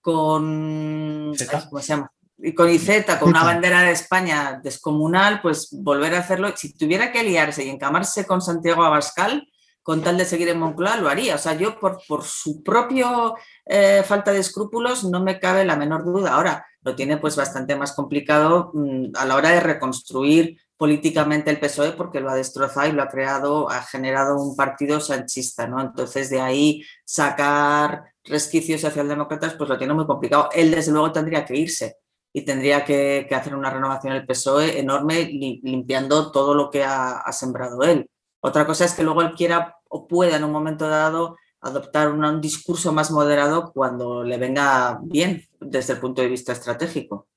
con 0.00 1.34
¿cómo 1.70 1.80
se 1.82 1.88
llama? 1.88 2.10
y 2.38 2.54
con 2.54 2.68
Iceta, 2.68 3.20
con 3.20 3.28
una 3.28 3.44
bandera 3.44 3.82
de 3.82 3.92
España 3.92 4.60
descomunal, 4.62 5.40
pues 5.40 5.68
volver 5.70 6.14
a 6.14 6.18
hacerlo. 6.18 6.52
Si 6.56 6.76
tuviera 6.76 7.12
que 7.12 7.22
liarse 7.22 7.64
y 7.64 7.68
encamarse 7.68 8.26
con 8.26 8.42
Santiago 8.42 8.82
Abascal, 8.82 9.46
con 9.82 10.02
tal 10.02 10.16
de 10.16 10.24
seguir 10.24 10.48
en 10.48 10.58
Moncloa, 10.58 10.96
lo 10.96 11.08
haría. 11.08 11.36
O 11.36 11.38
sea, 11.38 11.54
yo 11.54 11.78
por, 11.78 12.00
por 12.06 12.24
su 12.24 12.62
propio 12.62 13.36
eh, 13.64 14.02
falta 14.04 14.32
de 14.32 14.40
escrúpulos 14.40 15.04
no 15.04 15.22
me 15.22 15.38
cabe 15.38 15.64
la 15.64 15.76
menor 15.76 16.04
duda. 16.04 16.34
Ahora, 16.34 16.66
lo 16.82 16.96
tiene 16.96 17.16
pues 17.16 17.36
bastante 17.36 17.76
más 17.76 17.92
complicado 17.92 18.72
mm, 18.74 19.12
a 19.14 19.24
la 19.24 19.36
hora 19.36 19.50
de 19.50 19.60
reconstruir 19.60 20.58
políticamente 20.82 21.48
el 21.48 21.60
PSOE 21.60 21.92
porque 21.92 22.18
lo 22.18 22.28
ha 22.28 22.34
destrozado 22.34 22.88
y 22.88 22.92
lo 22.92 23.04
ha 23.04 23.08
creado, 23.08 23.70
ha 23.70 23.82
generado 23.82 24.36
un 24.42 24.56
partido 24.56 24.98
sanchista, 24.98 25.68
¿no? 25.68 25.80
Entonces 25.80 26.28
de 26.28 26.40
ahí 26.40 26.82
sacar 27.04 28.02
resquicios 28.24 28.80
socialdemócratas 28.80 29.54
pues 29.54 29.70
lo 29.70 29.78
tiene 29.78 29.94
muy 29.94 30.06
complicado. 30.06 30.48
Él 30.52 30.72
desde 30.72 30.90
luego 30.90 31.12
tendría 31.12 31.44
que 31.44 31.56
irse 31.56 31.98
y 32.32 32.44
tendría 32.44 32.84
que, 32.84 33.28
hacer 33.30 33.54
una 33.54 33.70
renovación 33.70 34.12
el 34.14 34.26
PSOE 34.26 34.80
enorme 34.80 35.26
limpiando 35.62 36.32
todo 36.32 36.52
lo 36.52 36.68
que 36.68 36.82
ha, 36.82 37.30
sembrado 37.30 37.84
él. 37.84 38.10
Otra 38.40 38.66
cosa 38.66 38.84
es 38.84 38.94
que 38.94 39.04
luego 39.04 39.22
él 39.22 39.34
quiera 39.36 39.76
o 39.88 40.08
pueda 40.08 40.36
en 40.36 40.42
un 40.42 40.50
momento 40.50 40.88
dado 40.88 41.36
adoptar 41.60 42.10
un, 42.10 42.40
discurso 42.40 42.92
más 42.92 43.12
moderado 43.12 43.70
cuando 43.72 44.24
le 44.24 44.36
venga 44.36 44.98
bien 45.00 45.46
desde 45.60 45.92
el 45.92 46.00
punto 46.00 46.22
de 46.22 46.28
vista 46.28 46.50
estratégico. 46.50 47.28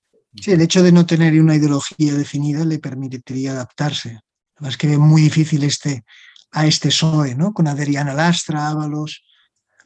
Sí, 0.41 0.51
el 0.51 0.61
hecho 0.61 0.83
de 0.83 0.91
no 0.91 1.05
tener 1.05 1.39
una 1.39 1.55
ideología 1.55 2.13
definida 2.13 2.65
le 2.65 2.79
permitiría 2.79 3.51
adaptarse. 3.51 4.21
Es 4.61 4.77
que 4.77 4.91
es 4.93 4.99
muy 4.99 5.21
difícil 5.21 5.63
este, 5.63 6.03
a 6.51 6.65
este 6.65 6.89
PSOE, 6.89 7.35
¿no? 7.35 7.53
Con 7.53 7.67
Adriana 7.67 8.13
Lastra, 8.13 8.69
Ábalos, 8.69 9.23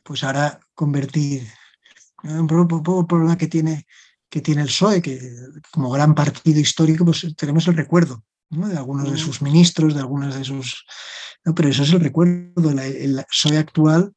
pues 0.04 0.24
ahora 0.24 0.60
convertir 0.74 1.48
un 2.24 2.48
problema 3.08 3.38
que 3.38 3.48
tiene 3.48 3.86
que 4.30 4.42
tiene 4.42 4.62
el 4.62 4.68
PSOE, 4.68 5.02
que 5.02 5.20
como 5.72 5.90
gran 5.90 6.14
partido 6.14 6.60
histórico, 6.60 7.04
pues 7.04 7.26
tenemos 7.36 7.68
el 7.68 7.76
recuerdo 7.76 8.24
de 8.50 8.78
algunos 8.78 9.12
de 9.12 9.18
sus 9.18 9.42
ministros, 9.42 9.94
de 9.94 10.00
algunas 10.00 10.36
de 10.36 10.44
sus... 10.44 10.86
No, 11.46 11.54
pero 11.54 11.70
eso 11.70 11.84
es 11.84 11.94
el 11.94 12.00
recuerdo. 12.00 12.72
El, 12.72 13.24
PSOE 13.30 13.58
actual 13.58 14.14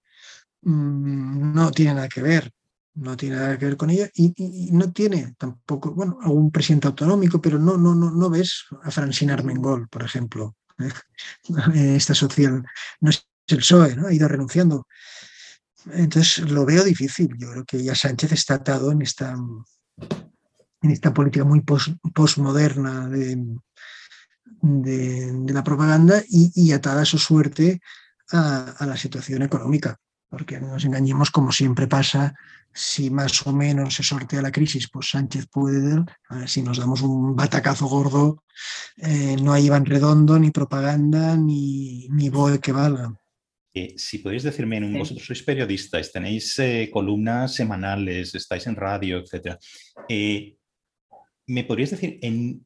mm, 0.63 1.55
no 1.55 1.71
tiene 1.71 1.95
nada 1.95 2.09
que 2.09 2.23
ver, 2.23 2.51
no 2.95 3.17
tiene 3.17 3.37
nada 3.37 3.59
que 3.59 3.67
ver 3.67 3.77
con 3.77 3.91
ella 3.91 4.09
y, 4.15 4.71
no 4.73 4.93
tiene 4.93 5.35
tampoco, 5.39 5.93
bueno, 5.93 6.19
algún 6.23 6.51
presidente 6.51 6.89
autonómico, 6.89 7.41
pero 7.41 7.59
no, 7.59 7.77
no, 7.77 7.95
no, 7.95 8.11
no 8.11 8.31
ves 8.31 8.65
a 8.83 8.91
Francina 8.91 9.35
Armengol, 9.35 9.89
por 9.89 10.03
ejemplo. 10.03 10.57
Esta 11.75 12.15
social 12.15 12.65
no 13.01 13.11
es 13.11 13.27
el 13.49 13.59
PSOE, 13.59 13.97
¿no? 13.97 14.09
ha 14.09 14.13
ido 14.13 14.29
renunciando. 14.29 14.87
Entonces 15.93 16.51
lo 16.51 16.65
veo 16.65 16.85
difícil. 16.85 17.31
Yo 17.39 17.51
creo 17.51 17.65
que 17.65 17.83
ya 17.83 17.95
Sánchez 17.95 18.33
está 18.33 18.55
atado 18.55 18.93
en 18.93 19.03
esta, 19.03 19.37
en 20.83 20.91
esta 20.91 21.13
política 21.13 21.45
muy 21.45 21.63
postmoderna 22.15 23.09
de, 23.09 23.37
de, 24.63 25.53
la 25.53 25.65
propaganda 25.65 26.23
y, 26.29 26.73
atada 26.73 27.03
a 27.03 27.07
su 27.07 27.19
suerte 27.19 27.81
a, 28.31 28.87
la 28.87 28.97
situación 28.97 29.43
económica. 29.43 29.99
Porque 30.33 30.59
no 30.59 30.69
nos 30.69 30.87
engañemos, 30.87 31.31
como 31.31 31.53
siempre 31.53 31.87
pasa, 31.87 32.35
si 32.73 33.11
más 33.11 33.47
o 33.47 33.53
menos 33.53 33.95
se 33.95 34.03
sortea 34.03 34.41
la 34.41 34.51
crisis, 34.51 34.89
pues 34.89 35.11
Sánchez 35.11 35.47
puede, 35.47 36.03
si 36.47 36.63
nos 36.63 36.79
damos 36.79 37.03
un 37.03 37.37
batacazo 37.37 37.87
gordo, 37.87 38.43
eh, 38.97 39.37
no 39.43 39.53
hay 39.53 39.67
Iván 39.67 39.85
Redondo, 39.85 40.39
ni 40.39 40.51
propaganda, 40.51 41.37
ni, 41.37 42.09
ni 42.09 42.31
BOE 42.31 42.61
que 42.61 42.73
valga. 42.73 43.13
Eh, 43.75 43.93
si 43.99 44.21
podéis 44.21 44.45
decirme, 44.45 44.81
vosotros 44.97 45.27
sois 45.27 45.43
periodistas, 45.43 46.11
tenéis 46.11 46.59
eh, 46.61 46.89
columnas 46.91 47.55
semanales, 47.55 48.35
estáis 48.35 48.67
en 48.67 48.77
radio, 48.77 49.21
etc. 49.21 49.61
¿Me 51.47 51.65
podríais 51.65 51.91
decir 51.91 52.19
en 52.23 52.65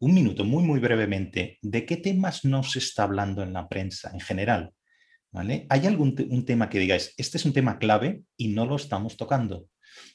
un 0.00 0.14
minuto, 0.14 0.44
muy, 0.44 0.64
muy 0.64 0.80
brevemente, 0.80 1.58
de 1.62 1.86
qué 1.86 1.96
temas 1.96 2.44
no 2.44 2.64
se 2.64 2.80
está 2.80 3.04
hablando 3.04 3.44
en 3.44 3.52
la 3.52 3.68
prensa 3.68 4.10
en 4.12 4.18
general? 4.18 4.74
¿Hay 5.34 5.86
algún 5.86 6.14
un 6.30 6.44
tema 6.44 6.68
que 6.68 6.78
digáis, 6.78 7.12
este 7.16 7.38
es 7.38 7.44
un 7.44 7.52
tema 7.52 7.78
clave 7.78 8.22
y 8.36 8.48
no 8.48 8.66
lo 8.66 8.76
estamos 8.76 9.16
tocando? 9.16 9.66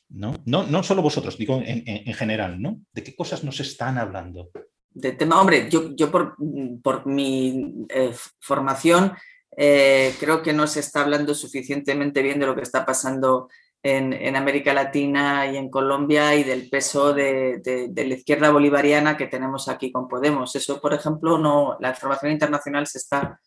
¿No? 0.09 0.34
No, 0.45 0.63
no 0.65 0.82
solo 0.84 1.01
vosotros, 1.01 1.38
digo 1.38 1.61
en, 1.63 2.13
general, 2.13 2.61
¿no? 2.61 2.80
¿De 2.93 3.03
qué 3.03 3.15
cosas 3.15 3.43
nos 3.43 3.59
están 3.59 3.97
hablando? 3.97 4.49
De 4.91 5.11
tema, 5.11 5.39
hombre, 5.39 5.70
yo, 5.70 5.95
yo 5.95 6.09
por, 6.09 6.36
por 6.82 7.05
mi 7.05 7.86
eh, 7.89 8.13
formación 8.39 9.13
eh, 9.55 10.15
creo 10.20 10.41
que 10.41 10.53
no 10.53 10.67
se 10.67 10.80
está 10.80 11.01
hablando 11.01 11.36
suficientemente 11.36 12.22
bien 12.22 12.39
de 12.39 12.45
lo 12.45 12.55
que 12.55 12.61
está 12.61 12.86
pasando 12.86 13.49
en, 13.84 14.36
América 14.36 14.74
Latina 14.74 15.47
y 15.51 15.57
en 15.57 15.70
Colombia 15.70 16.36
y 16.36 16.43
del 16.43 16.70
peso 16.70 17.13
de, 17.13 17.61
la 17.95 18.13
izquierda 18.13 18.51
bolivariana 18.51 19.17
que 19.17 19.28
tenemos 19.28 19.70
aquí 19.70 19.91
con 19.91 20.07
Podemos. 20.07 20.55
Eso, 20.55 20.82
por 20.82 20.93
ejemplo, 20.93 21.38
no, 21.38 21.78
la 21.80 21.89
información 21.89 22.32
internacional 22.32 22.88
se 22.88 22.97
está 22.99 23.39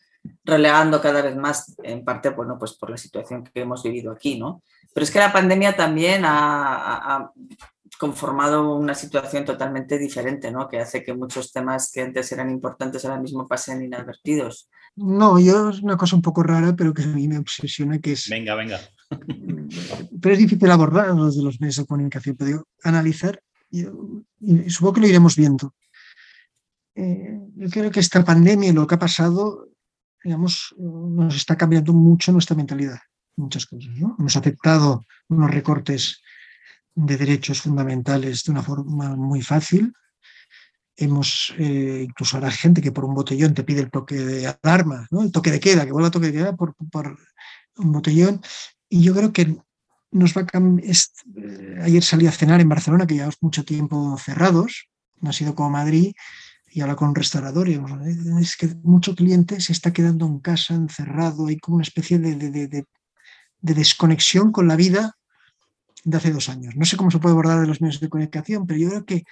relegando 0.44 1.00
cada 1.00 1.22
vez 1.22 1.36
más, 1.36 1.74
en 1.82 2.04
parte 2.04 2.30
bueno, 2.30 2.58
pues 2.58 2.74
por 2.74 2.90
la 2.90 2.96
situación 2.96 3.44
que 3.44 3.60
hemos 3.60 3.82
vivido 3.82 4.12
aquí. 4.12 4.38
¿no? 4.38 4.62
Pero 4.94 5.04
es 5.04 5.10
que 5.10 5.18
la 5.18 5.32
pandemia 5.32 5.76
también 5.76 6.22
ha, 6.24 7.30
conformado 7.98 8.74
una 8.74 8.94
situación 8.94 9.44
totalmente 9.44 9.96
diferente, 9.96 10.50
¿no? 10.50 10.68
que 10.68 10.80
hace 10.80 11.04
que 11.04 11.14
muchos 11.14 11.52
temas 11.52 11.92
que 11.92 12.02
antes 12.02 12.32
eran 12.32 12.50
importantes 12.50 13.04
ahora 13.04 13.20
mismo 13.20 13.46
pasen 13.46 13.80
inadvertidos. 13.80 14.68
No, 14.96 15.38
yo 15.38 15.70
es 15.70 15.80
una 15.82 15.96
cosa 15.96 16.16
un 16.16 16.22
poco 16.22 16.42
rara, 16.42 16.74
pero 16.74 16.92
que 16.92 17.04
a 17.04 17.06
mí 17.06 17.28
me 17.28 17.38
obsesiona, 17.38 18.00
que 18.00 18.12
es... 18.12 18.28
Venga, 18.28 18.56
venga 18.56 18.80
pero 20.20 20.34
es 20.34 20.38
difícil 20.38 20.70
abordar 20.70 21.08
los 21.08 21.36
de 21.36 21.42
los 21.42 21.60
medios 21.60 21.76
de 21.76 21.86
comunicación, 21.86 22.36
pero 22.36 22.66
analizar, 22.82 23.42
y, 23.70 23.84
supongo 24.68 24.94
que 24.94 25.00
lo 25.00 25.06
iremos 25.06 25.36
viendo. 25.36 25.74
Eh, 26.94 27.38
yo 27.56 27.70
creo 27.70 27.90
que 27.90 28.00
esta 28.00 28.24
pandemia 28.24 28.70
y 28.70 28.72
lo 28.72 28.86
que 28.86 28.96
ha 28.96 28.98
pasado, 28.98 29.68
digamos, 30.24 30.74
nos 30.78 31.34
está 31.34 31.56
cambiando 31.56 31.92
mucho 31.92 32.32
nuestra 32.32 32.56
mentalidad, 32.56 32.98
muchas 33.36 33.66
cosas. 33.66 33.90
Hemos 34.18 34.36
aceptado 34.36 35.04
unos 35.28 35.50
recortes 35.50 36.20
de 36.94 37.16
derechos 37.16 37.62
fundamentales 37.62 38.44
de 38.44 38.52
una 38.52 38.62
forma 38.62 39.16
muy 39.16 39.42
fácil. 39.42 39.92
Hemos, 40.96 41.54
eh, 41.58 42.04
incluso 42.06 42.36
habrá 42.36 42.50
gente 42.50 42.82
que 42.82 42.92
por 42.92 43.04
un 43.04 43.14
botellón 43.14 43.54
te 43.54 43.64
pide 43.64 43.80
el 43.80 43.90
toque 43.90 44.16
de 44.16 44.46
alarma, 44.46 45.06
¿no? 45.10 45.22
el 45.22 45.32
toque 45.32 45.50
de 45.50 45.60
queda, 45.60 45.84
que 45.84 45.92
vuelva 45.92 46.08
a 46.08 46.12
toque 46.12 46.26
de 46.26 46.32
queda 46.32 46.54
por, 46.54 46.74
por 46.90 47.18
un 47.76 47.92
botellón. 47.92 48.40
Y 48.88 49.02
yo 49.02 49.14
creo 49.14 49.32
que 49.32 49.56
nos 50.10 50.36
va 50.36 50.42
a. 50.42 50.58
Eh, 50.58 51.78
ayer 51.82 52.02
salí 52.02 52.26
a 52.26 52.32
cenar 52.32 52.60
en 52.60 52.68
Barcelona, 52.68 53.06
que 53.06 53.14
llevamos 53.14 53.38
mucho 53.40 53.64
tiempo 53.64 54.16
cerrados, 54.18 54.88
no 55.20 55.30
ha 55.30 55.32
sido 55.32 55.54
como 55.54 55.70
Madrid, 55.70 56.12
y 56.72 56.80
ahora 56.80 56.96
con 56.96 57.10
un 57.10 57.14
restaurador. 57.14 57.68
Y 57.68 57.80
es 58.40 58.56
que 58.56 58.74
mucho 58.82 59.14
cliente 59.14 59.60
se 59.60 59.72
está 59.72 59.92
quedando 59.92 60.26
en 60.26 60.40
casa, 60.40 60.74
encerrado, 60.74 61.46
hay 61.46 61.58
como 61.58 61.76
una 61.76 61.84
especie 61.84 62.18
de, 62.18 62.34
de, 62.36 62.86
desconexión 63.60 64.50
con 64.52 64.66
la 64.66 64.76
vida 64.76 65.16
de 66.04 66.16
hace 66.16 66.32
dos 66.32 66.48
años. 66.48 66.74
No 66.74 66.84
sé 66.84 66.96
cómo 66.96 67.10
se 67.10 67.18
puede 67.18 67.34
abordar 67.34 67.60
de 67.60 67.66
los 67.66 67.80
medios 67.80 68.00
de 68.00 68.08
comunicación, 68.08 68.66
pero 68.66 68.80
yo 68.80 68.88
creo 68.88 69.04
que, 69.04 69.24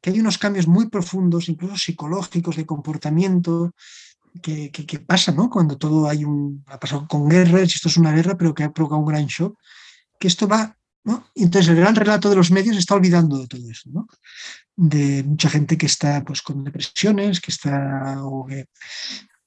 que 0.00 0.10
hay 0.10 0.20
unos 0.20 0.36
cambios 0.36 0.66
muy 0.66 0.88
profundos, 0.88 1.48
incluso 1.48 1.76
psicológicos, 1.76 2.56
de 2.56 2.66
comportamiento, 2.66 3.72
que, 4.42 5.04
pasa, 5.06 5.32
¿no? 5.32 5.48
Cuando 5.48 5.76
todo 5.76 6.08
hay 6.08 6.24
un. 6.24 6.64
Ha 6.66 6.78
pasado 6.78 7.06
con 7.08 7.28
guerras, 7.28 7.74
esto 7.74 7.88
es 7.88 7.96
una 7.96 8.12
guerra, 8.12 8.36
pero 8.36 8.54
que 8.54 8.64
ha 8.64 8.72
provocado 8.72 9.00
un 9.00 9.06
gran 9.06 9.26
shock, 9.26 9.58
que 10.18 10.28
esto 10.28 10.46
va. 10.46 10.76
¿No? 11.04 11.30
entonces 11.34 11.70
el 11.70 11.76
gran 11.76 11.94
relato 11.94 12.28
de 12.28 12.36
los 12.36 12.50
medios 12.50 12.76
está 12.76 12.94
olvidando 12.94 13.38
de 13.38 13.46
todo 13.46 13.70
eso, 13.70 13.88
¿no? 13.92 14.06
De 14.76 15.22
mucha 15.24 15.48
gente 15.50 15.76
que 15.76 15.86
está 15.86 16.22
pues 16.24 16.42
con 16.42 16.64
depresiones, 16.64 17.40
que 17.40 17.50
está. 17.50 18.18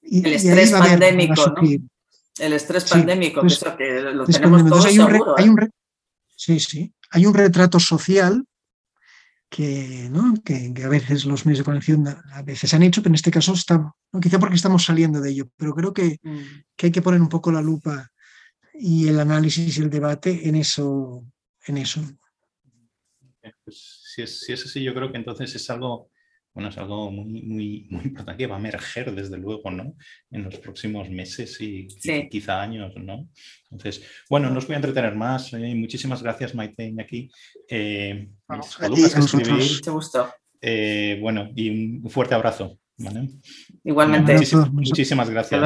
y, 0.01 0.25
el 0.25 0.33
estrés 0.33 0.71
pandémico, 0.71 1.47
¿no? 1.47 1.61
El 2.39 2.53
estrés 2.53 2.85
pandémico, 2.85 3.41
pues, 3.41 3.53
eso 3.53 3.77
que 3.77 4.01
lo 4.01 4.25
tenemos 4.25 4.67
todos 4.67 4.85
hay 4.85 4.99
un, 4.99 5.23
hay 5.37 5.49
un 5.49 5.61
¿eh? 5.61 5.69
Sí, 6.35 6.59
sí. 6.59 6.93
Hay 7.11 7.25
un 7.25 7.33
retrato 7.33 7.79
social 7.79 8.45
que, 9.49 10.09
¿no? 10.11 10.33
que, 10.43 10.73
a 10.83 10.89
veces 10.89 11.25
los 11.25 11.45
medios 11.45 11.59
de 11.59 11.65
conexión 11.65 12.07
a 12.07 12.41
veces 12.41 12.73
han 12.73 12.81
hecho, 12.81 13.01
pero 13.01 13.11
en 13.11 13.15
este 13.15 13.31
caso 13.31 13.53
está, 13.53 13.93
quizá 14.19 14.39
porque 14.39 14.55
estamos 14.55 14.83
saliendo 14.83 15.21
de 15.21 15.29
ello, 15.29 15.47
pero 15.55 15.75
creo 15.75 15.93
que, 15.93 16.19
mm. 16.23 16.37
que, 16.75 16.87
hay 16.87 16.91
que 16.91 17.01
poner 17.03 17.21
un 17.21 17.29
poco 17.29 17.51
la 17.51 17.61
lupa 17.61 18.09
y 18.73 19.07
el 19.07 19.19
análisis 19.19 19.77
y 19.77 19.81
el 19.81 19.89
debate 19.89 20.49
en 20.49 20.55
eso. 20.55 21.23
En 21.66 21.78
eso. 21.78 22.01
Pues 23.64 24.01
si, 24.14 24.22
es, 24.22 24.39
si 24.39 24.53
es 24.53 24.66
así, 24.66 24.84
yo 24.84 24.93
creo 24.93 25.11
que 25.11 25.18
entonces 25.18 25.53
es 25.55 25.70
algo 25.70 26.09
bueno, 26.53 26.70
es 26.70 26.78
algo 26.78 27.11
muy, 27.11 27.41
muy, 27.41 27.88
muy 27.89 28.03
importante 28.05 28.43
que 28.43 28.47
va 28.47 28.57
a 28.57 28.59
emerger, 28.59 29.14
desde 29.14 29.38
luego, 29.38 29.72
¿no? 29.72 29.95
En 30.30 30.43
los 30.43 30.57
próximos 30.57 31.09
meses 31.09 31.59
y 31.59 31.88
quizá 32.30 32.61
años, 32.61 32.93
¿no? 32.95 33.28
Entonces, 33.72 34.03
bueno, 34.30 34.49
no 34.51 34.59
os 34.59 34.68
voy 34.68 34.76
a 34.76 34.78
entretener 34.78 35.16
más. 35.16 35.51
Eh, 35.53 35.74
muchísimas 35.76 36.22
gracias, 36.22 36.53
Maite, 36.53 36.93
aquí. 36.99 37.32
Eh, 37.68 38.30
columnas 38.78 39.16
escribir. 39.18 39.82
Eh, 40.61 41.18
bueno, 41.22 41.49
y 41.55 42.01
un 42.03 42.09
fuerte 42.09 42.36
abrazo. 42.36 42.78
Igualmente. 43.84 44.38
muchísimas 44.72 45.30
gracias. 45.30 45.59